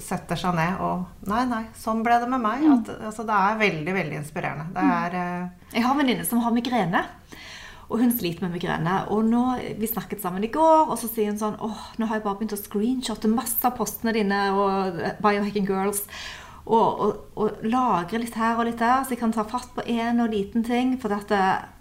setter 0.00 0.38
seg 0.38 0.54
ned 0.56 0.78
og 0.80 1.26
Nei, 1.28 1.42
nei, 1.50 1.64
sånn 1.76 2.04
ble 2.04 2.16
det 2.22 2.28
med 2.30 2.42
meg. 2.42 2.62
Mm. 2.62 2.76
At, 2.76 2.92
altså, 3.10 3.26
det 3.28 3.36
er 3.36 3.58
veldig, 3.60 3.96
veldig 3.96 4.20
inspirerende. 4.20 4.68
Det 4.76 4.84
mm. 4.84 4.92
er 5.00 5.16
uh... 5.16 5.72
Jeg 5.74 5.84
har 5.86 5.94
en 5.94 6.00
venninne 6.00 6.28
som 6.28 6.44
har 6.44 6.54
migrene. 6.54 7.02
Og 7.90 7.98
hun 7.98 8.12
sliter 8.14 8.46
med 8.46 8.54
migrene. 8.54 9.00
Og 9.10 9.24
nå, 9.26 9.44
Vi 9.80 9.88
snakket 9.90 10.22
sammen 10.22 10.44
i 10.46 10.52
går, 10.52 10.90
og 10.90 10.98
så 10.98 11.10
sier 11.10 11.32
hun 11.32 11.40
sånn 11.40 11.58
åh, 11.58 11.88
nå 11.98 12.06
har 12.06 12.20
jeg 12.20 12.26
bare 12.26 12.38
begynt 12.38 12.54
å 12.54 12.60
screenshotte 12.60 13.30
masse 13.30 13.66
av 13.66 13.74
postene 13.78 14.14
dine 14.14 14.44
og 14.54 15.00
Biohacking 15.24 15.66
Girls 15.66 16.04
og, 16.70 17.00
og, 17.00 17.20
og, 17.40 17.60
lagre 17.66 18.20
litt 18.22 18.36
her 18.38 18.58
og 18.60 18.68
litt 18.68 18.78
der, 18.78 19.02
så 19.02 19.14
jeg 19.14 19.22
kan 19.22 19.34
ta 19.34 19.42
fatt 19.48 19.72
på 19.74 19.84
én 19.90 20.22
og 20.22 20.30
liten 20.34 20.64
ting. 20.66 20.94
For 21.02 21.12
dette, 21.12 21.40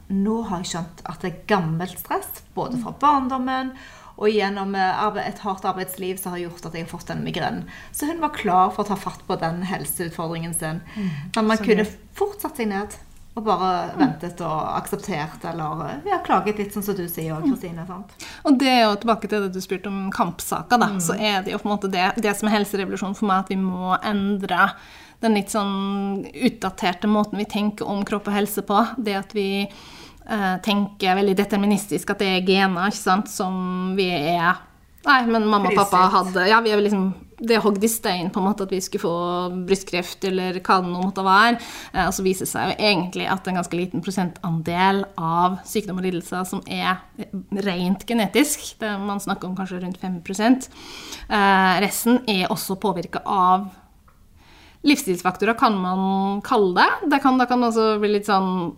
nå 0.10 0.42
har 0.50 0.64
jeg 0.64 0.72
skjønt 0.74 1.04
at 1.10 1.24
det 1.24 1.32
er 1.32 1.42
gammelt 1.52 2.00
stress, 2.02 2.44
både 2.56 2.80
fra 2.82 2.96
barndommen 3.02 3.76
og 4.20 4.34
gjennom 4.34 4.74
eh, 4.76 5.20
et 5.24 5.44
hardt 5.46 5.68
arbeidsliv 5.68 6.18
som 6.20 6.34
har 6.34 6.42
gjort 6.42 6.66
at 6.68 6.74
jeg 6.76 6.84
har 6.84 6.92
fått 6.92 7.12
den 7.12 7.22
migrenen. 7.24 7.70
Så 7.96 8.10
hun 8.10 8.20
var 8.24 8.36
klar 8.36 8.74
for 8.74 8.84
å 8.84 8.90
ta 8.90 8.98
fatt 9.00 9.22
på 9.28 9.38
den 9.40 9.62
helseutfordringen 9.70 10.56
sin. 10.58 10.82
Mm, 10.96 11.12
Men 11.38 11.52
man 11.54 11.62
kunne 11.64 11.88
fort 12.18 12.44
satt 12.44 12.60
seg 12.60 12.72
ned 12.74 12.98
og 13.38 13.46
bare 13.46 13.74
ventet 14.00 14.42
og 14.44 14.64
akseptert 14.76 15.44
eller 15.48 16.02
ja, 16.08 16.20
klaget 16.26 16.60
litt, 16.60 16.74
sånn 16.74 16.84
som 16.84 16.98
du 16.98 17.06
sier 17.08 17.36
òg, 17.38 17.46
Kristine. 17.46 17.86
Og 18.48 18.58
det 18.60 18.72
er 18.72 18.82
jo 18.88 18.98
tilbake 19.04 19.30
til 19.30 19.46
det 19.46 19.54
du 19.56 19.62
spurte 19.64 19.92
om 19.92 20.10
kampsaker, 20.14 20.82
da. 20.82 20.90
Mm. 20.96 21.04
Så 21.04 21.16
er 21.16 21.46
det 21.46 21.54
jo 21.54 21.62
på 21.62 21.70
en 21.70 21.76
måte 21.76 21.92
det, 21.94 22.10
det 22.20 22.34
som 22.36 22.50
er 22.50 22.58
helserevolusjonen 22.58 23.18
for 23.18 23.30
meg, 23.30 23.46
at 23.46 23.54
vi 23.54 23.60
må 23.62 23.94
endre 24.02 24.72
den 25.24 25.36
litt 25.36 25.52
sånn 25.52 26.26
utdaterte 26.32 27.10
måten 27.12 27.40
vi 27.42 27.48
tenker 27.50 27.88
om 27.88 28.04
kropp 28.08 28.30
og 28.32 28.36
helse 28.36 28.64
på. 28.66 28.82
Det 28.98 29.18
at 29.20 29.36
vi 29.36 29.50
eh, 29.64 30.56
tenker 30.66 31.20
veldig 31.20 31.36
deterministisk 31.40 32.14
at 32.14 32.24
det 32.24 32.34
er 32.38 32.48
gener 32.48 32.96
som 32.96 33.94
vi 34.00 34.10
er 34.16 34.66
Nei, 35.08 35.24
men 35.32 35.48
mamma 35.48 35.72
og 35.72 35.80
pappa 35.80 36.06
hadde 36.12 36.48
Ja, 36.50 36.60
vi 36.64 36.74
er 36.74 36.82
liksom 36.84 37.12
det 37.40 37.60
hogd 37.64 37.84
i 37.84 37.88
stein 37.88 38.30
på 38.34 38.42
en 38.42 38.48
måte 38.50 38.66
at 38.66 38.72
vi 38.74 38.82
skulle 38.84 39.06
få 39.06 39.14
brystkreft 39.68 40.26
eller 40.28 40.60
hva 40.60 40.80
det 40.84 40.92
nå 40.92 41.04
måtte 41.06 41.24
være. 41.24 41.60
Eh, 41.94 42.06
og 42.06 42.14
så 42.16 42.26
viser 42.26 42.46
det 42.46 42.52
seg 42.52 42.72
jo 42.72 42.90
egentlig 42.90 43.30
at 43.32 43.48
en 43.48 43.60
ganske 43.60 43.80
liten 43.80 44.04
prosentandel 44.04 45.06
av 45.16 45.60
sykdom 45.68 46.02
og 46.02 46.08
lidelser 46.08 46.44
som 46.50 46.64
er 46.68 47.00
rent 47.66 48.06
genetisk, 48.10 48.74
det 48.82 48.92
man 49.00 49.24
snakker 49.24 49.50
om 49.50 49.56
kanskje 49.58 49.80
rundt 49.86 50.02
5 50.02 50.20
eh, 50.20 51.76
Resten 51.86 52.22
er 52.28 52.52
også 52.52 52.80
påvirka 52.82 53.24
av 53.24 53.70
livsstilsfaktorer, 54.88 55.58
kan 55.60 55.76
man 55.80 56.42
kalle 56.44 56.76
det. 56.76 57.10
Det 57.12 57.24
kan, 57.24 57.40
det 57.40 57.50
kan 57.50 57.64
også 57.64 57.98
bli 58.00 58.14
litt 58.18 58.28
sånn 58.30 58.76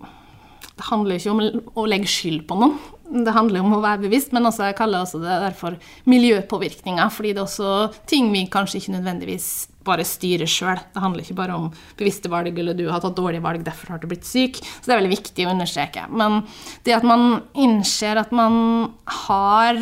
Det 0.71 0.87
handler 0.87 1.17
ikke 1.17 1.33
om 1.33 1.41
å 1.77 1.89
legge 1.89 2.09
skyld 2.09 2.45
på 2.49 2.57
noen 2.57 2.77
det 3.11 3.33
handler 3.35 3.63
om 3.63 3.75
å 3.75 3.81
være 3.83 4.05
bevisst, 4.05 4.31
men 4.35 4.47
også, 4.47 4.69
jeg 4.69 4.77
kaller 4.79 5.03
også 5.03 5.19
det 5.23 5.39
derfor 5.43 5.75
miljøpåvirkninger. 6.09 7.11
Fordi 7.11 7.33
det 7.35 7.43
er 7.43 7.47
også 7.47 8.07
ting 8.09 8.31
vi 8.33 8.45
kanskje 8.51 8.79
ikke 8.79 8.95
nødvendigvis 8.95 9.49
bare 9.85 10.05
styrer 10.05 10.49
sjøl. 10.49 10.79
Det 10.93 11.03
handler 11.03 11.25
ikke 11.25 11.37
bare 11.39 11.57
om 11.57 11.69
bevisste 11.99 12.31
valg, 12.31 12.53
eller 12.57 12.77
du 12.77 12.85
har 12.89 13.03
tatt 13.03 13.17
dårlige 13.17 13.43
valg, 13.43 13.65
derfor 13.65 13.95
har 13.95 14.01
du 14.01 14.07
blitt 14.11 14.27
syk. 14.29 14.61
Så 14.61 14.87
det 14.87 14.95
er 14.95 15.01
veldig 15.01 15.15
viktig 15.17 15.47
å 15.47 15.53
understreke. 15.55 16.07
Men 16.09 16.41
det 16.85 16.97
at 16.97 17.07
man 17.07 17.41
innser 17.57 18.21
at 18.21 18.33
man 18.35 18.91
har 19.27 19.79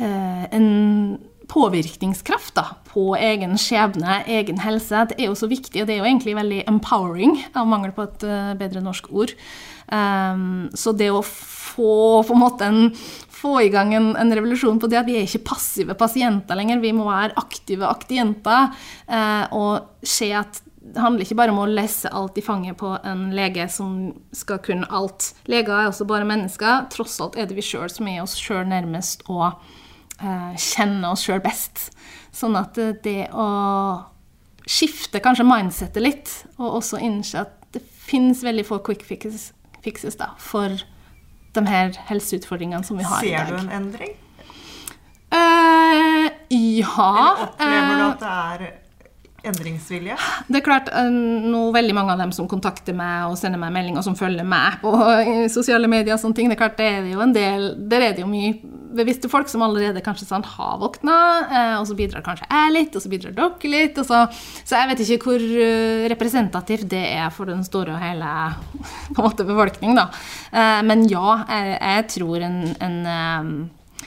eh, 0.00 0.44
en 0.56 0.68
påvirkningskraft 1.46 2.56
da, 2.58 2.64
på 2.90 3.12
egen 3.18 3.54
skjebne, 3.60 4.20
egen 4.30 4.60
helse, 4.64 5.04
det 5.10 5.18
er 5.20 5.30
jo 5.30 5.38
så 5.38 5.48
viktig. 5.50 5.82
Og 5.82 5.88
det 5.88 5.96
er 5.96 6.02
jo 6.02 6.08
egentlig 6.08 6.36
veldig 6.38 6.62
empowering, 6.70 7.38
av 7.54 7.68
mangel 7.70 7.94
på 7.94 8.06
et 8.06 8.26
uh, 8.26 8.52
bedre 8.58 8.82
norsk 8.84 9.10
ord. 9.14 9.34
Um, 9.92 10.66
så 10.74 10.92
det 10.96 11.12
å 11.14 11.22
få 11.76 12.22
på 12.26 12.34
en 12.34 12.40
måte 12.40 12.66
en, 12.66 12.92
få 13.36 13.60
i 13.62 13.70
gang 13.70 13.94
en, 13.94 14.14
en, 14.16 14.34
revolusjon 14.34 14.78
på 14.80 14.88
det 14.90 15.00
at 15.02 15.08
vi 15.08 15.18
er 15.20 15.26
ikke 15.26 15.44
passive 15.52 15.96
pasienter 15.98 16.58
lenger, 16.58 16.80
vi 16.82 16.94
må 16.96 17.06
være 17.08 17.36
aktive 17.38 17.88
aktienter. 17.88 18.72
eh, 19.06 19.44
og 19.54 20.06
se 20.06 20.32
at 20.34 20.62
det 20.86 21.02
handler 21.02 21.26
ikke 21.26 21.36
bare 21.38 21.52
om 21.52 21.64
å 21.64 21.68
lese 21.68 22.10
alt 22.14 22.38
i 22.38 22.44
fanget 22.44 22.78
på 22.78 22.92
en 23.04 23.28
lege 23.34 23.66
som 23.72 24.12
skal 24.34 24.60
kunne 24.62 24.86
alt. 24.94 25.32
Leger 25.50 25.74
er 25.74 25.88
også 25.90 26.06
bare 26.08 26.28
mennesker. 26.28 26.86
Tross 26.94 27.18
alt 27.20 27.36
er 27.36 27.48
det 27.48 27.56
vi 27.58 27.64
sjøl 27.66 27.90
som 27.90 28.06
er 28.08 28.22
oss 28.22 28.36
sjøl 28.38 28.62
nærmest 28.70 29.26
og 29.26 29.48
eh, 30.22 30.54
kjenner 30.54 31.10
oss 31.10 31.26
sjøl 31.26 31.42
best. 31.44 31.88
Sånn 32.34 32.54
at 32.58 32.78
det 33.02 33.26
å 33.34 33.48
skifte 34.66 35.22
kanskje 35.22 35.46
mindsettet 35.46 36.02
litt, 36.02 36.32
og 36.58 36.80
også 36.80 37.02
innse 37.02 37.42
at 37.46 37.54
det 37.74 37.82
finnes 37.82 38.42
veldig 38.46 38.64
få 38.66 38.80
quick 38.86 39.04
fixes 39.06 39.50
fixes 39.86 40.18
da, 40.18 40.32
for 40.42 40.74
de 41.56 41.66
her 41.70 41.96
helseutfordringene 42.10 42.84
som 42.84 42.98
vi 42.98 43.06
har 43.06 43.22
Ser 43.22 43.28
i 43.28 43.36
dag. 43.36 43.46
Ser 43.48 43.56
du 43.56 43.62
en 43.64 43.76
endring? 43.78 44.16
Uh, 45.32 46.26
ja. 46.50 47.12
Eller 47.16 47.46
opplever 47.46 47.96
du 47.96 48.04
at 48.06 48.20
det 48.22 48.34
er 48.34 48.66
endringsvilje? 49.50 50.16
Det 50.48 50.60
er 50.60 50.64
klart, 50.64 50.88
eh, 50.92 51.10
nå 51.10 51.66
veldig 51.74 51.94
mange 51.96 52.14
av 52.14 52.22
dem 52.22 52.32
som 52.34 52.48
kontakter 52.50 52.96
meg 52.96 53.30
og 53.30 53.36
sender 53.40 53.60
meg 53.60 53.74
meldinger, 53.74 54.04
som 54.04 54.16
følger 54.18 54.46
meg 54.46 54.80
på 54.82 54.92
sosiale 55.56 55.90
medier 55.90 56.16
og 56.16 56.22
sånne 56.22 56.38
ting, 56.38 56.50
det 56.50 56.58
er 56.58 56.64
klart, 56.64 56.78
det 56.80 56.88
er 56.88 57.12
jo 57.12 57.22
en 57.24 57.36
del 57.36 57.68
Der 57.90 58.08
er 58.08 58.16
det 58.16 58.24
jo 58.24 58.30
mye 58.30 58.56
bevisste 58.96 59.28
folk 59.28 59.48
som 59.50 59.60
allerede 59.64 60.00
kanskje 60.04 60.28
sånn 60.28 60.44
har 60.46 60.78
våkna, 60.80 61.16
eh, 61.46 61.74
og 61.80 61.86
så 61.88 61.96
bidrar 61.98 62.24
kanskje 62.24 62.48
jeg 62.48 62.72
litt, 62.72 62.96
og 62.96 63.04
så 63.04 63.12
bidrar 63.12 63.34
dere 63.36 63.72
litt, 63.72 63.98
så, 64.00 64.22
så, 64.32 64.78
jeg 64.78 64.90
vet 64.90 65.02
ikke 65.04 65.30
hvor 65.30 65.46
eh, 65.66 66.06
representativt 66.12 66.88
det 66.92 67.04
er 67.18 67.32
for 67.34 67.50
den 67.50 67.64
store 67.66 67.96
og 67.96 68.02
hele 68.02 68.30
på 69.14 69.18
en 69.20 69.26
måte, 69.26 69.46
befolkning, 69.46 69.96
da. 69.98 70.08
Men 70.86 71.04
ja, 71.10 71.42
jeg, 71.50 71.74
jeg 71.76 72.04
tror 72.14 72.42
en, 72.46 72.56
en, 72.82 72.96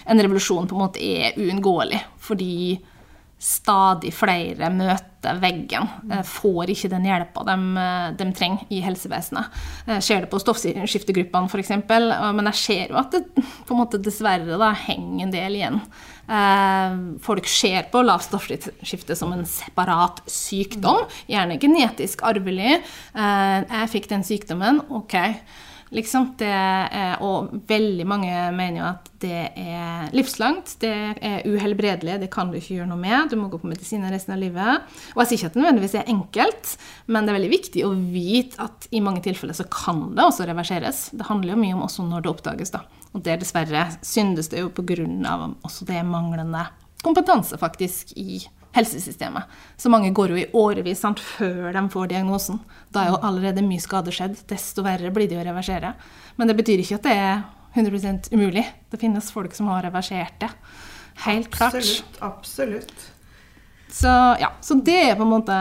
en 0.10 0.21
revolusjon 0.25 0.67
på 0.67 0.75
en 0.75 0.82
måte 0.82 1.04
er 1.04 1.38
uunngåelig, 1.39 2.02
fordi 2.23 2.56
stadig 3.39 4.12
flere 4.12 4.67
møter 4.73 5.38
veggen, 5.39 5.88
eh, 6.12 6.23
får 6.28 6.73
ikke 6.73 6.89
den 6.91 7.08
hjelpa 7.08 7.45
de, 7.47 7.56
eh, 7.80 8.12
de, 8.19 8.28
trenger 8.36 8.65
i 8.69 8.82
helsevesenet. 8.84 9.47
Jeg 9.88 10.04
ser 10.04 10.19
det 10.21 10.30
på 10.30 10.41
stoffskiftegruppene 10.43 11.47
f.eks., 11.47 11.71
men 12.36 12.52
jeg 12.52 12.60
ser 12.60 12.91
jo 12.91 12.99
at 12.99 13.15
det 13.15 13.23
på 13.39 13.73
en 13.73 13.80
måte 13.80 14.02
dessverre 14.04 14.60
da, 14.60 14.73
henger 14.73 15.23
en 15.23 15.32
del 15.32 15.56
igjen. 15.56 15.80
Eh, 16.28 16.99
folk 17.23 17.47
ser 17.47 17.88
på 17.93 18.04
lavt 18.04 18.28
stoffskifte 18.28 19.15
som 19.15 19.32
en 19.34 19.47
separat 19.47 20.19
sykdom, 20.28 21.08
gjerne 21.32 21.60
genetisk 21.60 22.21
arvelig. 22.28 22.82
Jeg 23.15 23.91
fikk 23.95 24.12
den 24.12 24.28
sykdommen, 24.28 24.84
OK. 24.91 25.15
Liksom 25.95 26.28
er, 26.45 27.15
og 27.25 27.49
veldig 27.69 28.06
mange 28.08 28.34
mener 28.54 28.78
jo 28.78 28.88
at 28.91 29.08
det 29.19 29.39
er 29.58 30.12
livslangt, 30.15 30.75
det 30.84 30.91
er 31.25 31.47
uhelbredelig, 31.49 32.19
det 32.21 32.30
kan 32.32 32.52
du 32.52 32.60
ikke 32.60 32.78
gjøre 32.78 32.91
noe 32.91 33.02
med. 33.02 33.32
Du 33.32 33.39
må 33.39 33.49
gå 33.52 33.60
på 33.60 33.69
medisiner 33.71 34.13
resten 34.13 34.36
av 34.36 34.41
livet. 34.43 34.86
Og 35.15 35.23
jeg 35.23 35.32
sier 35.32 35.39
ikke 35.39 35.49
at 35.49 35.58
det 35.58 35.63
nødvendigvis 35.63 35.97
er 35.99 36.13
enkelt, 36.13 36.75
men 37.10 37.25
det 37.25 37.34
er 37.34 37.39
veldig 37.39 37.52
viktig 37.56 37.88
å 37.88 37.91
vite 38.13 38.62
at 38.67 38.88
i 38.93 39.02
mange 39.04 39.23
tilfeller 39.25 39.58
så 39.58 39.65
kan 39.73 40.06
det 40.13 40.23
også 40.28 40.47
reverseres. 40.49 41.02
Det 41.12 41.28
handler 41.28 41.56
jo 41.56 41.63
mye 41.63 41.80
om 41.80 41.84
også 41.89 42.06
når 42.08 42.23
det 42.23 42.34
oppdages, 42.36 42.75
da. 42.75 42.86
Og 43.17 43.25
det 43.25 43.39
dessverre 43.41 43.88
syndes 44.06 44.52
det 44.54 44.62
jo 44.62 44.69
på 44.69 44.86
grunn 44.93 45.25
av 45.25 45.49
også 45.65 45.89
det 45.89 46.06
manglende 46.06 46.67
kompetanse, 47.04 47.58
faktisk, 47.58 48.13
i 48.19 48.43
helsesystemet. 48.75 49.43
Så 49.77 49.89
mange 49.89 50.12
går 50.15 50.34
jo 50.34 50.39
i 50.39 50.47
årevis 50.58 51.01
sant, 51.03 51.19
før 51.19 51.71
de 51.75 51.84
får 51.89 52.12
diagnosen. 52.12 52.60
Da 52.93 53.03
er 53.03 53.13
jo 53.13 53.21
allerede 53.25 53.65
mye 53.65 53.82
skade 53.84 54.13
skjedd. 54.13 54.38
Desto 54.49 54.86
verre 54.86 55.13
blir 55.13 55.29
det 55.29 55.39
å 55.41 55.45
reversere. 55.47 55.95
Men 56.38 56.51
det 56.51 56.58
betyr 56.60 56.84
ikke 56.84 56.99
at 56.99 57.08
det 57.10 57.15
er 57.17 57.41
100% 57.79 58.32
umulig. 58.34 58.65
Det 58.89 59.01
finnes 59.01 59.32
folk 59.34 59.55
som 59.58 59.71
har 59.73 59.84
reversert 59.88 60.38
det. 60.41 60.51
Helt 61.25 61.49
klart. 61.53 61.75
Absolutt. 61.75 62.21
Absolutt. 62.21 63.10
Så, 63.89 64.13
ja, 64.39 64.53
så 64.62 64.77
det 64.86 65.01
er 65.10 65.17
på 65.17 65.25
en 65.25 65.34
måte 65.34 65.58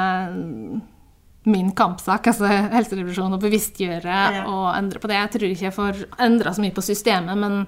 min 1.49 1.71
kampsak, 1.73 2.27
altså 2.29 2.49
helserevolusjon, 2.49 3.33
å 3.33 3.41
bevisstgjøre 3.41 4.17
ja. 4.37 4.43
og 4.45 4.67
endre 4.75 5.01
på 5.01 5.09
det. 5.09 5.17
Jeg 5.17 5.33
tror 5.35 5.47
ikke 5.49 5.67
jeg 5.67 5.77
får 5.77 6.03
endra 6.27 6.53
så 6.53 6.65
mye 6.65 6.77
på 6.77 6.85
systemet, 6.85 7.41
men 7.41 7.63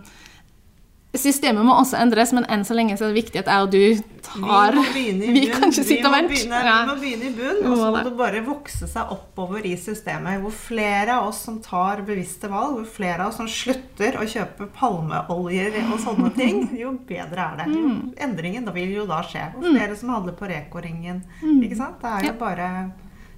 Systemet 1.11 1.67
må 1.67 1.75
også 1.75 1.99
endres, 1.99 2.31
men 2.37 2.45
enn 2.47 2.61
så 2.63 2.75
lenge 2.77 2.95
så 2.95 3.09
er 3.09 3.11
det 3.11 3.19
viktig 3.19 3.41
at 3.41 3.49
jeg 3.51 3.65
og 3.65 3.73
du 3.73 4.21
tar 4.23 4.77
Vi, 4.95 5.05
vi 5.35 5.43
kan 5.51 5.73
ikke 5.73 5.83
sitte 5.83 6.07
og 6.07 6.15
vente. 6.15 6.37
Vi 6.39 6.47
må 6.87 6.95
begynne 7.01 7.27
i 7.27 7.33
bunn, 7.35 7.65
og 7.67 7.75
så 7.81 7.89
må 7.91 8.03
det 8.07 8.13
bare 8.21 8.43
vokse 8.47 8.87
seg 8.91 9.11
oppover 9.17 9.67
i 9.67 9.75
systemet. 9.75 10.39
Hvor 10.45 10.55
flere 10.55 11.19
av 11.19 11.33
oss 11.33 11.43
som 11.49 11.59
tar 11.65 12.05
bevisste 12.07 12.51
valg, 12.53 12.79
hvor 12.79 12.87
flere 13.01 13.25
av 13.25 13.33
oss 13.33 13.41
som 13.43 13.51
slutter 13.51 14.21
å 14.21 14.29
kjøpe 14.31 14.71
palmeoljer 14.79 15.81
og 15.89 15.99
sånne 16.05 16.31
ting, 16.41 16.63
jo 16.79 16.95
bedre 17.11 17.49
er 17.49 17.63
det. 17.65 17.69
Mm. 17.75 18.01
Endringen 18.31 18.71
da 18.71 18.77
vil 18.79 18.95
jo 19.01 19.11
da 19.11 19.25
skje. 19.27 19.51
Og 19.59 19.67
flere 19.67 19.99
som 19.99 20.15
handler 20.15 20.39
på 20.39 20.47
Reko-ringen. 20.53 21.25
Mm. 21.43 21.63
Ikke 21.67 21.83
sant? 21.83 21.99
Det 22.05 22.15
er 22.21 22.31
jo 22.31 22.39
bare 22.39 22.71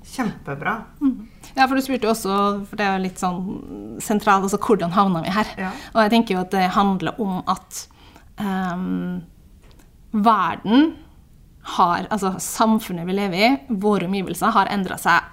Kjempebra. 0.03 0.75
Ja, 1.55 1.67
for 1.67 1.77
du 1.77 1.83
spurte 1.85 2.09
jo 2.09 2.13
også, 2.15 2.39
for 2.69 2.79
det 2.79 2.87
er 2.87 2.97
jo 2.97 3.05
litt 3.05 3.21
sånn 3.23 3.99
sentralt, 4.03 4.47
altså 4.47 4.61
hvordan 4.63 4.95
havna 4.97 5.23
vi 5.25 5.35
her? 5.35 5.53
Ja. 5.61 5.71
Og 5.95 6.03
jeg 6.05 6.15
tenker 6.17 6.37
jo 6.37 6.43
at 6.43 6.55
det 6.55 6.65
handler 6.75 7.21
om 7.23 7.39
at 7.51 7.85
um, 8.41 9.23
verden 10.13 10.95
har, 11.77 12.09
altså 12.11 12.35
samfunnet 12.43 13.07
vi 13.07 13.15
lever 13.17 13.45
i, 13.47 13.53
våre 13.83 14.09
omgivelser, 14.09 14.55
har 14.57 14.73
endra 14.73 14.99
seg 15.01 15.31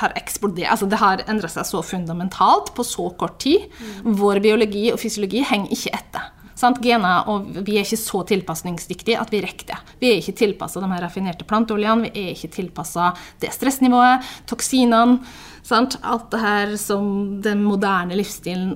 har 0.00 0.14
eksplodert, 0.16 0.70
altså 0.72 0.86
Det 0.88 0.96
har 1.00 1.22
endra 1.28 1.48
seg 1.50 1.66
så 1.68 1.82
fundamentalt 1.84 2.70
på 2.76 2.84
så 2.86 3.10
kort 3.20 3.40
tid. 3.42 3.66
Vår 4.04 4.40
biologi 4.40 4.86
og 4.94 5.00
fysiologi 5.02 5.42
henger 5.44 5.74
ikke 5.76 5.92
etter. 5.98 6.30
Sant? 6.60 6.80
Gener, 6.84 7.28
og 7.32 7.48
Vi 7.64 7.78
er 7.78 7.86
ikke 7.86 7.96
så 8.00 8.22
tilpasningsdyktige 8.28 9.20
at 9.20 9.32
vi 9.32 9.40
rekker 9.44 9.70
det. 9.70 9.78
Vi 10.02 10.10
er 10.10 10.20
ikke 10.20 10.36
tilpassa 10.42 10.82
de 10.82 10.90
her 10.92 11.04
raffinerte 11.06 11.46
planteoljene, 11.48 12.10
vi 12.10 12.26
er 12.26 12.34
ikke 12.34 12.52
tilpassa 12.58 13.14
det 13.40 13.54
stressnivået, 13.56 14.26
toksinene. 14.50 15.20
Sant? 15.64 15.98
Alt 16.04 16.30
det 16.32 16.40
her 16.40 16.76
som 16.80 17.40
den 17.44 17.64
moderne 17.64 18.16
livsstilen 18.16 18.74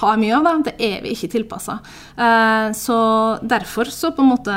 har 0.00 0.18
mye 0.20 0.34
av, 0.38 0.46
da, 0.46 0.54
det 0.70 0.74
er 0.82 1.04
vi 1.04 1.14
ikke 1.14 1.30
tilpassa. 1.36 1.78
Så 2.74 2.98
derfor 3.42 3.90
så 3.90 4.10
på 4.14 4.24
en 4.24 4.32
måte 4.34 4.56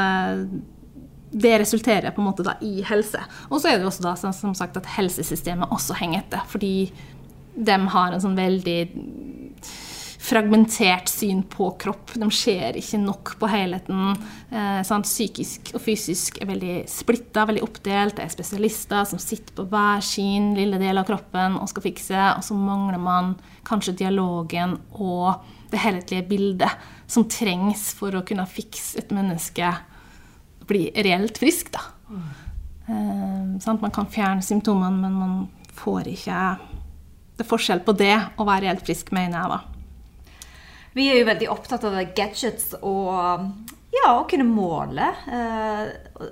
det 1.37 1.57
resulterer 1.59 2.13
på 2.15 2.21
en 2.23 2.29
måte 2.29 2.45
da 2.45 2.55
i 2.63 2.81
helse. 2.87 3.19
Og 3.51 3.59
så 3.59 3.69
er 3.69 3.77
det 3.77 3.85
jo 3.85 3.91
også 3.91 4.05
da 4.05 4.15
som 4.33 4.55
sagt 4.57 4.77
at 4.79 4.89
helsesystemet 4.95 5.73
også 5.75 5.97
henger 5.99 6.23
etter, 6.23 6.45
fordi 6.49 6.89
de 7.57 7.77
har 7.93 8.13
en 8.13 8.23
sånn 8.23 8.37
veldig 8.37 8.79
fragmentert 10.27 11.07
syn 11.07 11.43
på 11.47 11.69
kropp. 11.79 12.11
De 12.19 12.27
ser 12.35 12.75
ikke 12.79 12.99
nok 12.99 13.33
på 13.39 13.47
helheten. 13.47 14.15
Eh, 14.51 14.81
sant? 14.87 15.07
Psykisk 15.07 15.71
og 15.77 15.83
fysisk 15.85 16.41
er 16.41 16.49
veldig 16.49 16.75
splitta, 16.91 17.45
veldig 17.47 17.63
oppdelt. 17.63 18.17
Det 18.17 18.25
er 18.25 18.33
spesialister 18.33 19.05
som 19.07 19.21
sitter 19.23 19.55
på 19.55 19.67
hver 19.71 20.03
sin 20.03 20.51
lille 20.57 20.79
del 20.81 20.99
av 20.99 21.07
kroppen 21.07 21.55
og 21.61 21.69
skal 21.71 21.85
fikse, 21.85 22.17
og 22.33 22.43
så 22.43 22.57
mangler 22.59 22.99
man 22.99 23.35
kanskje 23.67 23.95
dialogen 24.03 24.75
og 24.91 25.45
det 25.71 25.79
helhetlige 25.83 26.27
bildet 26.27 26.91
som 27.07 27.27
trengs 27.31 27.89
for 27.95 28.15
å 28.15 28.23
kunne 28.27 28.47
fikse 28.51 28.99
et 28.99 29.15
menneske 29.15 29.71
bli 30.67 30.89
reelt 31.07 31.39
frisk, 31.39 31.71
da. 31.75 31.85
Eh, 32.87 33.73
man 33.79 33.95
kan 33.95 34.11
fjerne 34.11 34.43
symptomene, 34.43 34.99
men 35.07 35.15
man 35.15 35.47
får 35.77 36.11
ikke 36.15 36.57
Det 37.37 37.45
er 37.45 37.49
forskjell 37.51 37.83
på 37.85 37.93
det 37.93 38.15
å 38.41 38.45
være 38.47 38.65
reelt 38.65 38.81
frisk, 38.81 39.11
mener 39.13 39.37
jeg, 39.37 39.49
da. 39.51 39.76
Vi 40.97 41.09
er 41.11 41.19
jo 41.19 41.27
veldig 41.27 41.49
opptatt 41.53 41.83
av 41.85 41.97
gadgets 42.17 42.71
og 42.81 43.67
ja, 43.93 44.13
å 44.17 44.25
kunne 44.29 44.45
måle. 44.47 45.07
Eh, 45.31 45.83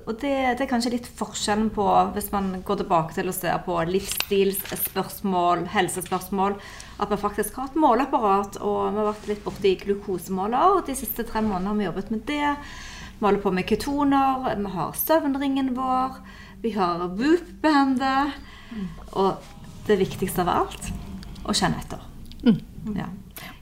og 0.05 0.13
det, 0.21 0.33
det, 0.57 0.65
er 0.65 0.69
kanskje 0.69 0.95
litt 0.95 1.09
forskjellen 1.19 1.69
på 1.75 1.85
hvis 2.15 2.31
man 2.33 2.51
går 2.65 2.81
tilbake 2.81 3.15
til 3.15 3.29
å 3.29 3.35
se 3.35 3.53
på 3.65 3.77
livsstilsspørsmål, 3.91 5.65
helsespørsmål, 5.73 6.57
at 7.01 7.13
vi 7.13 7.21
faktisk 7.21 7.59
har 7.59 7.69
et 7.69 7.79
måleapparat. 7.79 8.59
Og 8.61 8.79
vi 8.89 9.01
har 9.01 9.09
vært 9.11 9.29
litt 9.31 9.43
borti 9.45 9.75
glukosemåler, 9.83 10.77
og 10.77 10.85
de 10.89 10.97
siste 10.97 11.27
tre 11.27 11.43
månedene 11.45 11.71
har 11.71 11.79
vi 11.79 11.89
jobbet 11.89 12.13
med 12.15 12.25
det. 12.29 12.55
Vi 13.15 13.23
holder 13.23 13.43
på 13.45 13.53
med 13.55 13.69
ketoner, 13.69 14.49
vi 14.51 14.73
har 14.75 14.97
søvnringen 14.99 15.75
vår, 15.77 16.17
vi 16.65 16.73
har 16.75 17.05
Whoop-bandet. 17.05 18.41
Og 19.15 19.53
det 19.87 20.01
viktigste 20.01 20.43
av 20.43 20.51
alt 20.51 20.89
å 21.45 21.53
kjenne 21.55 21.79
etter. 21.83 22.01
Mm. 22.43 22.59
Ja. 22.97 23.07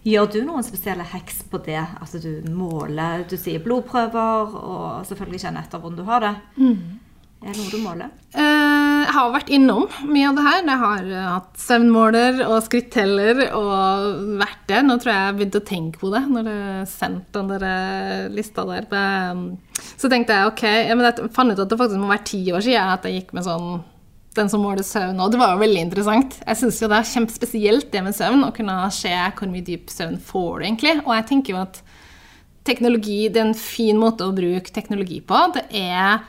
Gjør 0.03 0.27
du 0.33 0.41
noen 0.43 0.65
spesielle 0.65 1.05
heks 1.13 1.45
på 1.51 1.61
det? 1.63 1.79
Altså 2.01 2.19
du 2.19 2.43
måler, 2.51 3.23
du 3.29 3.37
sier 3.39 3.63
blodprøver, 3.63 4.57
og 4.59 5.07
selvfølgelig 5.07 5.45
kjenner 5.45 5.63
etter 5.63 5.79
hvordan 5.79 5.99
du 6.01 6.07
har 6.09 6.25
det. 6.25 6.33
Mm. 6.59 6.99
Er 7.43 7.51
det 7.51 7.59
noe 7.59 7.71
du 7.73 7.79
måler? 7.83 8.11
Eh, 8.39 8.99
jeg 9.03 9.13
har 9.17 9.31
vært 9.33 9.49
innom 9.51 9.87
mye 10.07 10.27
av 10.29 10.37
det 10.37 10.43
her. 10.45 10.59
Jeg 10.63 10.81
har 10.83 11.07
eh, 11.11 11.25
hatt 11.27 11.57
søvnmåler 11.59 12.43
og 12.45 12.55
skritteller 12.63 13.41
og 13.49 14.37
vært 14.39 14.61
der. 14.71 14.85
Nå 14.87 14.95
tror 14.99 15.11
jeg 15.11 15.25
jeg 15.25 15.37
begynte 15.39 15.59
å 15.59 15.67
tenke 15.67 15.99
på 15.99 16.11
det 16.13 16.23
når 16.31 16.47
du 16.47 16.53
sendte 16.91 17.41
den 17.41 17.51
der 17.51 17.65
eh, 17.67 18.29
lista 18.31 18.63
der. 18.69 18.87
Så 19.99 20.11
tenkte 20.11 20.37
jeg 20.39 20.53
ok, 20.53 20.63
men 20.93 21.07
jeg 21.09 21.31
fant 21.35 21.51
ut 21.51 21.59
at 21.59 21.67
det 21.67 21.79
faktisk 21.79 21.99
må 21.99 22.11
være 22.13 22.29
ti 22.31 22.45
år 22.55 22.63
siden 22.63 22.93
at 22.95 23.07
jeg 23.09 23.19
gikk 23.19 23.35
med 23.35 23.47
sånn 23.47 23.83
den 24.37 24.49
som 24.51 24.63
måler 24.65 24.85
søvn. 24.85 25.19
òg. 25.21 25.31
det 25.31 25.41
var 25.41 25.53
jo 25.53 25.63
veldig 25.63 25.81
interessant. 25.87 26.39
Jeg 26.45 26.59
syns 26.59 26.79
det 26.81 26.89
er 26.91 27.11
kjempespesielt 27.11 27.91
det 27.93 28.03
med 28.05 28.17
søvn, 28.17 28.45
å 28.45 28.53
kunne 28.55 28.77
se 28.93 29.13
hvor 29.37 29.51
mye 29.51 29.65
dyp 29.65 29.93
søvn 29.93 30.17
får 30.17 30.51
du 30.59 30.65
egentlig. 30.65 30.95
Og 31.05 31.13
jeg 31.17 31.27
tenker 31.29 31.55
jo 31.55 31.61
at 31.61 31.83
teknologi, 32.67 33.27
det 33.29 33.41
er 33.41 33.49
en 33.51 33.57
fin 33.57 33.99
måte 33.99 34.25
å 34.25 34.35
bruke 34.35 34.73
teknologi 34.73 35.19
på. 35.25 35.39
Det 35.55 35.67
er 35.83 36.23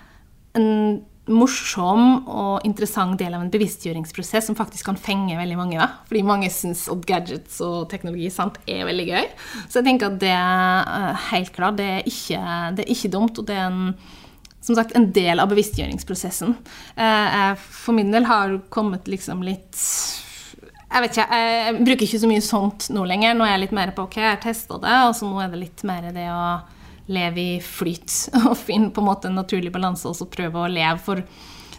en 0.58 0.70
morsom 1.24 2.26
og 2.28 2.66
interessant 2.68 3.16
del 3.16 3.32
av 3.32 3.40
en 3.44 3.52
bevisstgjøringsprosess 3.52 4.50
som 4.50 4.56
faktisk 4.58 4.90
kan 4.90 4.98
fenge 5.00 5.38
veldig 5.38 5.56
mange. 5.56 5.78
Da. 5.80 6.02
Fordi 6.08 6.24
mange 6.26 6.50
syns 6.52 6.84
at 6.92 7.06
gadgets 7.08 7.60
og 7.64 7.88
teknologi 7.92 8.28
sant, 8.32 8.58
er 8.68 8.84
veldig 8.88 9.06
gøy. 9.08 9.30
Så 9.64 9.80
jeg 9.80 9.88
tenker 9.88 10.12
at 10.12 10.20
det 10.20 10.34
eh, 10.34 11.24
helt 11.30 11.54
klart, 11.56 11.78
det 11.80 11.88
er 11.94 12.10
ikke, 12.10 12.42
det 12.76 12.84
er 12.84 12.92
ikke 12.96 13.12
dumt. 13.16 13.40
Og 13.40 13.48
det 13.48 13.56
er 13.56 13.70
en, 13.70 13.96
som 14.64 14.76
sagt, 14.78 14.94
en 14.96 15.10
del 15.12 15.42
av 15.42 15.50
bevisstgjøringsprosessen. 15.52 16.54
Eh, 16.96 17.50
for 17.60 17.96
min 17.96 18.12
del 18.14 18.24
har 18.24 18.58
kommet 18.72 19.10
liksom 19.10 19.42
litt 19.44 19.80
jeg 20.94 21.02
vet 21.02 21.16
ikke, 21.16 21.38
jeg 21.40 21.78
bruker 21.82 22.06
ikke 22.06 22.18
så 22.22 22.28
mye 22.30 22.42
sånt 22.44 22.84
nå 22.94 23.02
lenger. 23.10 23.34
Nå 23.34 23.42
er 23.44 23.56
jeg 23.56 23.64
litt 23.64 23.74
mer 23.74 23.90
på 23.96 24.04
ok, 24.06 24.20
jeg 24.20 24.30
har 24.30 24.42
testa 24.42 24.78
det, 24.78 24.94
og 25.08 25.16
så 25.18 25.26
nå 25.26 25.40
er 25.42 25.50
det 25.50 25.58
litt 25.64 25.82
mer 25.88 26.06
det 26.14 26.28
å 26.30 26.44
leve 27.10 27.42
i 27.42 27.56
flyt 27.60 28.14
og 28.46 28.54
finne 28.56 28.92
på 28.94 29.02
en 29.02 29.08
måte 29.10 29.28
en 29.28 29.36
naturlig 29.36 29.72
balanse 29.74 30.06
og 30.08 30.14
så 30.16 30.28
prøve 30.30 30.62
å 30.62 30.70
leve. 30.70 31.00
For 31.02 31.24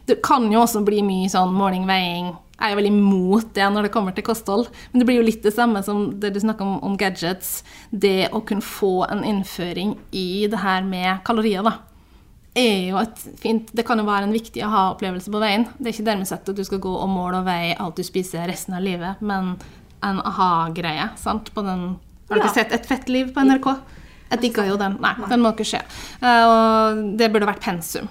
det 0.05 0.19
kan 0.25 0.49
jo 0.51 0.61
også 0.61 0.83
bli 0.85 0.99
mye 1.05 1.31
sånn 1.31 1.55
måling, 1.55 1.87
veiing. 1.87 2.33
Jeg 2.59 2.71
er 2.71 2.77
veldig 2.77 2.91
imot 2.91 3.49
det 3.55 3.65
når 3.71 3.87
det 3.87 3.93
kommer 3.95 4.15
til 4.15 4.27
kosthold. 4.27 4.67
Men 4.91 5.01
det 5.01 5.07
blir 5.07 5.21
jo 5.21 5.25
litt 5.25 5.47
det 5.47 5.55
samme 5.55 5.81
som 5.83 6.09
det 6.19 6.35
du 6.35 6.43
snakker 6.43 6.67
om, 6.67 6.77
om 6.85 6.99
gadgets. 6.99 7.63
Det 7.89 8.29
å 8.35 8.43
kunne 8.47 8.67
få 8.67 9.07
en 9.07 9.23
innføring 9.27 9.95
i 10.11 10.45
det 10.51 10.61
her 10.61 10.83
med 10.85 11.23
kalorier, 11.27 11.65
da. 11.65 11.79
Er 12.55 12.85
jo 12.87 12.99
et 13.01 13.23
fint, 13.41 13.71
det 13.75 13.83
kan 13.83 13.99
jo 13.99 14.05
være 14.07 14.29
en 14.29 14.35
viktig 14.35 14.61
aha-opplevelse 14.63 15.31
på 15.31 15.41
veien. 15.43 15.65
Det 15.75 15.89
er 15.89 15.95
ikke 15.97 16.07
dermed 16.07 16.29
sagt 16.29 16.47
at 16.47 16.55
du 16.55 16.63
skal 16.63 16.79
gå 16.83 16.93
og 16.95 17.09
måle 17.11 17.41
og 17.41 17.49
veie 17.49 17.73
alt 17.83 17.99
du 17.99 18.05
spiser 18.07 18.47
resten 18.47 18.77
av 18.77 18.85
livet, 18.85 19.19
men 19.19 19.57
en 20.05 20.21
aha-greie. 20.23 21.09
sant? 21.19 21.51
På 21.53 21.65
den, 21.65 21.97
Har 22.29 22.39
dere 22.39 22.47
ja. 22.47 22.53
sett 22.53 22.71
Et 22.71 22.87
fett 22.87 23.11
liv 23.11 23.33
på 23.35 23.43
NRK? 23.43 23.67
Jeg 24.29 24.41
digga 24.41 24.65
jo 24.65 24.77
den. 24.79 24.95
Nei, 25.03 25.13
den 25.29 25.43
må 25.43 25.51
ikke 25.51 25.67
skje. 25.67 25.83
Uh, 26.23 26.45
og 26.45 27.03
det 27.19 27.29
burde 27.33 27.49
vært 27.51 27.61
pensum 27.61 28.07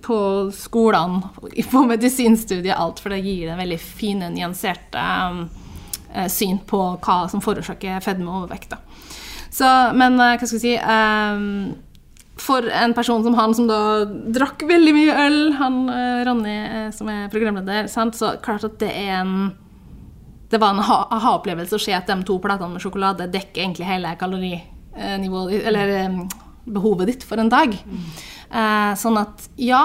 på 0.00 0.20
skolene, 0.54 1.34
på 1.74 1.84
medisinstudiet, 1.90 2.76
alt, 2.76 3.02
for 3.02 3.12
det 3.12 3.20
gir 3.26 3.50
det 3.50 3.58
veldig 3.58 3.80
fine, 3.82 4.30
nyanserte 4.32 5.02
um, 5.26 5.44
syn 6.30 6.62
på 6.70 6.80
hva 7.02 7.20
som 7.30 7.42
forårsaker 7.42 8.00
fedme 8.06 8.30
og 8.30 8.44
overvekt. 8.44 8.78
Så, 9.50 9.66
men 9.98 10.16
hva 10.16 10.36
skal 10.38 10.56
jeg 10.56 10.62
si 10.62 10.74
For 12.40 12.64
en 12.64 12.94
person 12.96 13.24
som 13.26 13.36
han, 13.36 13.54
som 13.56 13.68
da 13.68 13.80
drakk 14.08 14.64
veldig 14.68 14.96
mye 14.96 15.16
øl, 15.26 15.38
han 15.60 15.80
uh, 15.92 16.20
Ronny 16.26 16.56
som 16.96 17.10
er 17.12 17.28
programleder, 17.32 17.88
sant? 17.92 18.16
så 18.16 18.34
klart 18.42 18.64
at 18.66 18.78
det 18.82 18.90
er 18.96 19.20
en 19.20 19.34
det 20.50 20.58
var 20.58 20.74
en 20.74 20.82
aha-opplevelse 20.82 21.76
å 21.76 21.82
se 21.82 21.92
at 21.94 22.08
de 22.10 22.16
to 22.26 22.40
platene 22.42 22.74
med 22.74 22.82
sjokolade 22.82 23.28
dekker 23.30 23.62
egentlig 23.62 23.86
hele 23.86 24.16
kalorinivået 24.18 24.80
Eh, 24.96 25.18
nivået 25.20 25.66
Eller 25.66 26.10
behovet 26.66 27.06
ditt 27.06 27.24
for 27.24 27.40
en 27.40 27.48
dag. 27.50 27.72
Mm. 27.72 28.06
Sånn 28.98 29.16
at 29.18 29.46
ja, 29.58 29.80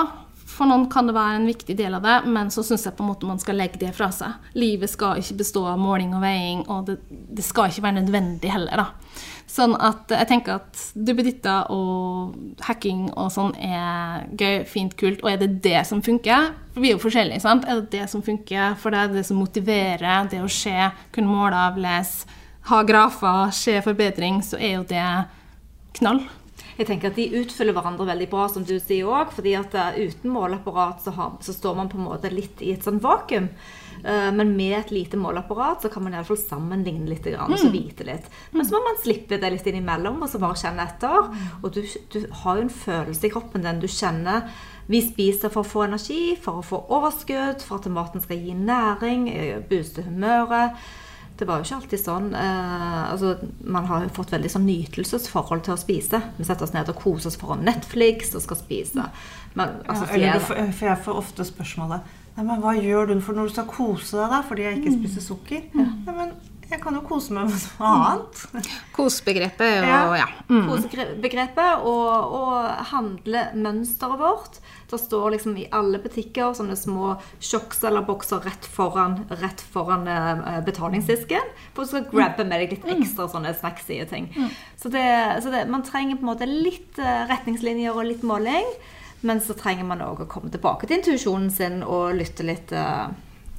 for 0.56 0.70
noen 0.70 0.88
kan 0.92 1.08
det 1.08 1.16
være 1.18 1.40
en 1.40 1.48
viktig 1.50 1.76
del 1.78 1.98
av 1.98 2.06
det, 2.06 2.16
men 2.32 2.52
så 2.54 2.64
syns 2.66 2.86
jeg 2.88 2.96
på 2.96 3.04
en 3.04 3.12
måte 3.12 3.28
man 3.30 3.42
skal 3.42 3.60
legge 3.60 3.80
det 3.82 3.92
fra 3.96 4.10
seg. 4.16 4.50
Livet 4.56 4.92
skal 4.92 5.22
ikke 5.22 5.40
bestå 5.42 5.66
av 5.70 5.82
måling 5.82 6.16
og 6.16 6.24
veiing, 6.24 6.62
og 6.72 6.88
det, 6.90 7.00
det 7.10 7.46
skal 7.46 7.72
ikke 7.72 7.86
være 7.88 8.00
nødvendig 8.02 8.54
heller. 8.54 8.86
da. 8.86 9.24
Sånn 9.56 9.76
at 9.78 10.10
jeg 10.12 10.28
tenker 10.28 10.58
at 10.58 10.80
duppeditter 10.96 11.70
og 11.72 12.64
hacking 12.66 13.06
og 13.14 13.30
sånn 13.32 13.54
er 13.62 14.26
gøy, 14.36 14.64
fint, 14.68 14.96
kult. 15.00 15.22
Og 15.24 15.32
er 15.32 15.44
det 15.44 15.52
det 15.64 15.84
som 15.88 16.02
funker? 16.04 16.50
For 16.74 16.84
vi 16.84 16.92
er 16.92 16.98
jo 16.98 17.04
forskjellige, 17.04 17.44
sant? 17.44 17.68
Er 17.68 17.84
det 17.84 17.94
det 17.94 18.08
som 18.12 18.24
funker 18.26 18.74
for 18.82 18.96
deg? 18.96 19.14
Det 19.16 19.24
som 19.28 19.40
motiverer? 19.40 20.32
Det 20.32 20.42
å 20.44 20.50
se, 20.52 20.90
kunne 21.16 21.32
måle, 21.32 21.68
avlese? 21.70 22.42
ha 22.66 22.84
grafer, 22.84 23.52
se 23.52 23.82
forbedring, 23.82 24.42
så 24.44 24.58
er 24.58 24.80
jo 24.80 24.86
det 24.90 25.06
knall. 26.00 26.24
Jeg 26.76 26.90
tenker 26.90 27.12
at 27.12 27.18
De 27.20 27.26
utfyller 27.42 27.76
hverandre 27.76 28.08
veldig 28.10 28.28
bra, 28.32 28.50
som 28.52 28.66
du 28.68 28.76
sier 28.80 29.08
òg. 29.08 29.34
fordi 29.36 29.56
at 29.60 29.74
uh, 29.78 29.96
uten 29.96 30.34
måleapparat 30.34 31.02
så, 31.06 31.16
har, 31.16 31.34
så, 31.42 31.56
står 31.56 31.80
man 31.80 31.90
på 31.92 32.00
en 32.00 32.08
måte 32.10 32.34
litt 32.34 32.62
i 32.62 32.74
et 32.76 32.86
sånt 32.86 33.04
vakuum. 33.04 33.50
Uh, 34.06 34.30
men 34.36 34.54
med 34.58 34.78
et 34.80 34.94
lite 34.94 35.18
måleapparat 35.18 35.86
så 35.86 35.90
kan 35.90 36.04
man 36.04 36.14
i 36.14 36.20
alle 36.20 36.28
fall 36.28 36.42
sammenligne 36.42 37.10
litt 37.10 37.26
og 37.32 37.52
mm. 37.54 37.58
så 37.64 37.72
vite 37.74 38.08
litt. 38.08 38.30
Men 38.52 38.68
så 38.68 38.76
må 38.76 38.84
man 38.90 39.02
slippe 39.02 39.40
det 39.42 39.54
litt 39.54 39.68
innimellom 39.72 40.22
og 40.22 40.32
så 40.32 40.42
bare 40.44 40.60
kjenne 40.62 40.86
etter. 40.86 41.34
Og 41.62 41.72
du, 41.74 41.84
du 42.14 42.22
har 42.44 42.60
jo 42.60 42.68
en 42.68 42.78
følelse 42.84 43.28
i 43.28 43.34
kroppen 43.34 43.66
den 43.66 43.84
Du 43.84 43.90
kjenner 43.92 44.50
vi 44.88 45.02
spiser 45.02 45.50
for 45.50 45.64
å 45.64 45.70
få 45.70 45.86
energi, 45.88 46.36
for 46.42 46.62
å 46.62 46.66
få 46.66 46.84
overskudd, 46.94 47.64
for 47.66 47.80
at 47.80 47.90
maten 47.90 48.22
skal 48.22 48.38
gi 48.38 48.54
næring, 48.54 49.30
eh, 49.34 49.58
booste 49.70 50.04
humøret. 50.06 50.78
Det 51.36 51.48
var 51.48 51.60
jo 51.60 51.68
ikke 51.68 51.80
alltid 51.82 52.02
sånn. 52.02 52.28
Eh, 52.38 53.00
altså, 53.12 53.36
man 53.68 53.88
har 53.90 54.06
jo 54.06 54.14
fått 54.16 54.32
veldig 54.36 54.52
sånn 54.54 54.68
nytelsesforhold 54.70 55.66
til 55.68 55.76
å 55.76 55.80
spise. 55.80 56.22
Vi 56.38 56.48
setter 56.48 56.68
oss 56.68 56.76
ned 56.76 56.92
og 56.92 57.02
koser 57.02 57.32
oss 57.32 57.40
foran 57.40 57.66
Netflix 57.68 58.32
og 58.36 58.46
skal 58.46 58.60
spise. 58.62 59.08
Men, 59.56 59.82
altså, 59.84 60.08
ja, 60.16 60.36
eller, 60.36 60.72
for 60.72 60.90
jeg 60.90 61.02
får 61.06 61.20
ofte 61.24 61.48
spørsmålet 61.48 62.22
Nei, 62.36 62.44
men 62.44 62.60
hva 62.60 62.74
gjør 62.76 63.08
du 63.08 63.20
for 63.24 63.38
når 63.38 63.48
du 63.48 63.54
skal 63.54 63.68
kose 63.72 64.18
deg, 64.18 64.28
da? 64.34 64.42
Fordi 64.44 64.66
jeg 64.66 64.82
ikke 64.82 64.92
spiser 64.98 65.24
sukker? 65.24 65.62
Nei, 65.72 66.16
men 66.18 66.34
jeg 66.70 66.82
kan 66.82 66.96
jo 66.98 67.02
kose 67.06 67.34
meg 67.36 67.50
med 67.52 67.66
noe 67.80 67.90
annet. 67.92 68.40
Kosebegrepet 68.96 69.84
og 69.84 69.88
Ja. 69.90 70.16
ja. 70.22 70.28
Mm. 70.50 70.68
Kosebegrepet 70.70 71.86
og, 71.86 72.34
og 72.40 72.70
handlemønsteret 72.92 74.20
vårt. 74.20 74.60
Det 74.90 75.00
står 75.02 75.32
liksom 75.36 75.56
i 75.58 75.68
alle 75.74 76.00
butikker 76.00 76.54
sånne 76.58 76.76
små 76.78 77.16
sjokks 77.42 77.82
rett 78.46 78.66
foran, 78.70 79.26
rett 79.42 79.62
foran 79.74 80.08
eh, 80.08 80.60
betalingsdisken. 80.66 81.54
For 81.74 81.84
du 81.84 81.90
skal 81.90 82.06
grabbe 82.12 82.46
med 82.46 82.62
deg 82.62 82.76
litt 82.76 82.86
ekstra 82.86 83.28
sånne 83.32 83.54
snacksige 83.58 84.06
ting. 84.10 84.30
Så, 84.78 84.90
det, 84.90 85.06
så 85.44 85.52
det, 85.54 85.66
man 85.70 85.84
trenger 85.84 86.18
på 86.20 86.26
en 86.28 86.32
måte 86.34 86.50
litt 86.50 87.00
eh, 87.00 87.26
retningslinjer 87.30 87.96
og 87.96 88.06
litt 88.06 88.24
måling. 88.24 88.66
Men 89.26 89.40
så 89.42 89.56
trenger 89.58 89.88
man 89.90 90.04
òg 90.06 90.22
å 90.22 90.30
komme 90.30 90.52
tilbake 90.54 90.86
til 90.86 91.00
intuisjonen 91.00 91.50
sin 91.54 91.82
og 91.84 92.14
lytte 92.20 92.46
litt. 92.46 92.72
eh, 92.72 93.08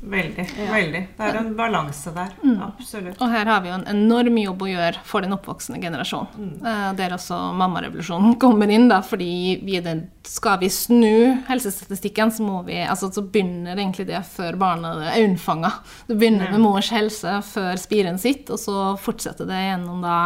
Veldig. 0.01 0.45
Ja. 0.59 0.73
veldig. 0.73 1.01
Det 1.17 1.25
er 1.25 1.39
en 1.41 1.53
balanse 1.57 2.13
der. 2.15 2.35
Absolutt. 2.67 3.17
Og 3.21 3.31
her 3.33 3.49
har 3.49 3.63
vi 3.65 3.71
jo 3.71 3.79
en 3.79 3.87
enorm 3.91 4.37
jobb 4.39 4.65
å 4.67 4.69
gjøre 4.71 5.03
for 5.09 5.25
den 5.25 5.35
oppvoksende 5.35 5.81
generasjonen. 5.83 6.53
Mm. 6.61 6.99
Der 6.99 7.15
også 7.17 7.39
mammarevolusjonen 7.57 8.37
kommer 8.43 8.71
inn, 8.73 8.89
da, 8.93 9.01
fordi 9.07 9.59
vi 9.67 9.81
den, 9.85 10.05
skal 10.27 10.61
vi 10.61 10.71
snu 10.73 11.43
helsestatistikken, 11.49 12.33
så 12.35 12.47
må 12.47 12.61
vi 12.69 12.79
altså 12.85 13.11
så 13.15 13.25
begynner 13.25 13.79
egentlig 13.79 14.09
det 14.11 14.21
før 14.29 14.59
barnet 14.61 15.07
er 15.09 15.25
unnfanga. 15.25 15.73
Det 16.07 16.19
begynner 16.19 16.53
med 16.53 16.63
mors 16.63 16.93
helse 16.95 17.41
før 17.47 17.81
spiren 17.81 18.21
sitt, 18.21 18.53
og 18.53 18.61
så 18.63 18.93
fortsetter 19.01 19.49
det 19.49 19.63
gjennom 19.71 20.05
da 20.05 20.19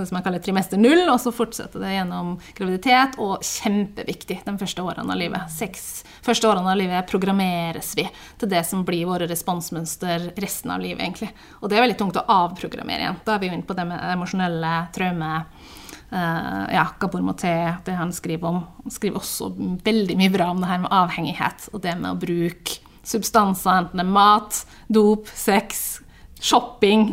det 0.00 0.06
som 0.08 0.18
jeg 0.18 0.26
kaller 0.26 0.42
trimester 0.44 0.80
null, 0.80 1.04
og 1.08 1.18
så 1.22 1.32
fortsetter 1.34 1.82
det 1.82 1.94
gjennom 1.94 2.34
graviditet, 2.56 3.18
og 3.22 3.44
kjempeviktig 3.46 4.40
de 4.46 4.56
første 4.60 4.84
årene 4.84 5.14
av 5.14 5.20
livet. 5.20 5.52
Seks 5.52 6.02
første 6.24 6.48
årene 6.48 6.72
av 6.72 6.80
livet 6.80 7.10
programmeres 7.10 7.92
vi 7.98 8.06
til 8.40 8.52
det 8.52 8.64
som 8.68 8.84
blir 8.88 9.06
våre 9.10 9.28
responsmønster 9.30 10.32
resten 10.42 10.74
av 10.74 10.82
livet, 10.82 11.02
egentlig. 11.04 11.32
Og 11.60 11.70
det 11.70 11.78
er 11.78 11.86
veldig 11.86 11.98
tungt 12.00 12.20
å 12.20 12.26
avprogrammere 12.32 13.06
igjen. 13.06 13.20
Da 13.26 13.36
er 13.36 13.42
vi 13.42 13.50
jo 13.50 13.56
inne 13.58 13.68
på 13.68 13.76
det 13.78 13.88
med 13.90 14.02
emosjonelle 14.12 14.74
traumer. 14.96 15.46
Uh, 16.12 16.68
ja, 16.68 16.86
Gabor 17.00 17.22
Moté, 17.24 17.54
det 17.86 17.96
han 17.96 18.10
skriver 18.12 18.50
om. 18.50 18.64
Han 18.82 18.92
skriver 18.92 19.22
også 19.22 19.48
veldig 19.84 20.16
mye 20.20 20.32
bra 20.34 20.50
om 20.52 20.60
det 20.60 20.68
her 20.68 20.82
med 20.82 20.92
avhengighet, 20.92 21.70
og 21.72 21.84
det 21.86 21.94
med 21.96 22.10
å 22.12 22.18
bruke 22.20 22.82
substanser, 23.02 23.80
enten 23.80 23.98
det 23.98 24.04
er 24.04 24.12
mat, 24.14 24.58
dop, 24.92 25.30
sex, 25.34 25.91
shopping, 26.42 27.12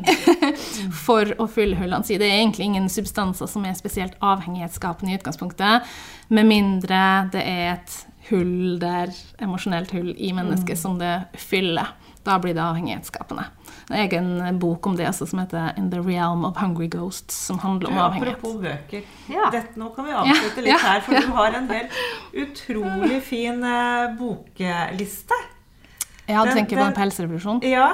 for 1.06 1.30
å 1.38 1.46
fylle 1.52 1.78
hullene 1.78 2.04
sine. 2.08 2.24
Det 2.24 2.30
er 2.32 2.40
egentlig 2.42 2.66
ingen 2.72 2.90
substanser 2.90 3.50
som 3.52 3.66
er 3.70 3.78
spesielt 3.78 4.18
avhengighetsskapende 4.26 5.14
i 5.14 5.20
utgangspunktet, 5.20 5.90
med 6.34 6.50
mindre 6.50 7.02
det 7.34 7.44
er 7.46 7.74
et 7.78 7.98
hull 8.30 8.78
der, 8.82 9.14
emosjonelt 9.42 9.94
hull 9.96 10.12
i 10.18 10.34
mennesket 10.38 10.78
som 10.78 10.98
det 11.02 11.16
fyller. 11.38 11.96
Da 12.26 12.36
blir 12.42 12.54
det 12.54 12.62
avhengighetsskapende. 12.62 13.46
En 13.90 13.96
egen 14.04 14.60
bok 14.60 14.86
om 14.86 14.98
det 15.00 15.08
også, 15.10 15.26
som 15.32 15.40
heter 15.40 15.72
'In 15.78 15.90
the 15.90 16.02
Realm 16.02 16.44
of 16.46 16.58
Hungry 16.58 16.90
Ghosts', 16.90 17.32
som 17.48 17.58
handler 17.60 17.90
om 17.90 17.96
Ja, 17.96 18.04
avhengighet. 18.10 18.36
apropos 18.38 18.62
bøker. 18.62 19.02
Ja. 19.30 19.50
Dette, 19.52 19.80
nå 19.80 19.90
kan 19.96 20.06
vi 20.06 20.12
avslutte 20.12 20.62
Ja, 20.66 20.74
litt 20.74 20.82
her, 20.82 21.00
for 21.02 21.14
du 21.16 21.28
har 21.40 21.54
en 21.54 21.70
helt 21.70 21.92
utrolig 22.34 23.24
fin 23.24 23.64
eh, 23.64 24.14
bokliste. 24.20 25.34
Ja, 26.30 26.44
du 26.44 26.50
Den- 26.50 26.58
tenker 26.60 26.76
på 26.78 26.84
den- 26.84 26.88
en 26.94 26.94
pelsrevolusjon? 26.94 27.60
Ja, 27.66 27.88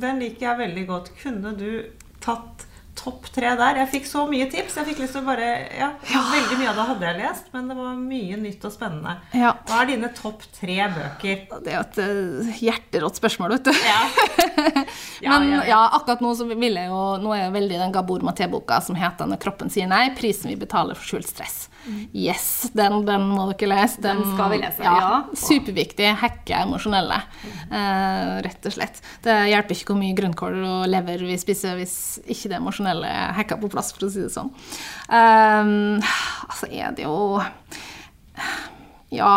den 0.00 0.18
liker 0.18 0.46
jeg 0.48 0.58
veldig 0.58 0.86
godt. 0.88 1.10
Kunne 1.22 1.52
du 1.58 1.82
tatt 2.20 2.66
topp 2.98 3.28
tre 3.34 3.52
der? 3.58 3.80
Jeg 3.82 3.90
fikk 3.94 4.08
så 4.08 4.24
mye 4.30 4.46
tips. 4.52 4.76
Jeg 4.78 4.88
fikk 4.90 5.02
lyst 5.02 5.16
til 5.16 5.22
å 5.22 5.26
bare, 5.26 5.48
ja, 5.78 5.90
Veldig 6.02 6.58
mye 6.60 6.70
av 6.70 6.78
det 6.78 6.86
hadde 6.90 7.08
jeg 7.08 7.18
lest, 7.20 7.48
men 7.54 7.70
det 7.70 7.76
var 7.78 7.96
mye 7.98 8.38
nytt 8.40 8.66
og 8.68 8.74
spennende. 8.74 9.14
Ja. 9.36 9.54
Hva 9.68 9.80
er 9.82 9.90
dine 9.92 10.12
topp 10.16 10.44
tre 10.58 10.78
bøker? 10.96 11.42
Det 11.64 11.72
er 11.72 11.78
jo 11.78 11.84
et 11.86 12.00
eh, 12.04 12.52
hjerterått 12.66 13.20
spørsmål, 13.20 13.58
vet 13.58 13.70
du. 13.70 13.74
Ja. 13.92 14.00
Men 15.22 15.48
ja, 15.48 15.58
ja, 15.58 15.60
ja. 15.68 15.80
akkurat 15.96 16.22
nå 16.24 16.32
så 16.36 16.44
vil 16.48 16.76
jeg 16.76 16.88
jo 16.90 17.00
Nå 17.22 17.32
er 17.34 17.44
jeg 17.44 17.52
veldig 17.54 17.78
den 17.80 17.92
Gabor 17.94 18.24
Maté-boka 18.26 18.80
som 18.84 18.96
heter 18.98 19.28
'Når 19.28 19.40
kroppen 19.42 19.70
sier 19.72 19.88
nei'. 19.90 20.14
Prisen 20.18 20.50
vi 20.50 20.56
betaler 20.58 20.98
for 20.98 21.06
skjult 21.06 21.28
stress. 21.30 21.68
Yes, 22.14 22.70
den, 22.74 23.00
den 23.06 23.24
må 23.32 23.48
dere 23.52 23.70
lese. 23.72 24.02
Den 24.02 24.20
skal 24.34 24.52
vi 24.52 24.60
lese, 24.62 24.84
ja. 24.86 25.22
Superviktig. 25.38 26.10
Hacke 26.20 26.60
emosjonelle, 26.62 27.18
eh, 27.70 28.34
rett 28.46 28.68
og 28.68 28.76
slett. 28.76 29.00
Det 29.24 29.34
hjelper 29.50 29.78
ikke 29.78 29.90
hvor 29.92 30.00
mye 30.02 30.18
grønnkål 30.18 30.58
og 30.62 30.84
lever 30.92 31.24
vi 31.26 31.38
spiser 31.40 31.78
hvis 31.80 31.96
ikke 32.22 32.52
det 32.52 32.60
emosjonelle 32.60 32.81
er 32.90 33.34
hacka 33.36 33.58
på 33.60 33.70
plass, 33.72 33.92
for 33.94 34.08
å 34.08 34.12
si 34.12 34.24
det 34.24 34.32
sånn. 34.34 34.52
Um, 35.08 36.00
altså 36.48 36.70
er 36.70 36.94
det 36.96 37.06
jo 37.06 37.42
Ja 39.12 39.34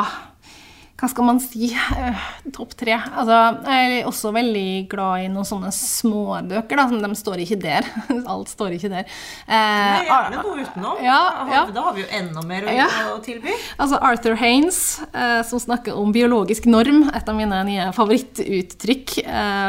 hva 0.95 1.09
skal 1.11 1.25
man 1.27 1.39
si? 1.43 1.67
Eh, 1.75 2.19
Topp 2.55 2.71
tre. 2.79 2.93
Altså, 2.95 3.35
jeg 3.67 3.97
er 3.99 4.05
også 4.07 4.29
veldig 4.31 4.67
glad 4.87 5.25
i 5.25 5.27
noen 5.27 5.43
sånne 5.47 5.67
små 5.75 6.37
bøker. 6.47 6.79
Da, 6.79 6.85
som 6.87 7.01
de 7.03 7.17
står 7.19 7.41
ikke 7.43 7.57
der. 7.59 7.87
Alt 8.31 8.47
står 8.53 8.77
ikke 8.77 8.91
der. 8.93 9.09
Eh, 9.43 9.89
Nei, 9.91 10.05
Gjerne 10.07 10.39
noe 10.39 10.63
utenom. 10.63 11.01
Ja, 11.03 11.17
ja. 11.51 11.63
Da 11.75 11.83
har 11.89 11.97
vi 11.97 12.05
jo 12.05 12.07
enda 12.15 12.45
mer 12.47 12.63
å, 12.69 12.75
Ja. 12.77 12.85
å 13.11 13.17
tilby. 13.25 13.51
Altså 13.75 13.99
Arthur 14.07 14.37
Haines, 14.39 14.79
eh, 15.11 15.41
som 15.49 15.59
snakker 15.59 15.97
om 15.99 16.13
biologisk 16.15 16.69
norm, 16.71 17.09
et 17.11 17.27
av 17.27 17.35
mine 17.35 17.59
nye 17.67 17.89
favorittuttrykk. 17.95 19.17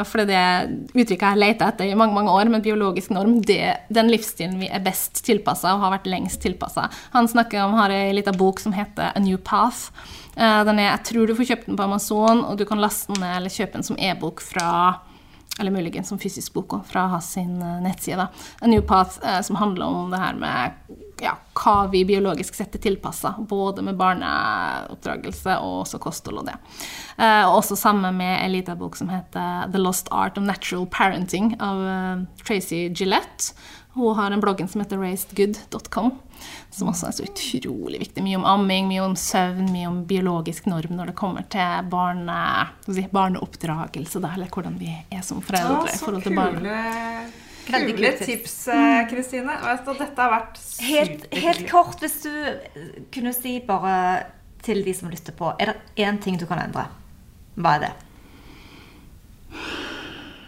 For 0.06 0.22
det 0.22 0.36
er 0.36 0.70
det 0.70 0.94
uttrykket 0.94 1.26
jeg 1.26 1.40
lett 1.42 1.64
etter 1.66 1.90
i 1.90 1.96
mange 1.98 2.14
mange 2.14 2.30
år, 2.32 2.48
men 2.52 2.62
biologisk 2.64 3.10
norm, 3.14 3.40
det 3.42 3.74
den 3.92 4.12
livsstilen 4.12 4.60
vi 4.62 4.70
er 4.70 4.84
best 4.84 5.24
tilpassa 5.26 5.74
og 5.74 5.82
har 5.82 5.96
vært 5.98 6.06
lengst 6.10 6.38
tilpassa. 6.46 6.86
Han 7.16 7.26
snakker 7.30 7.64
om, 7.66 7.74
har 7.80 7.90
ei 7.94 8.14
lita 8.14 8.30
bok 8.36 8.62
som 8.62 8.74
heter 8.76 9.10
A 9.10 9.22
New 9.22 9.38
Path. 9.42 9.90
Eh, 10.36 10.62
den 10.68 10.78
er, 10.78 10.90
jeg 10.90 11.04
tror 11.10 11.26
du 11.26 11.36
får 11.38 11.50
kjøpt 11.50 11.68
den 11.70 11.78
på 11.78 11.86
Amazon, 11.86 12.44
og 12.44 12.58
du 12.60 12.66
kan 12.68 12.80
laste 12.82 13.14
den 13.14 13.22
ned 13.24 13.38
eller 13.38 13.52
kjøpe 13.52 13.78
den 13.78 13.86
som 13.86 13.98
e-bok 13.98 14.44
fra 14.44 14.70
eller 15.56 15.72
muligens 15.72 16.10
som 16.12 16.18
fysisk 16.20 16.52
bok 16.52 16.74
også, 16.76 16.90
fra 16.90 17.06
hans 17.14 17.30
eh, 17.40 17.48
nettside. 17.84 18.20
da. 18.20 18.28
A 18.60 18.68
New 18.68 18.82
Path, 18.84 19.18
eh, 19.24 19.40
som 19.40 19.56
handler 19.56 19.86
om 19.86 20.10
det 20.12 20.20
her 20.20 20.36
med 20.36 20.72
ja, 21.24 21.38
hva 21.56 21.86
vi 21.92 22.04
biologisk 22.08 22.54
sett 22.54 22.74
er 22.76 22.82
tilpassa, 22.84 23.34
både 23.38 23.84
med 23.86 23.96
barneoppdragelse 24.00 25.56
og 25.62 25.80
også 25.84 26.00
kosthold 26.02 26.42
og 26.42 26.50
det. 26.50 26.56
Eh, 27.16 27.46
også 27.48 27.78
sammen 27.78 28.18
med 28.18 28.34
en 28.42 28.52
liten 28.52 28.78
bok 28.78 28.98
som 28.98 29.10
heter 29.12 29.72
The 29.72 29.80
Lost 29.80 30.12
Art 30.12 30.38
of 30.38 30.44
Natural 30.44 30.86
Parenting 30.92 31.54
av 31.60 31.82
eh, 31.88 32.44
Tracy 32.44 32.86
Gillette. 32.90 33.56
Hun 33.96 34.16
har 34.18 34.30
en 34.30 34.40
bloggen 34.40 34.68
som 34.68 34.82
heter 34.82 35.00
raisedgood.com, 35.00 36.10
som 36.70 36.90
også 36.90 37.06
er 37.08 37.14
så 37.16 37.24
utrolig 37.24 38.02
viktig. 38.02 38.20
Mye 38.26 38.36
om 38.36 38.44
amming, 38.44 38.90
mye 38.90 39.06
om 39.06 39.16
søvn, 39.16 39.70
mye 39.72 39.88
om 39.88 40.02
biologisk 40.04 40.68
norm 40.68 40.98
når 40.98 41.14
det 41.14 41.16
kommer 41.16 41.46
til 41.48 41.88
barne, 41.88 42.36
si, 42.84 43.06
barneoppdragelse, 43.08 44.20
da, 44.20 44.34
eller 44.36 44.52
hvordan 44.52 44.76
vi 44.82 44.92
er 44.92 45.24
som 45.24 45.40
foreldre 45.40 45.94
i 45.94 46.00
forhold 46.02 46.28
til 46.28 46.36
barn. 46.36 46.68
Kule, 47.66 47.78
Veldig 47.80 47.96
kule 47.98 48.12
kule 48.14 48.26
tips. 48.30 48.56
eh, 48.72 49.00
Kristine. 49.10 49.58
Dette 49.98 50.22
har 50.22 50.32
vært 50.32 50.60
Helt, 50.86 51.26
helt 51.34 51.64
kort, 51.70 52.00
hvis 52.00 52.20
du 52.22 52.32
eh, 52.32 52.88
kunne 53.14 53.32
si 53.36 53.58
bare 53.66 54.26
til 54.66 54.82
de 54.86 54.94
som 54.96 55.10
lytter 55.12 55.34
på, 55.36 55.52
er 55.60 55.72
det 55.72 56.04
én 56.06 56.18
ting 56.22 56.38
du 56.40 56.46
kan 56.48 56.58
endre? 56.62 56.86
Hva 57.56 57.76
er 57.76 57.84
det? 57.86 57.92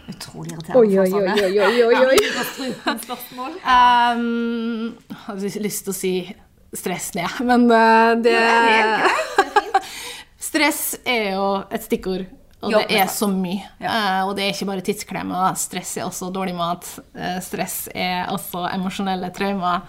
Utrolig 0.08 0.54
irriterende 0.54 0.80
Oi, 0.80 0.98
oi, 0.98 1.10
oi, 1.12 1.60
oi, 1.60 1.82
oi, 1.84 1.96
oi. 2.08 3.52
Um, 3.62 4.96
hadde 5.26 5.50
lyst 5.62 5.84
til 5.84 5.92
å 5.92 5.96
si 5.96 6.12
stress 6.76 7.10
ned, 7.16 7.28
men 7.48 7.68
det, 8.24 8.34
det 8.64 8.78
Stress 10.48 10.82
er 11.04 11.34
jo 11.34 11.48
et 11.70 11.84
stikkord, 11.84 12.24
og 12.62 12.74
det 12.74 12.84
er 12.98 13.06
så 13.12 13.28
mye. 13.30 13.62
Ja. 13.78 13.92
Uh, 13.92 14.28
og 14.28 14.36
det 14.38 14.44
er 14.46 14.54
ikke 14.54 14.70
bare 14.70 14.84
tidsklemmer. 14.86 15.54
Stress 15.58 15.96
er 16.00 16.08
også 16.08 16.32
dårlig 16.34 16.56
mat. 16.58 16.88
Uh, 17.14 17.38
stress 17.44 17.84
er 17.94 18.32
også 18.34 18.64
emosjonelle 18.72 19.30
traumer. 19.36 19.86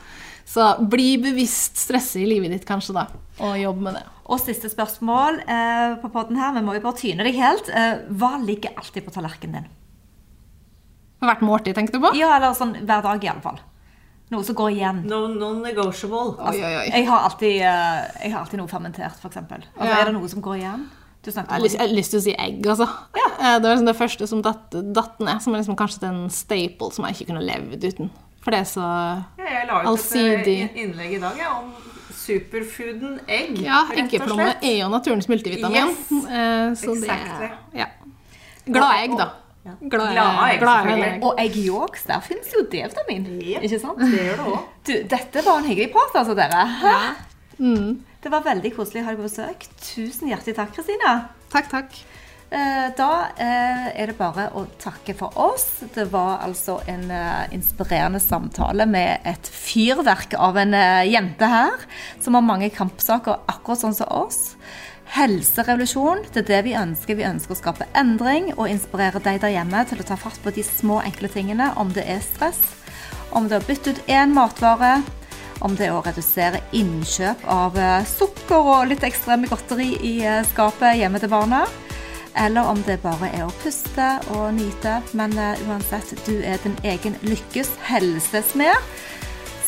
Så 0.50 0.66
bli 0.90 1.14
bevisst 1.22 1.78
stresset 1.78 2.24
i 2.24 2.30
livet 2.30 2.50
ditt, 2.56 2.66
kanskje, 2.66 2.96
da, 2.98 3.04
og 3.46 3.58
jobb 3.62 3.84
med 3.86 4.00
det. 4.00 4.06
Og 4.30 4.40
siste 4.42 4.70
spørsmål 4.70 5.44
eh, 5.46 5.92
på 6.02 6.10
podden 6.14 6.40
her. 6.42 6.56
Vi 6.56 6.64
må 6.66 6.74
jo 6.74 6.82
bare 6.82 6.98
tyne 6.98 7.26
deg 7.26 7.38
helt. 7.38 7.70
Eh, 7.70 8.02
hva 8.18 8.32
ligger 8.42 8.74
alltid 8.78 9.06
på 9.06 9.14
tallerkenen 9.14 9.60
din? 9.60 9.76
Hvert 11.22 11.44
måltid, 11.46 11.76
tenkte 11.78 11.98
du 12.00 12.06
på? 12.06 12.14
Ja, 12.18 12.32
eller 12.38 12.58
sånn 12.58 12.76
hver 12.80 13.06
dag, 13.06 13.22
i 13.26 13.30
alle 13.30 13.44
fall. 13.46 13.62
Noe 14.34 14.46
som 14.46 14.58
går 14.58 14.74
igjen. 14.74 15.04
No, 15.10 15.24
Non-negotiable. 15.34 16.36
Oi, 16.38 16.58
oi, 16.58 16.74
oi. 16.82 16.88
Jeg 16.94 17.08
har 17.10 17.26
alltid, 17.30 17.56
eh, 17.70 18.10
jeg 18.26 18.34
har 18.34 18.42
alltid 18.42 18.62
noe 18.62 18.74
fermentert, 18.74 19.22
f.eks. 19.22 19.38
Altså, 19.42 19.70
Ja. 19.78 20.00
Er 20.00 20.10
det 20.10 20.16
noe 20.18 20.30
som 20.34 20.42
går 20.46 20.62
igjen? 20.64 20.90
Du 21.22 21.28
Jeg 21.28 21.34
snakket 21.36 21.52
har 21.52 21.60
om 21.60 21.64
lyst, 21.66 21.76
jeg 21.76 21.84
har 21.90 21.96
lyst 21.98 22.12
til 22.14 22.20
å 22.20 22.24
si 22.24 22.34
egg, 22.40 22.62
altså. 22.72 22.86
Ja. 23.20 23.28
Det 23.60 23.68
var 23.68 23.74
liksom 23.76 23.90
det 23.90 23.96
første 24.00 24.28
som 24.28 24.42
datt, 24.46 24.72
datt 24.96 25.20
ned, 25.20 25.42
som 25.44 25.54
er 25.54 25.60
liksom 25.64 25.76
kanskje 25.80 26.00
den 26.06 26.30
staple 26.32 26.92
som 26.96 27.06
jeg 27.06 27.18
ikke 27.18 27.28
kunne 27.34 27.44
levd 27.44 27.84
uten. 27.84 28.10
For 28.44 28.52
det 28.56 28.62
er 28.64 28.70
så 28.72 28.86
Ja, 29.38 29.50
jeg 29.52 29.68
la 29.68 29.82
ut 29.82 29.84
et 29.84 29.90
Allsidig. 29.92 30.56
eh, 30.64 30.80
innlegg 30.86 31.18
i 31.18 31.20
dag 31.20 31.38
ja, 31.38 31.50
om 31.60 31.74
superfooden 32.16 33.20
egg. 33.28 33.60
Ja, 33.66 33.82
eggeplomme 34.00 34.54
er 34.64 34.78
jo 34.80 34.88
naturens 34.94 35.28
multivitamin. 35.32 35.92
Yes. 35.92 36.10
Eh, 36.24 36.74
Så 36.80 36.96
Exactly. 36.96 37.50
det 37.74 37.80
ja. 37.84 37.88
Glade 38.70 39.04
egg, 39.04 39.18
da. 39.18 39.30
Ja. 39.66 39.72
Glade, 39.82 40.14
Glade 40.14 40.50
egg, 40.54 40.60
glade 40.62 40.94
egg. 41.04 41.24
Og 41.26 41.40
egg-yolks, 41.44 42.06
der 42.08 42.22
finnes 42.24 42.48
jo 42.56 42.64
D-vitamin. 42.64 43.26
Jep. 43.44 43.64
Ikke 43.68 43.80
sant? 43.82 44.00
Det 44.00 44.20
gjør 44.24 44.38
det 44.40 44.46
òg. 44.54 44.60
Du, 44.88 44.94
dette 45.12 45.44
var 45.46 45.58
en 45.60 45.66
hyggelig 45.68 45.92
prat, 45.92 46.16
altså, 46.22 46.36
dere. 46.38 46.62
Ja. 46.84 47.00
Mm. 47.60 48.00
Det 48.20 48.32
var 48.32 48.44
veldig 48.44 48.74
koselig 48.76 49.04
å 49.04 49.06
ha 49.08 49.14
deg 49.14 49.22
på 49.22 49.30
besøk. 49.30 49.68
Tusen 49.80 50.28
hjertelig 50.28 50.58
takk, 50.58 50.74
Kristina. 50.76 51.14
Takk, 51.54 51.70
takk. 51.72 52.00
Eh, 52.50 52.90
Da 52.98 53.30
eh, 53.38 53.88
er 53.94 54.10
det 54.10 54.18
bare 54.18 54.50
å 54.58 54.66
takke 54.82 55.14
for 55.16 55.32
oss. 55.40 55.86
Det 55.96 56.10
var 56.12 56.42
altså 56.44 56.80
en 56.90 57.06
eh, 57.14 57.46
inspirerende 57.56 58.20
samtale 58.20 58.88
med 58.90 59.24
et 59.30 59.48
fyrverk 59.54 60.34
av 60.36 60.58
en 60.60 60.76
jente 61.08 61.48
her, 61.48 61.86
som 62.20 62.36
har 62.36 62.44
mange 62.44 62.72
kampsaker 62.76 63.40
akkurat 63.48 63.86
sånn 63.86 63.96
som 63.96 64.12
oss. 64.12 64.58
Helserevolusjon, 65.16 66.26
det 66.34 66.44
er 66.44 66.50
det 66.50 66.60
vi 66.68 66.76
ønsker. 66.78 67.18
Vi 67.18 67.26
ønsker 67.30 67.56
å 67.56 67.62
skape 67.62 67.88
endring 67.98 68.52
og 68.58 68.68
inspirere 68.70 69.22
deg 69.24 69.40
der 69.46 69.56
hjemme 69.56 69.86
til 69.90 70.04
å 70.04 70.10
ta 70.10 70.20
fatt 70.20 70.42
på 70.44 70.52
de 70.54 70.66
små, 70.66 71.00
enkle 71.06 71.32
tingene. 71.32 71.72
Om 71.80 71.96
det 71.96 72.04
er 72.04 72.20
stress, 72.26 72.60
om 73.32 73.48
det 73.48 73.58
er 73.58 73.64
å 73.64 73.70
bytte 73.70 73.96
ut 73.96 74.04
én 74.12 74.36
matvare, 74.36 74.98
om 75.66 75.76
det 75.76 75.90
å 75.92 76.02
redusere 76.06 76.62
innkjøp 76.76 77.44
av 77.52 77.78
eh, 77.80 78.02
sukker 78.08 78.72
og 78.74 78.90
litt 78.92 79.06
ekstreme 79.08 79.50
godteri 79.50 79.92
i 80.06 80.16
eh, 80.26 80.42
skapet 80.52 81.00
hjemme 81.00 81.22
til 81.22 81.32
barna. 81.32 81.66
Eller 82.40 82.68
om 82.70 82.80
det 82.86 83.00
bare 83.04 83.32
er 83.34 83.48
å 83.48 83.56
puste 83.64 84.10
og 84.36 84.54
nyte. 84.56 85.00
Men 85.18 85.36
eh, 85.38 85.64
uansett, 85.68 86.14
du 86.28 86.40
er 86.40 86.62
din 86.64 86.78
egen 86.88 87.18
lykkes 87.26 87.74
helsesmed. 87.90 88.92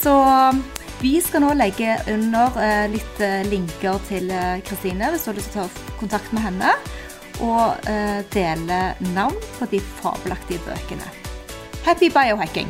Så 0.02 0.16
vi 1.02 1.16
skal 1.22 1.44
nå 1.44 1.52
legge 1.58 1.94
under 2.10 2.58
litt 2.90 3.22
linker 3.50 4.00
til 4.08 4.32
Kristine 4.66 5.12
hvis 5.14 5.28
du 5.28 5.30
har 5.30 5.38
lyst 5.38 5.54
til 5.54 5.62
å 5.62 5.70
ta 5.70 5.98
kontakt 6.02 6.34
med 6.34 6.46
henne. 6.48 6.76
Og 7.46 7.90
dele 8.34 8.84
navn 9.14 9.38
på 9.60 9.70
de 9.70 9.82
fabelaktige 10.02 10.62
bøkene. 10.66 11.10
Happy 11.86 12.10
biohacking! 12.10 12.70